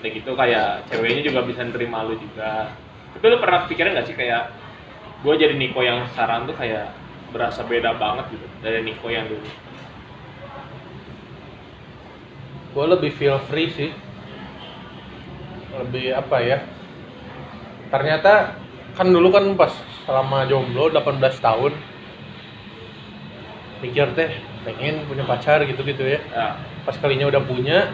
Kayak 0.00 0.12
gitu 0.22 0.36
kayak 0.36 0.84
ceweknya 0.92 1.22
juga 1.24 1.40
bisa 1.44 1.64
nerima 1.64 2.04
lu 2.04 2.20
juga. 2.20 2.72
Tapi 3.16 3.24
lu 3.32 3.40
pernah 3.40 3.64
pikirin 3.64 3.96
gak 3.96 4.06
sih 4.08 4.16
kayak 4.16 4.52
gue 5.24 5.34
jadi 5.40 5.56
Niko 5.56 5.80
yang 5.80 6.04
sekarang 6.12 6.44
tuh 6.44 6.56
kayak 6.56 6.92
berasa 7.32 7.64
beda 7.64 7.96
banget 7.96 8.36
gitu 8.36 8.46
dari 8.60 8.84
Niko 8.84 9.08
yang 9.08 9.24
dulu? 9.24 9.48
Gue 12.76 12.86
lebih 12.92 13.10
feel 13.16 13.40
free 13.48 13.72
sih. 13.72 13.90
Lebih 15.80 16.12
apa 16.12 16.36
ya? 16.44 16.58
Ternyata 17.88 18.52
kan 18.96 19.08
dulu 19.08 19.28
kan 19.32 19.44
pas 19.56 19.72
selama 20.04 20.44
jomblo 20.48 20.92
18 20.92 21.20
tahun 21.40 21.72
mikir 23.84 24.12
teh 24.16 24.40
pengen 24.64 25.04
punya 25.06 25.24
pacar 25.28 25.62
gitu 25.68 25.80
gitu 25.84 26.02
ya. 26.04 26.20
Ya, 26.32 26.46
pas 26.82 26.96
kalinya 26.96 27.28
udah 27.28 27.42
punya 27.44 27.92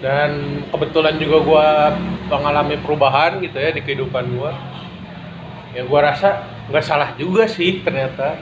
dan 0.00 0.64
kebetulan 0.72 1.20
juga 1.20 1.36
gua 1.44 1.66
mengalami 2.28 2.80
perubahan 2.80 3.40
gitu 3.44 3.56
ya 3.56 3.70
di 3.72 3.80
kehidupan 3.84 4.24
gua. 4.36 4.52
Ya 5.76 5.84
gua 5.84 6.12
rasa 6.12 6.44
nggak 6.68 6.84
salah 6.84 7.10
juga 7.16 7.48
sih 7.48 7.80
ternyata. 7.84 8.40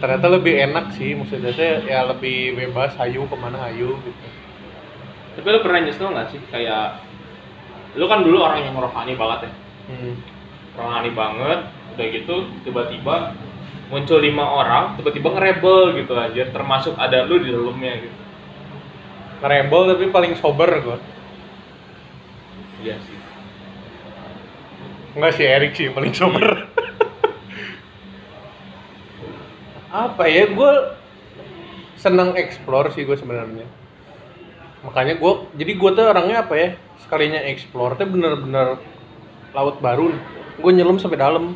Ternyata 0.00 0.26
lebih 0.28 0.54
enak 0.58 0.92
sih 0.98 1.16
maksudnya 1.16 1.54
teh 1.54 1.88
ya 1.88 2.04
lebih 2.04 2.58
bebas 2.58 2.92
hayu 3.00 3.24
ke 3.24 3.36
mana 3.38 3.56
hayu 3.68 3.96
gitu. 4.04 4.26
Tapi 5.34 5.46
lu 5.50 5.58
pernah 5.66 5.80
nyesel 5.82 6.14
gak 6.14 6.30
sih? 6.30 6.38
Kayak 6.46 7.02
lu 7.98 8.06
kan 8.06 8.22
dulu 8.22 8.38
orang 8.42 8.62
yang 8.62 8.78
rohani 8.78 9.14
banget 9.18 9.50
ya. 9.50 9.52
Hmm. 9.84 10.16
rohani 10.74 11.10
banget 11.12 11.60
udah 11.94 12.06
gitu 12.10 12.34
tiba-tiba 12.66 13.36
muncul 13.92 14.18
lima 14.20 14.44
orang 14.48 14.96
tiba-tiba 14.96 15.28
ngerebel 15.34 16.00
gitu 16.00 16.16
aja 16.16 16.42
termasuk 16.48 16.96
ada 16.96 17.24
lu 17.28 17.40
di 17.40 17.52
dalamnya 17.52 17.92
gitu. 18.00 18.18
Ngerebel 19.44 19.80
tapi 19.92 20.04
paling 20.08 20.32
sober 20.40 20.70
gua. 20.80 20.98
Iya 22.80 22.96
sih. 23.00 23.18
Enggak 25.14 25.32
sih 25.38 25.46
Erik 25.46 25.72
sih 25.78 25.88
paling 25.92 26.12
sober. 26.16 26.68
Apa 29.94 30.26
ya 30.26 30.50
gue 30.50 30.72
senang 31.94 32.34
explore 32.34 32.90
sih 32.90 33.06
gue 33.06 33.14
sebenarnya. 33.14 33.62
Makanya 34.82 35.14
gue 35.22 35.32
jadi 35.54 35.72
gue 35.78 35.90
tuh 35.94 36.04
orangnya 36.04 36.42
apa 36.42 36.54
ya 36.58 36.68
sekalinya 36.98 37.40
explore 37.46 37.94
tuh 37.94 38.10
bener-bener 38.10 38.82
laut 39.54 39.78
baru. 39.78 40.10
Gue 40.58 40.72
nyelam 40.74 40.98
sampai 40.98 41.22
dalam 41.22 41.54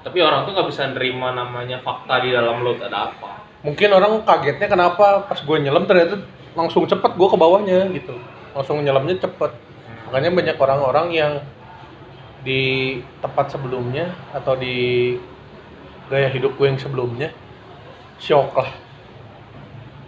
tapi 0.00 0.18
orang 0.24 0.48
tuh 0.48 0.52
nggak 0.56 0.68
bisa 0.68 0.88
nerima 0.92 1.32
namanya 1.32 1.80
fakta 1.84 2.24
di 2.24 2.32
dalam 2.32 2.64
laut 2.64 2.80
ada 2.80 3.12
apa. 3.12 3.44
Mungkin 3.60 3.92
orang 3.92 4.24
kagetnya 4.24 4.68
kenapa 4.72 5.28
pas 5.28 5.36
gue 5.36 5.56
nyelam 5.60 5.84
ternyata 5.84 6.24
langsung 6.56 6.88
cepet 6.88 7.12
gue 7.14 7.28
ke 7.28 7.36
bawahnya 7.36 7.88
gitu. 7.92 8.16
Langsung 8.56 8.80
nyelamnya 8.80 9.20
cepet. 9.20 9.52
Makanya 10.08 10.30
banyak 10.32 10.56
orang-orang 10.56 11.06
yang 11.12 11.32
di 12.40 12.96
tempat 13.20 13.52
sebelumnya 13.52 14.16
atau 14.32 14.56
di 14.56 15.14
gaya 16.08 16.32
hidup 16.32 16.56
gue 16.56 16.66
yang 16.72 16.80
sebelumnya 16.80 17.28
shock 18.16 18.56
lah. 18.56 18.72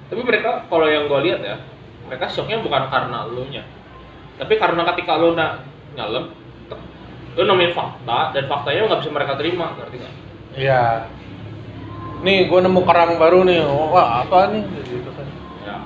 Tapi 0.09 0.20
mereka 0.24 0.64
kalau 0.72 0.88
yang 0.88 1.09
gue 1.09 1.20
lihat 1.28 1.40
ya 1.45 1.57
mereka 2.12 2.28
shocknya 2.28 2.61
bukan 2.61 2.93
karena 2.93 3.24
lu 3.24 3.49
nya 3.49 3.64
tapi 4.36 4.61
karena 4.61 4.84
ketika 4.93 5.16
lu 5.16 5.32
na 5.32 5.64
nyelam 5.97 6.28
lu 7.33 7.43
nemuin 7.49 7.72
fakta 7.72 8.18
dan 8.37 8.45
faktanya 8.45 8.89
nggak 8.89 9.01
bisa 9.01 9.11
mereka 9.12 9.33
terima 9.41 9.72
ngerti 9.78 9.97
nggak 10.01 10.14
Iya. 10.53 11.09
Nih, 12.20 12.45
gue 12.45 12.61
nemu 12.61 12.85
kerang 12.85 13.16
baru 13.16 13.41
nih. 13.49 13.64
Wah, 13.64 14.20
apa 14.20 14.53
nih? 14.53 14.62
Gitu 14.85 15.11
kan. 15.16 15.26
ya 15.64 15.76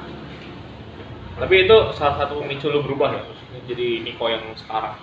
tapi 1.37 1.69
itu 1.69 1.77
salah 1.93 2.17
satu 2.17 2.41
pemicu 2.41 2.73
lu 2.73 2.81
berubah 2.81 3.13
ya 3.13 3.23
jadi 3.69 4.01
Niko 4.01 4.25
yang 4.33 4.41
sekarang 4.57 4.97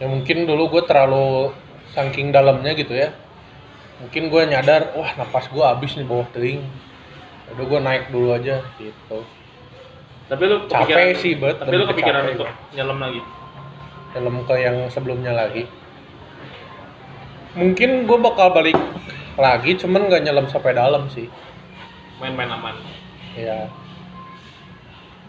Ya 0.00 0.08
mungkin 0.08 0.48
dulu 0.48 0.80
gue 0.80 0.82
terlalu 0.88 1.52
saking 1.92 2.32
dalamnya 2.32 2.72
gitu 2.72 2.96
ya. 2.96 3.12
Mungkin 4.00 4.32
gue 4.32 4.42
nyadar, 4.48 4.96
wah 4.96 5.12
napas 5.12 5.44
gue 5.52 5.60
habis 5.60 5.92
nih 5.92 6.08
bawah 6.08 6.24
teing. 6.32 6.64
Udah 7.52 7.64
gue 7.68 7.80
naik 7.84 8.08
dulu 8.08 8.32
aja 8.32 8.64
gitu. 8.80 9.20
tapi 10.24 10.42
lu 10.48 10.64
Capek 10.72 11.20
sih, 11.20 11.36
Bet. 11.36 11.60
tapi 11.60 11.76
lu 11.76 11.84
kepikiran 11.84 12.32
untuk 12.32 12.48
nyelam 12.72 12.96
lagi 12.96 13.20
Dalam 14.10 14.42
ke 14.42 14.54
yang 14.58 14.90
sebelumnya 14.90 15.32
lagi. 15.32 15.64
mungkin 17.50 18.06
gue 18.06 18.18
bakal 18.22 18.54
balik 18.54 18.78
lagi 19.34 19.74
cuman 19.74 20.06
nggak 20.06 20.22
nyelam 20.22 20.46
sampai 20.46 20.70
dalam 20.70 21.10
sih 21.10 21.26
main-main 22.22 22.46
aman 22.46 22.78
ya 23.34 23.66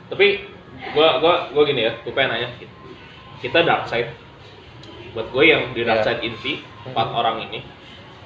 tapi 0.06 0.46
gua 0.94 1.18
gua 1.18 1.50
gua 1.50 1.64
gini 1.66 1.90
ya 1.90 1.98
gua 2.06 2.14
pengen 2.14 2.30
nanya 2.38 2.50
kita 3.42 3.66
dark 3.66 3.90
side 3.90 4.14
buat 5.18 5.34
gue 5.34 5.44
yang 5.50 5.74
di 5.74 5.82
dark 5.82 6.06
Iya. 6.06 6.14
side 6.14 6.22
inti 6.22 6.54
empat 6.86 7.08
Hmm. 7.10 7.18
orang 7.18 7.36
ini 7.50 7.66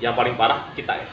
yang 0.04 0.12
paling 0.12 0.36
parah 0.36 0.76
kita 0.76 0.92
ya 0.92 1.08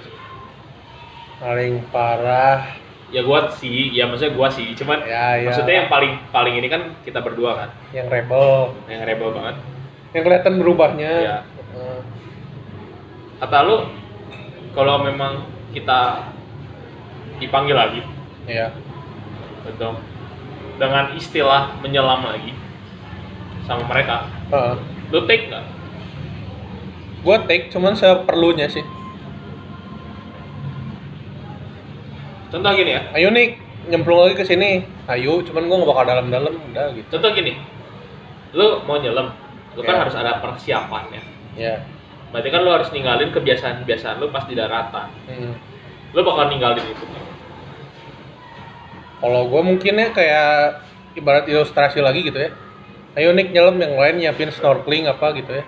paling 1.38 1.86
parah 1.94 2.66
ya 3.12 3.20
gua 3.22 3.52
sih 3.52 3.92
ya 3.92 4.08
maksudnya 4.08 4.32
gua 4.32 4.48
sih. 4.48 4.72
Cuman 4.72 5.04
ya 5.04 5.36
ya. 5.38 5.52
maksudnya 5.52 5.84
yang 5.84 5.88
paling 5.92 6.12
paling 6.32 6.54
ini 6.56 6.68
kan 6.72 6.96
kita 7.04 7.20
berdua 7.20 7.54
kan. 7.54 7.68
Yang 7.92 8.08
rebel. 8.08 8.72
Yang 8.88 9.02
rebel 9.04 9.28
banget. 9.36 9.56
Yang 10.16 10.22
kelihatan 10.24 10.54
berubahnya. 10.58 11.12
Eh, 11.72 12.00
kata 13.42 13.58
lu 13.68 13.76
kalau 14.72 15.04
memang 15.04 15.44
kita 15.76 16.30
dipanggil 17.42 17.76
lagi 17.76 18.00
ya 18.48 18.72
betul. 19.66 19.98
Dengan 20.80 21.14
istilah 21.14 21.78
menyelam 21.84 22.24
lagi 22.26 22.54
sama 23.68 23.86
mereka 23.86 24.26
Heeh. 24.50 24.74
lu 25.10 25.20
take 25.28 25.50
nggak? 25.50 25.66
Gue 27.22 27.36
take 27.46 27.70
cuman 27.70 27.94
seperlunya 27.94 28.66
sih 28.66 28.82
contoh 32.52 32.70
gini 32.76 32.92
ya. 32.92 33.02
Ayo 33.16 33.32
nih 33.32 33.56
nyemplung 33.88 34.22
lagi 34.22 34.36
ke 34.36 34.44
sini. 34.44 34.84
Ayo 35.08 35.40
cuman 35.42 35.66
gue 35.66 35.76
nggak 35.80 35.90
bakal 35.90 36.04
dalam-dalam 36.06 36.52
udah 36.70 36.86
gitu. 36.94 37.08
Contoh 37.10 37.32
gini 37.32 37.56
lu 38.52 38.84
mau 38.84 39.00
nyelam 39.00 39.32
lu 39.72 39.80
kan 39.80 39.96
Iya. 39.96 40.00
harus 40.04 40.14
ada 40.14 40.32
persiapannya. 40.38 41.22
Ya 41.56 41.80
berarti 42.28 42.48
kan 42.48 42.60
lu 42.60 42.70
harus 42.72 42.88
ninggalin 42.92 43.32
kebiasaan-kebiasaan 43.32 44.20
lu 44.20 44.28
pas 44.28 44.44
di 44.44 44.54
daratan. 44.54 45.08
Hmm. 45.26 45.56
lu 46.12 46.20
bakal 46.20 46.52
ninggalin 46.52 46.84
itu. 46.84 47.04
Kalau 49.16 49.48
gue 49.48 49.62
mungkin 49.62 49.94
ya 49.96 50.08
kayak 50.12 50.48
ibarat 51.14 51.48
ilustrasi 51.48 52.04
lagi 52.04 52.26
gitu 52.26 52.36
ya. 52.36 52.50
Ayo 53.16 53.32
nih 53.32 53.48
nyelam 53.48 53.80
yang 53.80 53.96
lain 53.96 54.14
nyiapin 54.20 54.52
snorkeling 54.52 55.08
apa 55.08 55.32
gitu 55.32 55.52
ya. 55.56 55.64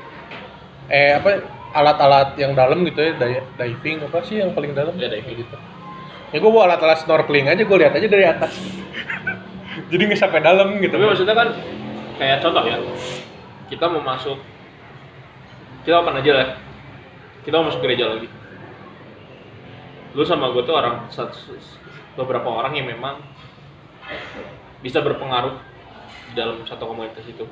Eh 0.90 1.12
apa 1.16 1.40
alat-alat 1.72 2.36
yang 2.36 2.52
dalam 2.52 2.84
gitu 2.84 3.00
ya 3.00 3.12
di- 3.16 3.44
diving 3.56 4.04
apa 4.04 4.20
sih 4.20 4.38
yang 4.38 4.52
paling 4.52 4.76
dalam? 4.76 4.92
Ya, 5.00 5.08
diving. 5.08 5.42
gitu 5.42 5.56
ya 6.34 6.42
gue 6.42 6.50
bawa 6.50 6.66
alat-alat 6.66 6.98
snorkeling 7.06 7.46
aja 7.46 7.62
gue 7.62 7.78
lihat 7.78 7.94
aja 7.94 8.08
dari 8.10 8.26
atas. 8.26 8.58
Jadi 9.86 10.02
nggak 10.10 10.18
sampai 10.18 10.42
dalam 10.42 10.74
gitu. 10.82 10.98
Tapi 10.98 11.06
maksudnya 11.06 11.34
kan 11.38 11.48
kayak 12.18 12.42
contoh 12.42 12.64
ya 12.66 12.82
kita 13.70 13.86
mau 13.86 14.02
masuk 14.02 14.42
kita 15.86 16.02
apa 16.02 16.10
aja 16.18 16.32
lah. 16.34 16.48
Kita 17.46 17.54
mau 17.62 17.70
masuk 17.70 17.86
gereja 17.86 18.10
lagi. 18.10 18.26
Lu 20.18 20.26
sama 20.26 20.50
gue 20.50 20.66
tuh 20.66 20.74
orang 20.74 21.06
satu- 21.14 21.54
beberapa 22.18 22.50
orang 22.50 22.74
yang 22.74 22.90
memang 22.90 23.22
bisa 24.82 24.98
berpengaruh 25.06 25.54
di 26.30 26.32
dalam 26.34 26.66
satu 26.66 26.82
komunitas 26.90 27.22
itu. 27.30 27.46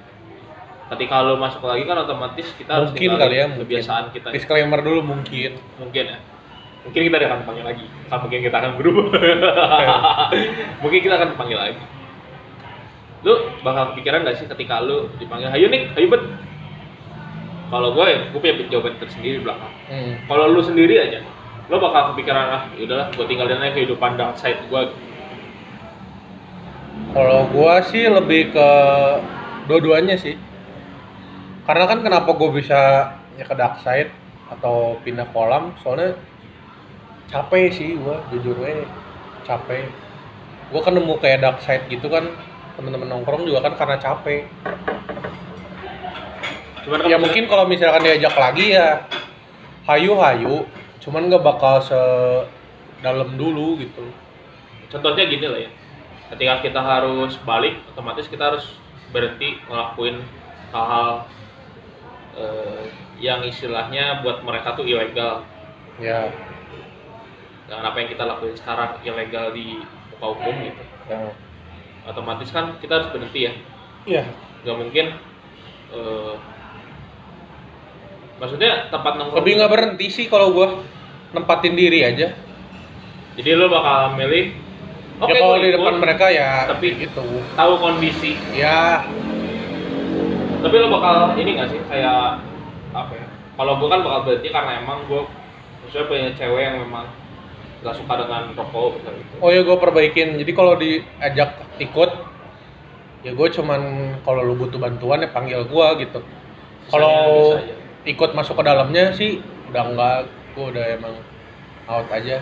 Ketika 0.91 1.23
lu 1.23 1.39
masuk 1.39 1.63
lagi 1.63 1.87
kan 1.87 2.03
otomatis 2.03 2.51
kita 2.59 2.83
harus 2.83 2.91
mungkin 2.91 3.15
ninggalin 3.15 3.23
kali 3.23 3.35
ya 3.39 3.47
mungkin. 3.47 3.63
kebiasaan 3.63 4.05
kita. 4.11 4.29
Disclaimer 4.35 4.83
dulu 4.83 5.07
mungkin. 5.07 5.55
Mungkin 5.79 6.05
ya 6.11 6.19
mungkin 6.83 7.01
kita 7.07 7.17
akan 7.19 7.43
panggil 7.47 7.65
lagi. 7.65 7.87
Kan 8.11 8.19
mungkin 8.23 8.41
kita 8.43 8.57
akan 8.59 8.73
berubah. 8.79 9.07
Mungkin 10.83 11.01
kita 11.01 11.15
akan 11.15 11.31
panggil 11.39 11.59
lagi. 11.59 11.83
Lu 13.23 13.35
bakal 13.63 13.95
kepikiran 13.95 14.27
gak 14.27 14.37
sih 14.43 14.51
ketika 14.51 14.83
lu 14.83 15.07
dipanggil 15.17 15.49
ayo 15.55 15.71
nih 15.71 15.95
ayo 15.95 16.07
bet. 16.11 16.23
Kalau 17.73 17.89
gue 17.97 18.05
ya 18.05 18.19
gue 18.29 18.41
punya 18.43 18.55
jawaban 18.69 19.01
tersendiri 19.01 19.41
di 19.41 19.43
belakang. 19.47 19.73
Hmm. 19.89 20.15
kalau 20.25 20.49
lu 20.49 20.61
sendiri 20.65 20.97
aja 20.97 21.21
lu 21.69 21.77
bakal 21.77 22.13
kepikiran 22.13 22.47
ah 22.49 22.63
yaudahlah 22.77 23.13
gue 23.13 23.25
tinggalin 23.29 23.61
aja 23.61 23.73
kehidupan 23.77 24.17
dark 24.17 24.37
side 24.41 24.61
gue 24.73 24.83
Kalau 27.13 27.45
gua 27.53 27.85
sih 27.85 28.09
lebih 28.09 28.57
ke 28.57 28.69
dua-duanya 29.69 30.17
sih. 30.17 30.37
Karena 31.69 31.85
kan 31.85 32.01
kenapa 32.01 32.33
gua 32.33 32.53
bisa 32.57 32.81
ya 33.37 33.45
ke 33.45 33.53
dark 33.53 33.85
side 33.85 34.09
atau 34.49 34.97
pindah 35.05 35.29
kolam? 35.33 35.77
Soalnya 35.85 36.17
capek 37.33 37.73
sih 37.73 37.97
gua 37.97 38.21
jujur 38.29 38.55
aja 38.61 38.85
capek. 39.49 39.89
Gua 40.69 40.81
kan 40.85 40.93
nemu 40.95 41.17
kayak 41.19 41.41
dark 41.41 41.59
side 41.65 41.89
gitu 41.89 42.07
kan 42.13 42.29
temen-temen 42.77 43.09
nongkrong 43.09 43.49
juga 43.49 43.65
kan 43.69 43.75
karena 43.77 43.97
capek. 43.97 44.45
cuman 46.83 46.99
kan 46.99 47.09
Ya 47.15 47.19
mungkin 47.19 47.47
kalau 47.47 47.63
misalkan 47.71 48.03
diajak 48.03 48.35
lagi 48.35 48.75
ya 48.75 49.07
hayu-hayu, 49.87 50.67
cuman 50.99 51.31
nggak 51.31 51.43
bakal 51.47 51.79
se 51.79 51.99
dalam 53.03 53.35
dulu 53.35 53.79
gitu. 53.83 54.07
contohnya 54.87 55.27
gini 55.27 55.47
lah 55.49 55.61
ya 55.67 55.71
ketika 56.31 56.55
kita 56.63 56.81
harus 56.81 57.35
balik 57.43 57.81
otomatis 57.93 58.29
kita 58.31 58.55
harus 58.55 58.79
berhenti 59.11 59.59
ngelakuin 59.67 60.23
hal-hal 60.71 61.27
eh, 62.39 62.85
yang 63.19 63.43
istilahnya 63.43 64.23
buat 64.23 64.41
mereka 64.47 64.79
tuh 64.79 64.87
ilegal 64.87 65.43
Ya, 66.01 66.33
dengan 67.73 67.89
apa 67.89 67.97
yang 67.99 68.11
kita 68.13 68.25
lakuin 68.27 68.53
sekarang 68.53 69.01
ilegal 69.01 69.49
di 69.51 69.81
muka 70.13 70.27
umum 70.29 70.57
gitu 70.61 70.83
ya. 71.09 71.33
otomatis 72.05 72.53
kan 72.53 72.77
kita 72.77 73.01
harus 73.01 73.09
berhenti 73.09 73.41
ya 73.43 73.53
Iya. 74.05 74.25
nggak 74.61 74.77
mungkin 74.77 75.07
eh, 75.89 76.35
maksudnya 78.37 78.93
tempat 78.93 79.13
nongkrong 79.17 79.41
Lebih 79.41 79.53
nggak 79.57 79.73
berhenti 79.73 80.07
sih 80.11 80.27
kalau 80.27 80.53
gua 80.53 80.85
nempatin 81.33 81.73
diri 81.73 82.05
aja. 82.05 82.37
jadi 83.33 83.57
lo 83.57 83.73
bakal 83.73 84.21
milih 84.21 84.53
oke 85.17 85.33
ya 85.33 85.41
kalau 85.41 85.57
di 85.57 85.65
ikut, 85.65 85.77
depan 85.81 85.95
mereka 85.97 86.27
ya 86.29 86.69
tapi- 86.69 87.01
gitu. 87.01 87.25
tahu 87.57 87.73
kondisi 87.81 88.37
Ya, 88.53 89.09
tapi 90.61 90.77
lo 90.77 90.93
bakal 90.93 91.41
ini 91.41 91.57
nggak 91.57 91.69
sih 91.73 91.81
kayak 91.89 92.37
apa 92.93 93.13
ya 93.17 93.27
kalau 93.55 93.81
gue 93.81 93.89
kan 93.89 94.05
bakal 94.05 94.21
berhenti 94.29 94.49
karena 94.51 94.73
emang 94.77 95.09
gue 95.09 95.25
maksudnya 95.81 96.05
punya 96.05 96.29
cewek 96.37 96.61
yang 96.63 96.77
memang 96.79 97.09
gak 97.83 97.99
suka 97.99 98.15
dengan 98.15 98.55
rokok 98.55 99.03
gitu 99.03 99.11
oh 99.43 99.51
ya 99.51 99.61
gue 99.67 99.77
perbaikin. 99.77 100.39
Jadi 100.39 100.53
kalau 100.55 100.79
diajak 100.79 101.59
ikut, 101.83 102.11
ya 103.27 103.31
gue 103.35 103.49
cuman 103.59 103.81
kalau 104.23 104.47
lu 104.47 104.55
butuh 104.55 104.79
bantuan 104.79 105.27
ya 105.27 105.29
panggil 105.35 105.67
gua 105.67 105.99
gitu. 105.99 106.23
Kalau 106.91 107.59
ikut 108.07 108.31
masuk 108.35 108.59
ke 108.59 108.63
dalamnya 108.67 109.11
sih 109.15 109.43
udah 109.71 109.83
enggak, 109.83 110.19
gua 110.55 110.65
udah 110.71 110.85
emang 110.95 111.15
out 111.91 112.07
aja. 112.15 112.39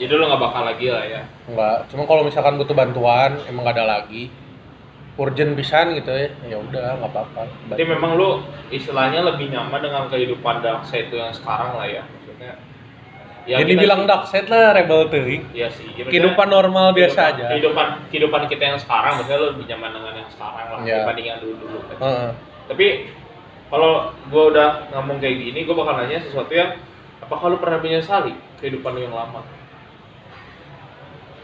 jadi 0.00 0.18
lo 0.18 0.24
nggak 0.24 0.42
bakal 0.42 0.62
lagi 0.66 0.88
lah 0.88 1.04
ya 1.04 1.22
Enggak. 1.46 1.86
Cuma 1.92 2.08
kalau 2.08 2.26
misalkan 2.26 2.58
butuh 2.58 2.74
bantuan 2.74 3.38
emang 3.46 3.68
gak 3.68 3.76
ada 3.76 4.00
lagi. 4.00 4.32
Urgent 5.20 5.52
pisan 5.52 5.92
gitu 5.92 6.08
ya. 6.08 6.32
Ya 6.48 6.56
udah 6.56 6.96
nggak 6.96 7.12
apa-apa. 7.12 7.44
Jadi 7.76 7.84
memang 7.84 8.16
lu 8.16 8.40
istilahnya 8.72 9.20
lebih 9.20 9.52
nyaman 9.52 9.84
dengan 9.84 10.08
kehidupan 10.08 10.64
dark 10.64 10.88
side 10.88 11.12
itu 11.12 11.20
yang 11.20 11.36
sekarang 11.36 11.76
lah 11.76 11.84
ya 11.84 12.02
maksudnya. 12.08 12.56
Ya 13.42 13.58
Jadi 13.58 13.74
bilang 13.74 14.06
dark 14.06 14.30
side 14.30 14.46
lah 14.46 14.70
rebel 14.70 15.10
teuing. 15.10 15.42
Iya 15.50 15.66
sih. 15.68 15.90
ya 15.92 16.06
Kehidupan 16.06 16.46
normal 16.46 16.94
biasa 16.94 17.10
kehidupan- 17.10 17.34
aja. 17.34 17.44
Kehidupan 17.50 17.86
kehidupan 18.08 18.42
kita 18.46 18.62
yang 18.64 18.78
sekarang 18.78 19.12
maksudnya 19.18 19.40
lebih 19.50 19.64
nyaman 19.66 19.90
dengan 19.90 20.12
yang 20.14 20.30
sekarang 20.30 20.66
lah 20.68 20.78
Iya. 20.80 20.96
dibanding 21.02 21.26
yang 21.26 21.38
dulu 21.42 21.54
dulu. 21.58 21.78
Kan. 21.82 21.96
Heeh. 21.98 22.30
Tapi 22.70 22.86
kalau 23.66 23.92
gua 24.30 24.44
udah 24.48 24.68
ngomong 24.92 25.18
kayak 25.18 25.36
gini, 25.40 25.58
gua 25.64 25.74
bakal 25.76 25.94
nanya 25.98 26.22
sesuatu 26.22 26.52
yang 26.52 26.70
apakah 27.18 27.46
lu 27.48 27.58
pernah 27.58 27.78
menyesali 27.78 28.30
kehidupan 28.58 28.94
lu 28.94 29.00
yang 29.02 29.16
lama? 29.16 29.42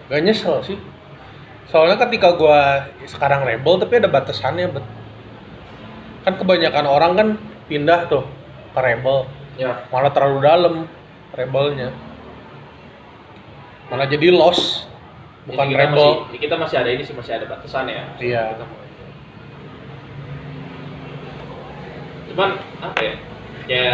Gak 0.09 0.23
nyesel 0.23 0.63
sih. 0.63 0.79
Soalnya 1.67 2.01
ketika 2.01 2.33
gua 2.33 2.87
sekarang 3.05 3.43
rebel 3.43 3.77
tapi 3.77 3.99
ada 3.99 4.09
batasannya, 4.09 4.71
bet. 4.71 4.87
Kan 6.23 6.37
kebanyakan 6.37 6.87
orang 6.87 7.13
kan 7.13 7.29
pindah 7.67 8.07
tuh 8.07 8.25
ke 8.71 8.79
rebel, 8.79 9.29
Ya. 9.57 9.85
malah 9.89 10.09
terlalu 10.09 10.39
dalam 10.41 10.75
rebelnya. 11.35 11.93
Malah 13.89 14.07
jadi 14.07 14.29
lost, 14.33 14.85
bukan 15.49 15.65
Jadi 15.65 15.73
kita 15.75 15.81
rebel. 15.85 16.09
Masih, 16.29 16.39
kita 16.39 16.55
masih 16.61 16.77
ada 16.77 16.91
ini 16.93 17.03
sih 17.05 17.15
masih 17.17 17.33
ada 17.41 17.47
batasan 17.49 17.89
ya. 17.89 18.05
Iya. 18.21 18.43
Kita 18.53 18.65
mau- 18.69 18.87
Cuman 22.29 22.51
apa 22.85 22.99
ya? 23.01 23.15
Ya 23.69 23.93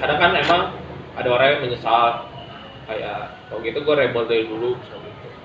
kadang 0.00 0.18
kan 0.18 0.32
emang 0.36 0.62
ada 1.16 1.28
orang 1.28 1.48
yang 1.56 1.60
menyesal 1.68 2.24
kayak 2.88 3.36
kalau 3.48 3.60
gitu 3.62 3.78
gue 3.80 3.94
rebel 3.94 4.24
dari 4.26 4.44
dulu 4.48 4.74
gitu. 4.80 4.96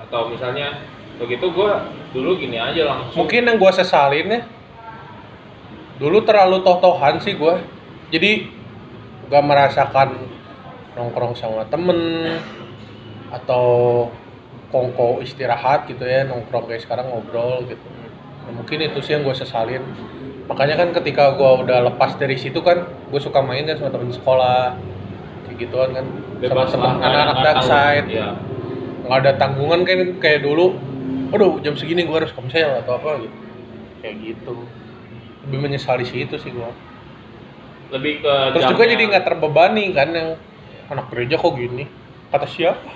atau 0.08 0.30
misalnya 0.32 0.80
kalau 1.16 1.28
gitu 1.30 1.48
gue 1.52 1.72
dulu 2.16 2.30
gini 2.40 2.58
aja 2.58 2.82
langsung 2.88 3.16
Mungkin 3.26 3.44
yang 3.48 3.58
gua 3.60 3.72
sesalin 3.76 4.28
ya, 4.32 4.42
dulu 6.00 6.24
terlalu 6.24 6.64
totohan 6.64 7.20
sih 7.20 7.36
gua. 7.36 7.60
Jadi 8.12 8.48
gak 9.28 9.44
merasakan 9.44 10.16
nongkrong 10.96 11.36
sama 11.36 11.68
temen 11.68 12.00
atau 13.30 13.66
kongko 14.72 15.24
istirahat 15.24 15.88
gitu 15.92 16.04
ya 16.04 16.24
nongkrong 16.28 16.68
kayak 16.68 16.84
sekarang 16.84 17.12
ngobrol 17.12 17.64
gitu. 17.68 17.88
Nah, 18.46 18.52
mungkin 18.56 18.78
itu 18.84 19.00
sih 19.04 19.16
yang 19.16 19.24
gue 19.24 19.36
sesalin. 19.36 19.84
Makanya 20.46 20.78
kan 20.78 20.90
ketika 20.94 21.34
gua 21.34 21.66
udah 21.66 21.90
lepas 21.90 22.16
dari 22.22 22.38
situ 22.38 22.62
kan 22.62 22.86
gue 22.86 23.22
suka 23.22 23.42
main 23.42 23.66
kan 23.66 23.82
sama 23.82 23.90
temen 23.90 24.14
sekolah 24.14 24.78
kayak 25.48 25.58
gituan 25.58 25.90
kan. 25.96 26.06
Sama 26.46 26.66
temen 26.70 26.92
anak-anak 27.02 27.38
dark 27.42 27.62
side 27.66 28.08
Iya. 28.10 28.30
nggak 29.06 29.20
ada 29.22 29.32
tanggungan 29.38 29.86
kan 29.86 29.98
kayak 30.22 30.42
dulu. 30.46 30.78
Aduh 31.34 31.60
jam 31.66 31.74
segini 31.74 32.06
gua 32.06 32.22
harus 32.24 32.34
komsel 32.34 32.82
atau 32.86 32.98
apa 33.02 33.26
gitu. 33.26 33.36
Kayak 34.06 34.16
gitu. 34.22 34.56
Lebih 35.50 35.60
menyesal 35.66 35.98
di 35.98 36.08
situ 36.08 36.38
sih 36.38 36.54
gua. 36.54 36.70
Lebih 37.90 38.22
ke 38.22 38.34
terus 38.54 38.66
juga 38.70 38.84
jadi 38.86 39.04
nggak 39.10 39.26
terbebani 39.26 39.94
kan 39.94 40.10
yang 40.14 40.30
anak 40.90 41.06
gereja 41.14 41.36
kok 41.40 41.54
gini 41.58 41.90
kata 42.30 42.48
siapa 42.50 42.90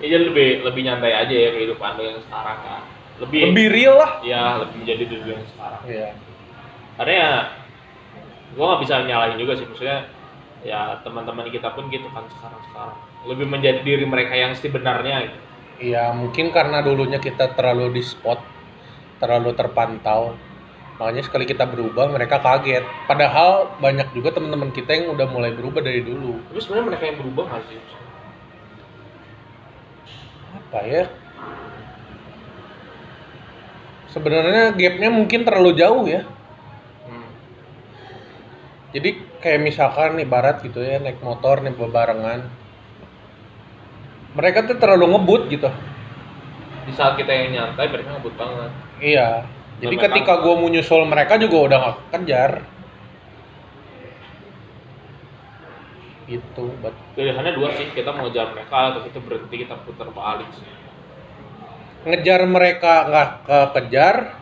ya 0.00 0.06
jadi 0.06 0.24
lebih 0.30 0.48
lebih 0.66 0.82
nyantai 0.86 1.12
aja 1.12 1.34
ya 1.34 1.50
kehidupan 1.54 1.96
lo 1.98 2.02
yang 2.02 2.20
sekarang 2.24 2.58
kan. 2.62 2.82
Lebih, 3.14 3.40
lebih 3.54 3.66
real 3.70 3.94
lah 3.94 4.12
ya 4.26 4.58
lebih 4.58 4.76
menjadi 4.82 5.04
diri 5.06 5.28
yang 5.38 5.46
sekarang. 5.54 5.82
iya 5.86 6.10
Karena 6.98 7.12
ya 7.14 7.30
gua 8.54 8.64
nggak 8.74 8.82
bisa 8.86 8.94
nyalahin 9.06 9.38
juga 9.38 9.52
sih 9.54 9.66
maksudnya 9.66 9.98
ya 10.64 10.98
teman-teman 11.04 11.46
kita 11.52 11.70
pun 11.76 11.86
gitu 11.92 12.08
kan 12.10 12.24
sekarang 12.26 12.60
sekarang 12.72 12.98
lebih 13.28 13.46
menjadi 13.46 13.80
diri 13.86 14.04
mereka 14.08 14.34
yang 14.34 14.52
sebenarnya 14.58 15.30
gitu. 15.30 15.38
Iya 15.74 16.14
mungkin 16.14 16.54
karena 16.54 16.82
dulunya 16.82 17.18
kita 17.18 17.54
terlalu 17.54 17.98
di 17.98 18.02
spot, 18.02 18.38
terlalu 19.18 19.50
terpantau. 19.58 20.34
Makanya 20.94 21.22
sekali 21.26 21.42
kita 21.42 21.66
berubah 21.66 22.06
mereka 22.06 22.38
kaget. 22.38 22.86
Padahal 23.10 23.74
banyak 23.82 24.14
juga 24.14 24.30
teman-teman 24.30 24.70
kita 24.70 24.94
yang 24.94 25.10
udah 25.18 25.26
mulai 25.26 25.50
berubah 25.50 25.82
dari 25.82 26.06
dulu. 26.06 26.38
Tapi 26.50 26.58
sebenarnya 26.62 26.86
mereka 26.94 27.04
yang 27.10 27.18
berubah 27.18 27.44
nggak 27.50 27.62
sih? 27.66 27.80
Apa 30.54 30.80
ya? 30.86 31.04
Sebenarnya 34.14 34.70
gapnya 34.78 35.10
mungkin 35.10 35.42
terlalu 35.42 35.74
jauh 35.74 36.06
ya. 36.06 36.22
Hmm. 37.10 37.26
Jadi 38.94 39.10
kayak 39.42 39.60
misalkan 39.66 40.14
nih 40.14 40.30
barat 40.30 40.62
gitu 40.62 40.78
ya 40.78 41.02
naik 41.02 41.18
motor 41.18 41.58
nih 41.58 41.74
bebarengan. 41.74 42.46
Mereka 44.38 44.70
tuh 44.70 44.78
terlalu 44.78 45.18
ngebut 45.18 45.42
gitu. 45.50 45.66
Di 46.86 46.92
saat 46.94 47.18
kita 47.18 47.34
yang 47.34 47.50
nyantai 47.50 47.90
mereka 47.90 48.14
ngebut 48.14 48.34
banget. 48.38 48.70
Iya. 49.02 49.42
Jadi 49.84 49.96
Mereka- 50.00 50.16
ketika 50.16 50.32
gua 50.40 50.54
mau 50.56 50.68
nyusul 50.72 51.04
mereka 51.04 51.36
juga 51.36 51.56
udah 51.68 51.78
gak 51.84 51.96
kejar. 52.16 52.50
Gitu, 56.24 56.64
but 56.80 56.96
Pilihannya 57.12 57.52
dua 57.52 57.68
sih, 57.76 57.92
kita 57.92 58.16
mau 58.16 58.32
jalan 58.32 58.56
mereka 58.56 58.96
atau 58.96 59.04
kita 59.04 59.20
berhenti 59.20 59.54
kita 59.60 59.76
putar 59.84 60.08
balik 60.08 60.48
sih. 60.56 60.66
ngejar 62.04 62.44
mereka 62.44 63.08
nggak 63.08 63.30
kekejar, 63.48 64.36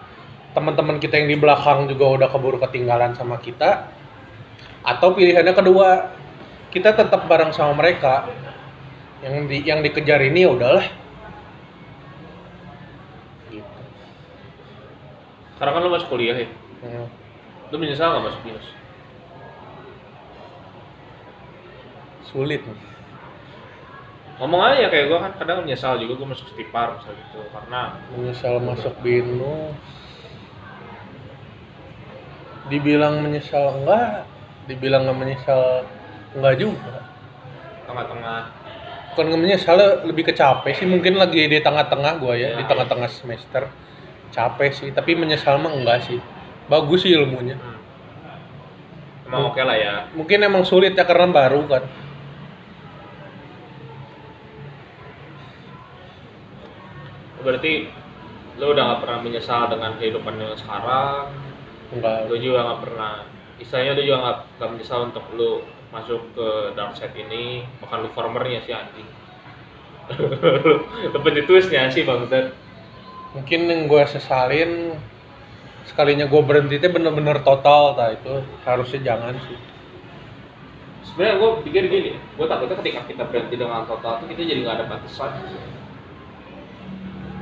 teman-teman 0.50 0.98
kita 0.98 1.14
yang 1.14 1.30
di 1.30 1.38
belakang 1.38 1.86
juga 1.86 2.04
udah 2.18 2.28
keburu 2.30 2.58
ketinggalan 2.58 3.14
sama 3.14 3.38
kita. 3.38 3.86
Atau 4.82 5.14
pilihannya 5.14 5.54
kedua, 5.54 6.10
kita 6.74 6.90
tetap 6.90 7.30
bareng 7.30 7.54
sama 7.54 7.78
mereka. 7.78 8.26
Yang 9.22 9.34
di 9.46 9.58
yang 9.62 9.78
dikejar 9.78 10.18
ini 10.26 10.42
ya 10.42 10.50
udahlah. 10.50 10.86
Sekarang 15.62 15.78
kan 15.78 15.86
lo 15.86 15.94
masuk 15.94 16.10
kuliah 16.10 16.34
ya, 16.34 16.50
Hmm. 16.82 17.06
lo 17.70 17.76
menyesal 17.78 18.10
nggak 18.18 18.34
masuk 18.34 18.42
binus? 18.42 18.66
Sulit. 22.26 22.66
Ngomong 24.42 24.58
aja 24.58 24.90
kayak 24.90 25.06
gue 25.06 25.18
kan 25.22 25.32
kadang 25.38 25.62
menyesal 25.62 26.02
juga 26.02 26.18
gue 26.18 26.28
masuk 26.34 26.50
stipar 26.50 26.98
misalnya 26.98 27.14
gitu 27.14 27.46
karena 27.54 27.80
Menyesal 28.10 28.58
masuk 28.58 28.94
binus. 29.06 29.78
Dibilang 32.66 33.22
menyesal 33.22 33.86
enggak, 33.86 34.26
dibilang 34.66 35.06
nggak 35.06 35.18
menyesal 35.22 35.86
enggak 36.34 36.58
juga. 36.58 37.06
tengah-tengah 37.86 38.50
bukan 39.14 39.24
nggak 39.30 39.42
menyesal 39.46 39.78
lebih 40.10 40.26
ke 40.26 40.34
capek 40.34 40.74
sih 40.74 40.90
mungkin 40.90 41.22
lagi 41.22 41.46
di 41.46 41.62
tengah-tengah 41.62 42.18
gua 42.18 42.34
ya, 42.34 42.50
Ya, 42.50 42.58
di 42.58 42.66
tengah-tengah 42.66 43.06
semester 43.06 43.70
capek 44.32 44.70
sih 44.72 44.88
tapi 44.90 45.12
menyesal 45.14 45.60
mah 45.60 45.70
enggak 45.70 46.08
sih 46.08 46.18
bagus 46.66 47.04
sih 47.04 47.12
ilmunya 47.12 47.60
hmm. 47.60 49.28
emang 49.28 49.52
oke 49.52 49.60
lah 49.60 49.76
ya. 49.76 49.94
mungkin 50.16 50.40
emang 50.40 50.64
sulit 50.64 50.96
ya 50.96 51.04
karena 51.04 51.28
baru 51.28 51.68
kan 51.68 51.84
Berarti 57.42 57.90
lo 58.62 58.70
udah 58.70 58.82
nggak 58.86 59.00
pernah 59.02 59.18
menyesal 59.18 59.66
dengan 59.66 59.98
kehidupan 59.98 60.38
yang 60.38 60.54
sekarang. 60.54 61.34
enggak 61.92 62.30
Lo 62.30 62.36
juga 62.38 62.64
nggak 62.64 62.80
pernah, 62.86 63.26
istilahnya 63.58 63.92
lo 63.98 64.02
juga 64.06 64.18
nggak 64.22 64.38
nggak 64.56 64.70
menyesal 64.70 65.00
untuk 65.10 65.24
lo 65.34 65.66
masuk 65.92 66.22
ke 66.32 66.48
dark 66.72 66.96
side 66.96 67.12
ini, 67.18 67.66
bahkan 67.82 68.06
lo 68.06 68.08
formernya 68.14 68.64
sih 68.64 68.72
anjing. 68.72 69.08
Dapat 71.14 71.44
twistnya 71.44 71.90
sih 71.90 72.06
bang 72.06 72.30
Ted. 72.30 72.46
Mungkin 73.32 73.60
yang 73.68 73.80
gua 73.88 74.04
sesalin 74.04 74.96
sekalinya 75.88 76.28
gua 76.28 76.42
berhenti 76.44 76.78
itu 76.78 76.88
bener-bener 76.88 77.40
total 77.42 77.96
tak 77.96 78.22
itu 78.22 78.44
harusnya 78.64 79.00
jangan 79.14 79.36
sih 79.48 79.58
Sebenarnya 81.12 81.44
gue 81.44 81.50
pikir 81.68 81.92
gini, 81.92 82.16
gue 82.16 82.46
takutnya 82.48 82.72
ketika 82.80 83.04
kita 83.04 83.28
berhenti 83.28 83.60
dengan 83.60 83.84
total 83.84 84.16
tuh 84.16 84.32
kita 84.32 84.48
jadi 84.48 84.64
nggak 84.64 84.76
ada 84.80 84.86
batasan. 84.88 85.44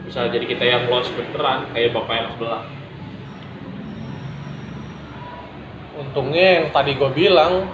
Bisa 0.03 0.27
jadi 0.27 0.43
kita 0.43 0.65
yang 0.67 0.91
lost 0.91 1.15
beneran, 1.15 1.71
kayak 1.71 1.95
bapak 1.95 2.15
yang 2.19 2.29
sebelah. 2.35 2.67
untungnya 6.01 6.47
yang 6.61 6.67
tadi 6.73 6.97
gue 6.97 7.11
bilang 7.13 7.69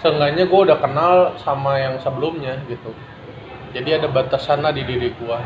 seenggaknya 0.00 0.48
gue 0.48 0.60
udah 0.64 0.78
kenal 0.80 1.36
sama 1.36 1.76
yang 1.76 2.00
sebelumnya 2.00 2.56
gitu 2.66 2.96
jadi 3.76 4.00
ada 4.00 4.08
batasan 4.08 4.64
lah 4.64 4.72
di 4.72 4.82
diri 4.82 5.12
gue 5.12 5.38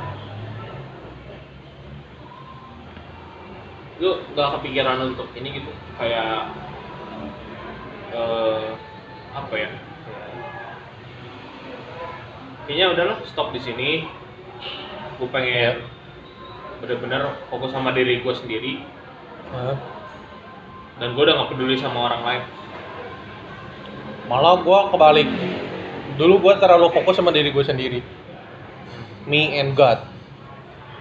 lu 4.03 4.19
nggak 4.35 4.59
kepikiran 4.59 5.15
untuk 5.15 5.31
ini 5.39 5.63
gitu 5.63 5.71
kayak 5.99 6.51
eh 8.15 8.67
apa 9.35 9.55
ya? 9.55 9.71
Kayaknya 12.67 12.87
udahlah 12.97 13.17
stop 13.27 13.55
di 13.55 13.61
sini. 13.63 13.91
Gue 15.19 15.31
pengen 15.31 15.87
bener-bener 16.83 17.39
fokus 17.51 17.71
sama 17.71 17.95
diri 17.95 18.23
gue 18.23 18.35
sendiri. 18.35 18.83
Dan 20.99 21.15
gue 21.15 21.23
udah 21.23 21.35
nggak 21.39 21.51
peduli 21.55 21.79
sama 21.79 22.11
orang 22.11 22.23
lain. 22.23 22.43
Malah 24.27 24.63
gue 24.63 24.79
kebalik. 24.91 25.29
Dulu 26.19 26.35
gue 26.41 26.55
terlalu 26.63 26.91
fokus 26.95 27.19
sama 27.19 27.31
diri 27.35 27.51
gue 27.51 27.65
sendiri. 27.67 28.01
Me 29.27 29.55
and 29.59 29.75
God. 29.79 30.03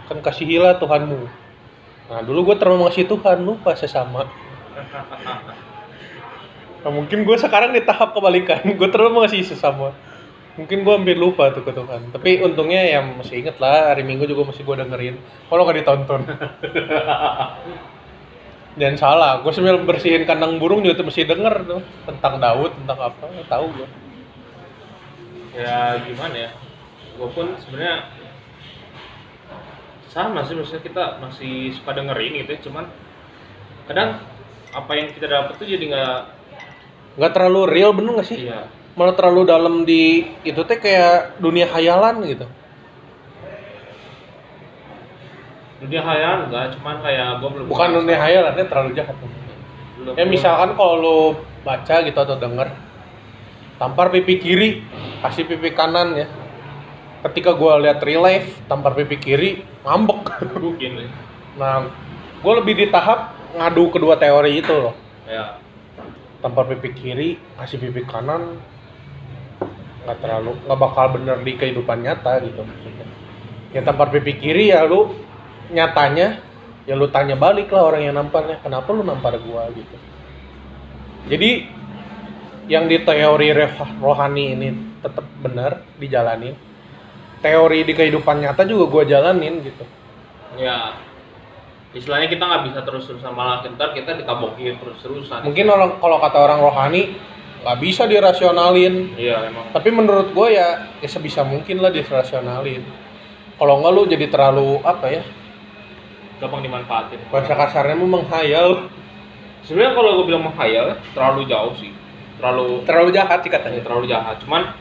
Kan 0.10 0.22
kasihilah 0.22 0.78
Tuhanmu 0.78 1.43
nah 2.12 2.20
dulu 2.20 2.52
gue 2.52 2.56
terlalu 2.60 2.88
ngasih 2.88 3.08
Tuhan 3.08 3.38
lupa 3.44 3.72
sesama 3.76 4.28
nah, 6.84 6.92
mungkin 6.92 7.24
gue 7.24 7.38
sekarang 7.40 7.72
di 7.72 7.80
tahap 7.86 8.12
kebalikan. 8.12 8.60
Gue 8.80 8.92
terlalu 8.92 9.24
ngasih 9.24 9.56
sesama 9.56 9.96
mungkin 10.54 10.86
gue 10.86 10.94
hampir 10.94 11.18
lupa 11.18 11.50
tuh 11.50 11.66
ke 11.66 11.74
Tuhan. 11.74 12.14
Tapi 12.14 12.46
untungnya 12.46 12.86
ya 12.86 13.02
masih 13.02 13.42
inget 13.42 13.58
lah 13.58 13.90
hari 13.90 14.06
Minggu 14.06 14.30
juga 14.30 14.54
masih 14.54 14.62
gue 14.62 14.76
dengerin. 14.86 15.16
Kalau 15.50 15.66
nggak 15.66 15.78
ditonton. 15.82 16.20
Dan 18.80 18.94
salah 18.98 19.42
gue 19.42 19.50
sambil 19.50 19.82
bersihin 19.82 20.30
kandang 20.30 20.62
burung 20.62 20.86
juga 20.86 21.02
tuh 21.02 21.10
mesti 21.10 21.26
denger 21.26 21.56
tuh. 21.66 21.82
Tentang 22.06 22.38
Daud 22.38 22.70
tentang 22.78 23.00
apa 23.02 23.26
tahu 23.50 23.66
gue 23.82 23.88
ya 25.54 26.02
gimana 26.02 26.50
ya? 26.50 26.52
Gue 27.18 27.30
pun 27.30 27.54
sebenarnya 27.62 28.10
sama 30.14 30.46
sih 30.46 30.54
maksudnya 30.54 30.86
kita 30.86 31.04
masih 31.18 31.74
suka 31.74 31.98
dengerin 31.98 32.46
gitu 32.46 32.52
ya, 32.54 32.60
cuman 32.70 32.86
kadang 33.90 34.22
apa 34.70 34.92
yang 34.94 35.10
kita 35.10 35.26
dapat 35.26 35.58
tuh 35.58 35.66
jadi 35.66 35.82
nggak 35.90 36.18
nggak 37.18 37.32
terlalu 37.34 37.62
real 37.66 37.92
bener 37.98 38.22
nggak 38.22 38.30
sih? 38.30 38.46
Iya. 38.46 38.70
Malah 38.94 39.18
terlalu 39.18 39.42
dalam 39.50 39.76
di 39.90 40.22
itu 40.46 40.62
teh 40.70 40.78
kayak 40.78 41.42
dunia 41.42 41.66
hayalan 41.66 42.22
gitu. 42.30 42.46
Dunia 45.82 46.02
hayalan 46.06 46.40
enggak 46.48 46.78
cuman 46.78 46.96
kayak 47.02 47.42
gue 47.42 47.50
belum 47.50 47.66
bukan 47.74 47.90
dunia 47.98 48.18
hayalannya 48.22 48.66
terlalu 48.70 48.90
jahat. 48.94 49.18
Belum- 49.18 50.14
ya 50.14 50.26
misalkan 50.30 50.78
kalau 50.78 50.96
lu 51.02 51.18
baca 51.66 51.96
gitu 52.06 52.20
atau 52.22 52.38
denger 52.38 52.70
tampar 53.82 54.14
pipi 54.14 54.38
kiri 54.38 54.70
kasih 55.26 55.50
pipi 55.50 55.74
kanan 55.74 56.14
ya 56.14 56.28
ketika 57.30 57.56
gua 57.56 57.80
lihat 57.80 58.04
real 58.04 58.24
life 58.24 58.60
tampar 58.68 58.94
pipi 58.94 59.16
kiri 59.16 59.50
ngambek. 59.88 60.44
Mungkin 60.60 61.08
nah 61.54 61.86
gue 62.42 62.54
lebih 62.60 62.74
di 62.76 62.86
tahap 62.90 63.38
ngadu 63.56 63.94
kedua 63.94 64.18
teori 64.20 64.60
itu 64.60 64.74
loh. 64.74 64.96
Ya. 65.30 65.62
Tampar 66.44 66.68
pipi 66.68 66.92
kiri 66.92 67.30
kasih 67.56 67.80
pipi 67.80 68.04
kanan 68.04 68.60
nggak 70.04 70.20
terlalu 70.20 70.60
nggak 70.68 70.80
bakal 70.80 71.06
bener 71.16 71.40
di 71.40 71.56
kehidupan 71.56 72.04
nyata 72.04 72.44
gitu 72.44 72.60
maksudnya. 72.60 73.08
Ya 73.72 73.82
tampar 73.88 74.12
pipi 74.12 74.36
kiri 74.36 74.76
ya 74.76 74.84
lu 74.84 75.16
nyatanya 75.72 76.44
ya 76.84 76.94
lu 77.00 77.08
tanya 77.08 77.40
balik 77.40 77.72
lah 77.72 77.88
orang 77.88 78.04
yang 78.04 78.20
namparnya 78.20 78.60
kenapa 78.60 78.92
lu 78.92 79.08
nampar 79.08 79.40
gua 79.40 79.72
gitu. 79.72 79.96
Jadi 81.32 81.72
yang 82.68 82.92
di 82.92 83.00
teori 83.00 83.56
roh- 83.56 83.96
rohani 84.04 84.56
ini 84.56 84.68
tetap 85.00 85.24
benar 85.40 85.84
dijalanin 86.00 86.56
teori 87.44 87.84
di 87.84 87.94
kehidupan 87.94 88.40
nyata 88.40 88.64
juga 88.64 88.88
gua 88.88 89.04
jalanin 89.04 89.60
gitu. 89.60 89.84
Ya. 90.56 90.96
Istilahnya 91.94 92.26
kita 92.26 92.42
nggak 92.42 92.64
bisa 92.74 92.80
terus-terusan 92.82 93.38
malah 93.38 93.62
ntar 93.70 93.94
kita 93.94 94.18
ditabokin 94.18 94.82
terus-terusan. 94.82 95.46
Mungkin 95.46 95.70
orang 95.70 96.02
kalau 96.02 96.18
kata 96.18 96.38
orang 96.42 96.60
rohani 96.64 97.14
nggak 97.62 97.78
bisa 97.78 98.10
dirasionalin. 98.10 99.14
Iya 99.14 99.54
emang. 99.54 99.70
Tapi 99.70 99.90
menurut 99.94 100.34
gue 100.34 100.48
ya, 100.58 100.90
ya 100.98 101.10
sebisa 101.12 101.46
mungkin 101.46 101.86
lah 101.86 101.94
dirasionalin. 101.94 102.82
Kalau 103.62 103.74
nggak 103.80 103.92
lu 103.94 104.02
jadi 104.10 104.26
terlalu 104.26 104.82
apa 104.82 105.06
ya? 105.06 105.22
Gampang 106.42 106.66
dimanfaatin. 106.66 107.30
Bahasa 107.30 107.54
kasarnya 107.54 107.94
mah 107.94 108.10
menghayal. 108.10 108.90
Sebenarnya 109.64 109.94
kalau 109.94 110.10
gue 110.18 110.26
bilang 110.34 110.44
menghayal 110.50 110.98
terlalu 111.14 111.46
jauh 111.46 111.78
sih. 111.78 111.94
Terlalu 112.42 112.84
terlalu 112.90 113.10
jahat 113.14 113.40
sih 113.46 113.54
ya, 113.54 113.56
katanya 113.62 113.80
terlalu 113.86 114.06
jahat. 114.10 114.42
Cuman 114.42 114.74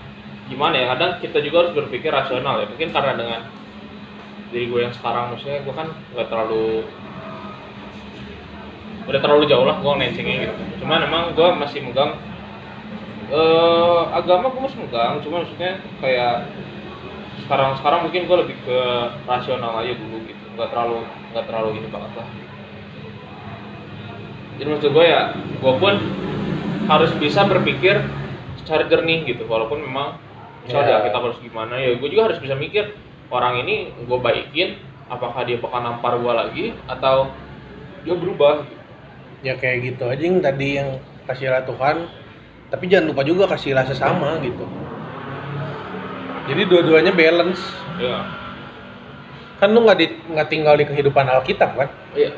gimana 0.50 0.74
ya 0.74 0.86
kadang 0.96 1.10
kita 1.22 1.38
juga 1.42 1.66
harus 1.66 1.72
berpikir 1.76 2.10
rasional 2.10 2.62
ya. 2.62 2.66
Mungkin 2.66 2.90
karena 2.90 3.12
dengan 3.14 3.40
diri 4.52 4.68
gue 4.68 4.80
yang 4.84 4.92
sekarang 4.92 5.32
maksudnya 5.32 5.64
gue 5.64 5.74
kan 5.74 5.88
nggak 6.12 6.28
terlalu 6.28 6.84
udah 9.02 9.18
terlalu 9.18 9.44
jauh 9.50 9.66
lah 9.66 9.80
gue 9.80 9.92
nencengnya 9.98 10.36
gitu. 10.46 10.62
Cuman 10.84 11.08
emang 11.08 11.32
gue 11.32 11.48
masih 11.56 11.80
megang 11.82 12.20
eh 13.32 14.02
agama 14.12 14.52
gue 14.52 14.60
masih 14.60 14.78
megang. 14.84 15.24
Cuma 15.24 15.42
maksudnya 15.42 15.80
kayak 16.04 16.52
sekarang 17.48 17.74
sekarang 17.80 18.00
mungkin 18.06 18.28
gue 18.28 18.36
lebih 18.44 18.56
ke 18.62 18.78
rasional 19.24 19.80
aja 19.80 19.96
dulu 19.96 20.20
gitu. 20.28 20.44
Nggak 20.54 20.68
terlalu 20.68 20.98
nggak 21.32 21.44
terlalu 21.48 21.68
ini 21.80 21.88
banget 21.88 22.12
lah. 22.20 22.28
Jadi 24.60 24.68
maksud 24.68 24.90
gue 24.92 25.06
ya 25.08 25.22
gue 25.32 25.74
pun 25.80 25.94
harus 26.92 27.10
bisa 27.16 27.48
berpikir 27.48 28.04
secara 28.60 28.84
jernih 28.84 29.24
gitu. 29.24 29.48
Walaupun 29.48 29.80
memang 29.80 30.20
misalnya 30.66 31.02
Ya. 31.02 31.04
kita 31.10 31.16
harus 31.18 31.38
gimana 31.42 31.74
ya 31.78 31.98
gue 31.98 32.08
juga 32.08 32.22
harus 32.30 32.38
bisa 32.38 32.54
mikir 32.54 32.94
orang 33.32 33.62
ini 33.66 33.90
gue 33.94 34.18
baikin 34.18 34.78
apakah 35.10 35.42
dia 35.42 35.58
bakal 35.58 35.80
nampar 35.82 36.16
gue 36.16 36.32
lagi 36.32 36.66
atau 36.86 37.30
dia 38.06 38.14
berubah 38.14 38.62
gitu. 38.66 38.76
ya 39.42 39.54
kayak 39.58 39.78
gitu 39.94 40.04
aja 40.06 40.22
yang 40.22 40.38
tadi 40.38 40.68
yang 40.78 40.88
kasihlah 41.26 41.62
Tuhan 41.66 42.06
tapi 42.72 42.84
jangan 42.88 43.12
lupa 43.12 43.22
juga 43.22 43.44
kasihlah 43.52 43.84
sesama 43.84 44.40
gitu. 44.40 44.64
Jadi 46.48 46.62
dua-duanya 46.66 47.12
balance. 47.12 47.60
Ya 48.00 48.24
kan 49.62 49.70
lu 49.70 49.86
nggak 49.86 49.98
di 50.02 50.06
nggak 50.34 50.48
tinggal 50.50 50.74
di 50.74 50.82
kehidupan 50.82 51.22
Alkitab 51.30 51.78
kan? 51.78 51.86
Iya. 52.18 52.34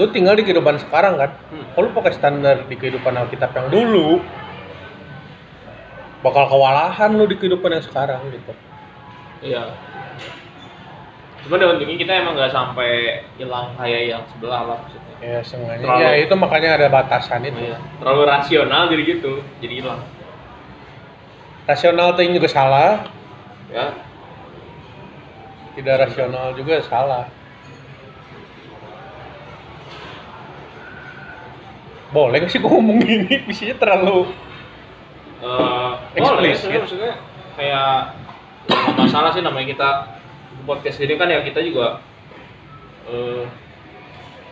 Lu 0.00 0.08
tinggal 0.08 0.32
di 0.40 0.48
kehidupan 0.48 0.80
sekarang 0.80 1.20
kan? 1.20 1.36
Hmm. 1.52 1.68
kalau 1.76 1.92
pakai 1.92 2.16
standar 2.16 2.64
di 2.64 2.80
kehidupan 2.80 3.12
Alkitab 3.12 3.52
yang 3.52 3.68
dulu 3.68 4.24
bakal 6.20 6.44
kewalahan 6.48 7.10
lu 7.16 7.24
di 7.24 7.36
kehidupan 7.40 7.72
yang 7.72 7.84
sekarang 7.84 8.20
gitu. 8.28 8.52
Iya. 9.40 9.72
Cuma 11.40 11.56
dengan 11.56 11.80
untungnya 11.80 11.96
kita 11.96 12.12
emang 12.20 12.36
nggak 12.36 12.52
sampai 12.52 13.24
hilang 13.40 13.72
kayak 13.80 14.02
yang 14.12 14.22
sebelah 14.28 14.62
lah 14.68 14.76
maksudnya. 14.84 15.14
Ya 15.20 15.40
sengaja 15.40 15.80
Terlalu- 15.80 16.04
ya 16.04 16.12
itu 16.20 16.34
makanya 16.36 16.70
ada 16.76 16.86
batasan 16.92 17.44
itu. 17.48 17.60
Iya. 17.60 17.76
terlalu 18.00 18.22
rasional 18.28 18.82
jadi 18.92 19.02
gitu 19.16 19.32
jadi 19.64 19.74
hilang. 19.80 20.00
Rasional 21.64 22.12
ting 22.20 22.36
juga 22.36 22.48
salah. 22.48 23.08
Ya. 23.72 23.96
Tidak 25.72 25.96
rasional 25.96 26.52
juga 26.52 26.84
salah. 26.84 27.24
Boleh 32.10 32.42
nggak 32.42 32.50
sih 32.50 32.58
gua 32.58 32.74
ngomong 32.76 32.98
gini? 33.00 33.34
Isinya 33.52 33.76
terlalu 33.78 34.34
Eh, 35.40 35.90
boleh 36.20 36.52
sebenarnya 36.52 36.80
maksudnya 36.84 37.12
kayak 37.56 38.12
ya 38.68 38.76
nggak 38.76 38.96
masalah 39.00 39.32
sih 39.32 39.40
namanya 39.40 39.72
kita 39.72 39.88
podcast 40.68 41.00
ini 41.00 41.16
kan 41.16 41.32
ya 41.32 41.40
kita 41.40 41.64
juga 41.64 42.04
eh, 43.08 43.48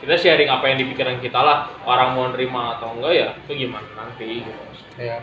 kita 0.00 0.14
sharing 0.16 0.48
apa 0.48 0.64
yang 0.72 0.80
di 0.80 0.88
pikiran 0.88 1.20
kita 1.20 1.36
lah 1.36 1.68
orang 1.84 2.16
mau 2.16 2.26
nerima 2.32 2.80
atau 2.80 2.96
enggak 2.96 3.12
ya 3.12 3.28
itu 3.44 3.68
gimana 3.68 3.84
nanti 4.00 4.40
gitu. 4.40 4.50
Ya 4.96 5.20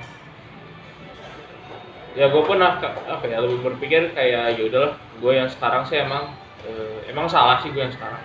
ya 2.16 2.32
gue 2.32 2.44
pun 2.48 2.62
ah- 2.64 2.80
apa 3.12 3.26
ya 3.28 3.44
lebih 3.44 3.60
berpikir 3.66 4.16
kayak 4.16 4.56
ya 4.56 4.64
udahlah 4.70 4.94
gue 5.20 5.34
yang 5.34 5.50
sekarang 5.50 5.84
sih 5.90 5.98
emang 5.98 6.30
eh, 6.62 7.10
emang 7.10 7.26
salah 7.26 7.58
sih 7.66 7.74
gue 7.74 7.82
yang 7.82 7.92
sekarang. 7.92 8.22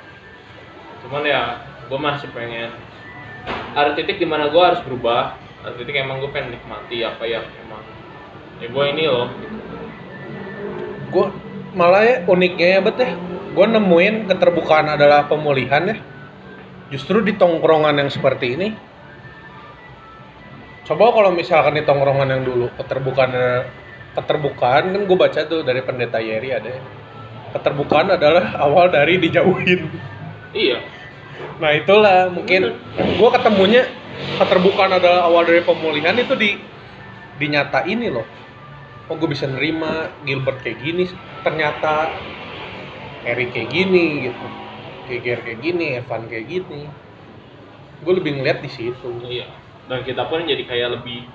Cuman 1.03 1.25
ya 1.25 1.57
gue 1.89 1.99
masih 1.99 2.29
pengen 2.37 2.69
ada 3.73 3.97
titik 3.97 4.21
di 4.21 4.29
mana 4.29 4.53
gue 4.53 4.61
harus 4.61 4.85
berubah 4.85 5.41
ada 5.61 5.75
titik 5.77 5.97
emang 5.97 6.25
gue 6.25 6.31
pengen 6.33 6.57
nikmati 6.57 7.05
apa 7.05 7.25
yang 7.29 7.45
emang 7.65 7.85
ya 8.61 8.67
gue 8.69 8.85
ini 8.97 9.05
loh 9.09 9.29
gitu. 9.41 9.57
gue 11.11 11.27
malah 11.75 12.03
ya 12.03 12.17
uniknya 12.27 12.69
ya 12.79 12.81
bet 12.83 12.99
ya. 12.99 13.11
Gue 13.51 13.67
nemuin 13.67 14.31
keterbukaan 14.31 14.95
adalah 14.95 15.27
pemulihan 15.27 15.83
ya. 15.91 15.97
Justru 16.95 17.23
di 17.23 17.35
tongkrongan 17.35 17.99
yang 17.99 18.11
seperti 18.11 18.55
ini. 18.55 18.69
Coba 20.87 21.15
kalau 21.15 21.31
misalkan 21.35 21.79
di 21.79 21.83
tongkrongan 21.87 22.31
yang 22.31 22.43
dulu 22.47 22.67
keterbukaan 22.79 23.31
keterbukaan 24.11 24.91
kan 24.91 25.03
gue 25.07 25.19
baca 25.19 25.41
tuh 25.47 25.63
dari 25.63 25.87
pendeta 25.87 26.19
Yeri 26.19 26.51
ada 26.51 26.67
ya. 26.67 26.83
keterbukaan 27.51 28.15
adalah 28.15 28.59
awal 28.59 28.91
dari 28.91 29.19
dijauhin. 29.19 29.87
Iya. 30.55 30.83
Nah 31.63 31.71
itulah 31.75 32.31
mungkin 32.31 32.75
gue 32.95 33.31
ketemunya 33.35 33.87
keterbukaan 34.41 34.97
adalah 34.97 35.29
awal 35.29 35.45
dari 35.45 35.61
pemulihan 35.65 36.17
itu 36.17 36.35
di 36.37 36.57
dinyata 37.41 37.89
ini 37.89 38.09
loh. 38.13 38.27
Oh 39.11 39.17
gue 39.19 39.27
bisa 39.27 39.49
nerima 39.51 40.13
Gilbert 40.23 40.63
kayak 40.63 40.79
gini 40.85 41.09
ternyata 41.43 42.15
Eric 43.27 43.53
kayak 43.57 43.69
gini 43.73 44.31
gitu. 44.31 44.47
Geger 45.11 45.43
kayak 45.43 45.61
gini 45.61 45.99
Evan 45.99 46.31
kayak 46.31 46.47
gini. 46.47 46.87
Gue 48.01 48.13
lebih 48.17 48.39
ngeliat 48.39 48.63
di 48.63 48.71
situ. 48.71 49.11
Iya. 49.27 49.51
Dan 49.91 50.07
kita 50.07 50.31
pun 50.31 50.47
jadi 50.47 50.63
kayak 50.63 51.03
lebih 51.03 51.27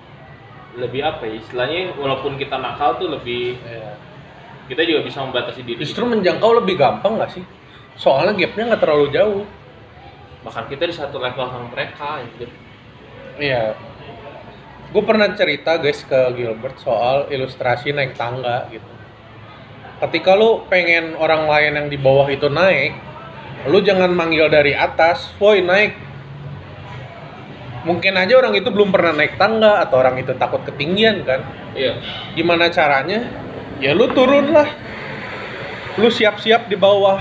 lebih 0.75 1.01
apa 1.03 1.23
ya 1.27 1.39
istilahnya 1.39 1.95
walaupun 1.95 2.35
kita 2.35 2.59
nakal 2.59 2.99
tuh 2.99 3.07
lebih 3.07 3.55
Ya. 3.63 3.95
kita 4.71 4.81
juga 4.81 5.05
bisa 5.05 5.21
membatasi 5.21 5.61
diri. 5.61 5.77
Justru 5.77 6.09
menjangkau 6.09 6.63
lebih 6.63 6.79
gampang 6.79 7.21
gak 7.21 7.37
sih? 7.37 7.45
Soalnya 7.95 8.33
gapnya 8.35 8.73
nggak 8.73 8.81
terlalu 8.81 9.07
jauh. 9.13 9.45
Bahkan 10.43 10.65
kita 10.67 10.83
di 10.89 10.95
satu 10.95 11.21
level 11.21 11.45
sama 11.47 11.67
mereka 11.69 12.23
gitu. 12.33 12.49
Iya. 13.39 13.75
Gue 14.95 15.03
pernah 15.03 15.27
cerita 15.35 15.75
guys 15.75 16.07
ke 16.07 16.19
Gilbert 16.39 16.79
soal 16.79 17.27
ilustrasi 17.27 17.91
naik 17.91 18.15
tangga 18.15 18.71
gitu. 18.71 18.87
Ketika 19.99 20.35
lu 20.35 20.63
pengen 20.71 21.19
orang 21.19 21.47
lain 21.47 21.71
yang 21.75 21.87
di 21.91 21.99
bawah 21.99 22.27
itu 22.31 22.47
naik, 22.47 22.95
lu 23.67 23.83
jangan 23.83 24.11
manggil 24.11 24.47
dari 24.47 24.71
atas, 24.71 25.35
woi 25.39 25.59
naik. 25.59 25.95
Mungkin 27.85 28.17
aja 28.17 28.33
orang 28.39 28.55
itu 28.55 28.71
belum 28.71 28.89
pernah 28.89 29.13
naik 29.13 29.37
tangga 29.37 29.83
atau 29.83 30.01
orang 30.01 30.17
itu 30.17 30.33
takut 30.39 30.63
ketinggian 30.63 31.21
kan. 31.27 31.43
iya 31.77 31.99
Gimana 32.33 32.71
caranya? 32.71 33.29
Ya 33.83 33.91
lu 33.91 34.07
turun 34.15 34.55
lah. 34.55 34.71
Lu 35.99 36.07
siap-siap 36.07 36.71
di 36.71 36.75
bawah. 36.79 37.19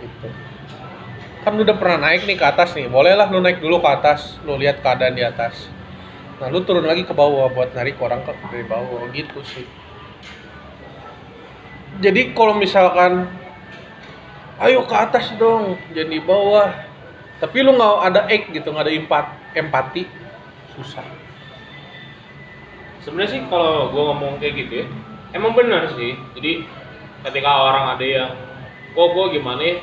Gitu. 0.00 0.39
Kan 1.40 1.56
lu 1.56 1.64
udah 1.64 1.76
pernah 1.76 2.10
naik 2.10 2.28
nih 2.28 2.36
ke 2.36 2.46
atas 2.46 2.76
nih. 2.76 2.86
Bolehlah 2.88 3.28
lu 3.32 3.40
naik 3.40 3.64
dulu 3.64 3.80
ke 3.80 3.88
atas, 3.88 4.36
lu 4.44 4.60
lihat 4.60 4.84
keadaan 4.84 5.16
di 5.16 5.24
atas. 5.24 5.72
Nah, 6.40 6.48
lu 6.48 6.64
turun 6.64 6.84
lagi 6.84 7.04
ke 7.04 7.12
bawah 7.12 7.52
buat 7.52 7.72
narik 7.76 8.00
orang 8.00 8.24
ke 8.24 8.32
dari 8.48 8.64
bawah 8.64 9.08
gitu 9.12 9.40
sih. 9.44 9.64
Jadi 12.00 12.32
kalau 12.32 12.56
misalkan 12.56 13.28
ayo 14.60 14.84
ke 14.88 14.96
atas 14.96 15.32
dong, 15.36 15.76
jangan 15.92 16.12
di 16.12 16.20
bawah. 16.20 16.68
Tapi 17.40 17.56
lu 17.64 17.76
nggak 17.76 17.94
ada 18.04 18.20
ek 18.28 18.52
gitu, 18.52 18.72
nggak 18.72 18.84
ada 18.88 18.92
empat, 18.92 19.24
empati, 19.56 20.04
susah. 20.76 21.04
sebenarnya 23.00 23.32
sih 23.32 23.42
kalau 23.48 23.88
gue 23.92 24.02
ngomong 24.12 24.36
kayak 24.36 24.54
gitu 24.64 24.72
ya 24.84 24.86
emang 25.32 25.56
benar 25.56 25.88
sih 25.96 26.16
jadi 26.36 26.64
ketika 27.24 27.48
orang 27.48 27.96
ada 27.96 28.04
yang 28.04 28.30
kok 28.92 29.08
gue 29.16 29.26
gimana 29.40 29.60
ya 29.60 29.76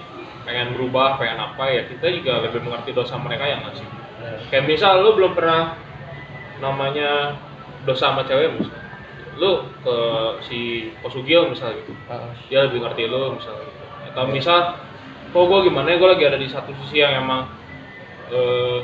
pengen 0.47 0.71
berubah 0.79 1.19
pengen 1.19 1.43
apa 1.43 1.63
ya 1.67 1.81
kita 1.91 2.07
juga 2.15 2.47
lebih 2.47 2.63
mengerti 2.63 2.95
dosa 2.95 3.19
mereka 3.19 3.43
yang 3.43 3.59
nggak 3.67 3.75
sih 3.75 3.87
kayak 4.47 4.63
misal 4.63 5.03
lu 5.03 5.11
belum 5.19 5.35
pernah 5.35 5.75
namanya 6.63 7.35
dosa 7.83 8.15
sama 8.15 8.23
cewek 8.23 8.55
misal 8.55 8.79
lu 9.37 9.69
ke 9.85 9.97
si 10.49 10.59
Posugio 11.03 11.51
misal 11.51 11.77
gitu 11.77 11.93
Heeh. 12.09 12.31
dia 12.49 12.59
lebih 12.65 12.81
ngerti 12.81 13.05
lu 13.05 13.37
misalnya 13.37 13.69
gitu. 13.69 13.83
atau 14.09 14.23
misal 14.31 14.59
kok 15.29 15.43
gue 15.45 15.59
gimana 15.69 15.87
ya 15.93 15.95
gue 16.01 16.09
lagi 16.09 16.23
ada 16.25 16.39
di 16.41 16.49
satu 16.49 16.73
sisi 16.81 17.03
yang 17.03 17.21
emang 17.21 17.45
eh, 18.33 18.79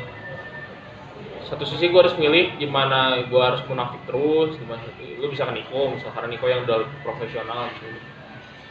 satu 1.49 1.65
sisi 1.65 1.89
gue 1.89 1.99
harus 1.99 2.13
milih 2.21 2.59
gimana 2.61 3.25
gue 3.25 3.41
harus 3.41 3.65
munafik 3.65 4.01
terus 4.05 4.53
gimana 4.61 4.83
lu 5.17 5.25
bisa 5.31 5.49
ke 5.49 5.53
Niko 5.57 5.97
misal 5.97 6.13
karena 6.13 6.29
Niko 6.29 6.45
yang 6.45 6.61
udah 6.67 6.85
profesional 7.01 7.73
misalnya. 7.73 8.01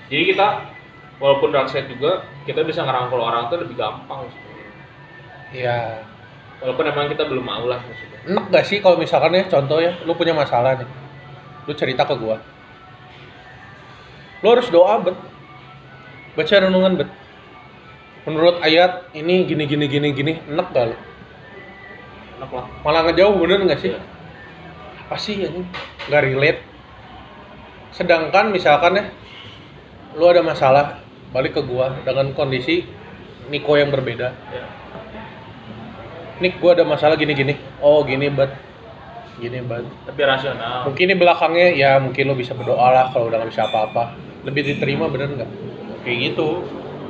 jadi 0.07 0.23
kita 0.35 0.47
walaupun 1.23 1.55
dark 1.55 1.71
side 1.71 1.87
juga 1.87 2.27
kita 2.43 2.67
bisa 2.67 2.83
ngerangkul 2.83 3.23
orang 3.23 3.47
tuh 3.47 3.63
lebih 3.63 3.79
gampang 3.79 4.27
sebenarnya. 4.27 4.71
Iya. 5.53 5.81
walaupun 6.63 6.85
emang 6.91 7.07
kita 7.11 7.27
belum 7.27 7.45
mau 7.45 7.67
lah 7.67 7.79
maksudnya 7.83 8.13
Enak 8.23 8.55
gak 8.55 8.65
sih 8.71 8.79
kalau 8.79 8.95
misalkan 8.95 9.35
ya 9.35 9.51
contoh 9.51 9.83
ya, 9.83 9.99
lu 10.07 10.15
punya 10.15 10.31
masalah 10.31 10.79
nih. 10.79 10.87
Lu 11.67 11.75
cerita 11.75 12.07
ke 12.07 12.15
gua. 12.15 12.39
Lu 14.47 14.55
harus 14.55 14.71
doa, 14.71 15.03
bet. 15.03 15.19
Baca 16.39 16.55
renungan, 16.63 17.03
bet. 17.03 17.11
Menurut 18.23 18.63
ayat 18.63 19.11
ini 19.11 19.43
gini 19.43 19.67
gini 19.67 19.91
gini 19.91 20.09
gini, 20.15 20.33
enak 20.47 20.71
gak 20.71 20.95
lu? 20.95 20.97
enak 22.39 22.51
lah 22.55 22.67
Malah 22.87 23.01
ngejauh 23.11 23.35
bener 23.43 23.67
gak 23.67 23.83
sih? 23.83 23.91
Iya. 23.91 24.01
Apa 25.11 25.17
sih 25.19 25.43
ini? 25.43 25.67
Gak 26.07 26.23
relate. 26.23 26.63
Sedangkan 27.91 28.55
misalkan 28.55 29.03
ya, 29.03 29.05
lu 30.15 30.31
ada 30.31 30.47
masalah, 30.47 31.02
balik 31.33 31.57
ke 31.57 31.63
gua 31.65 31.97
dengan 32.05 32.31
kondisi 32.37 32.85
Niko 33.51 33.75
yang 33.75 33.91
berbeda. 33.91 34.29
ya. 34.55 34.65
Nik, 36.39 36.63
gua 36.63 36.79
ada 36.79 36.87
masalah 36.87 37.19
gini-gini. 37.19 37.59
Oh, 37.83 38.07
gini, 38.07 38.31
bet. 38.31 38.55
Gini, 39.41 39.59
bet. 39.65 39.83
tapi 40.07 40.21
rasional 40.23 40.87
Mungkin 40.87 41.09
di 41.11 41.17
belakangnya 41.19 41.69
ya 41.75 41.97
mungkin 41.99 42.31
lo 42.31 42.37
bisa 42.39 42.55
berdoa 42.55 42.93
lah 42.93 43.05
kalau 43.11 43.27
udah 43.33 43.43
nggak 43.43 43.51
bisa 43.51 43.67
apa-apa. 43.67 44.15
Lebih 44.47 44.63
diterima 44.77 45.09
bener 45.11 45.33
nggak? 45.35 45.51
Kayak 46.05 46.19
gitu. 46.33 46.63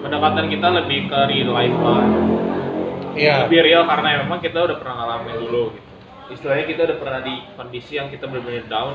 pendekatan 0.03 0.51
kita 0.51 0.67
lebih 0.83 1.07
ke 1.07 1.19
real 1.31 1.55
life 1.55 1.79
lah 1.79 2.03
Iya. 3.15 3.47
lebih 3.47 3.63
real 3.63 3.87
karena 3.87 4.27
memang 4.27 4.43
kita 4.43 4.59
udah 4.67 4.77
pernah 4.83 4.99
ngalamin 4.99 5.37
dulu 5.47 5.71
gitu 5.79 5.93
istilahnya 6.33 6.65
kita 6.67 6.81
udah 6.91 6.97
pernah 6.99 7.21
di 7.23 7.35
kondisi 7.55 7.93
yang 8.01 8.09
kita 8.09 8.25
benar-benar 8.27 8.67
down 8.67 8.95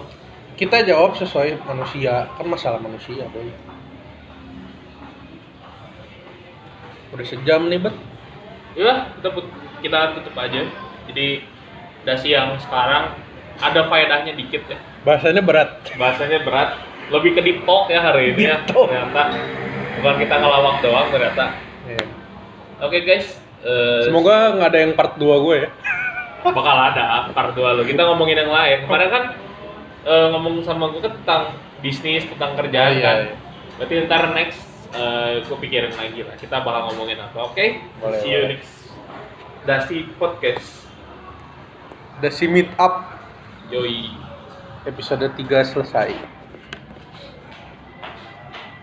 Kita 0.57 0.81
jawab 0.81 1.13
sesuai 1.13 1.61
manusia. 1.69 2.25
Kan 2.33 2.49
masalah 2.49 2.81
manusia, 2.81 3.29
boy. 3.29 3.45
Udah 7.11 7.25
sejam 7.25 7.67
nih, 7.67 7.79
bet. 7.79 7.95
ya 8.77 9.09
kita 9.17 9.29
kita 9.81 9.99
tutup 10.19 10.35
aja. 10.37 10.61
Jadi 11.07 11.41
dasi 12.03 12.31
yang 12.31 12.55
sekarang 12.57 13.15
ada 13.57 13.81
faedahnya 13.87 14.33
dikit 14.33 14.63
ya. 14.67 14.77
Bahasanya 15.01 15.41
berat. 15.41 15.69
bahasanya 15.95 16.39
berat. 16.43 16.77
Lebih 17.07 17.39
ke 17.39 17.41
deep 17.41 17.59
talk 17.63 17.87
ya 17.87 18.03
hari 18.03 18.35
ini 18.35 18.51
ya. 18.51 18.59
Ternyata 18.67 19.31
bukan 19.97 20.15
kita 20.19 20.35
ngelawak 20.37 20.75
doang 20.83 21.07
ternyata. 21.09 21.45
Iya. 21.87 22.03
oke 22.79 22.97
guys. 23.01 23.27
Eh, 23.57 24.01
Semoga 24.05 24.53
nggak 24.53 24.69
ada 24.69 24.79
yang 24.85 24.93
part 24.93 25.17
2 25.17 25.25
gue 25.25 25.55
ya. 25.65 25.69
bakal 26.47 26.77
ada 26.77 27.27
part 27.33 27.51
2 27.51 27.59
lo 27.75 27.81
kita 27.81 28.03
ngomongin 28.05 28.37
yang 28.37 28.51
lain. 28.53 28.77
Kemarin 28.85 29.09
kan 29.09 29.23
eh, 30.05 30.27
ngomong 30.35 30.61
sama 30.61 30.91
gue 30.93 31.01
kan 31.01 31.15
tentang 31.23 31.41
bisnis 31.79 32.27
tentang 32.27 32.53
kerjaan 32.53 32.91
Iya, 32.93 33.01
kan. 33.01 33.17
iya. 33.23 33.33
berarti 33.77 33.93
ntar 34.05 34.23
next 34.33 34.59
gue 35.45 35.57
pikirin 35.61 35.93
lagi 35.93 36.21
lah. 36.25 36.35
Kita 36.37 36.61
bakal 36.61 36.93
ngomongin 36.93 37.21
apa 37.21 37.37
oke? 37.53 37.65
Boleh, 38.01 38.19
see 38.21 38.31
you 38.33 38.41
boleh. 38.43 38.57
next 38.57 38.73
Dasi 39.67 39.97
Podcast. 40.15 40.87
Udah 42.17 42.31
si 42.33 42.45
meet 42.49 42.71
up. 42.81 43.19
Yoi. 43.69 44.09
Episode 44.87 45.27
3 45.35 45.73
selesai. 45.75 46.36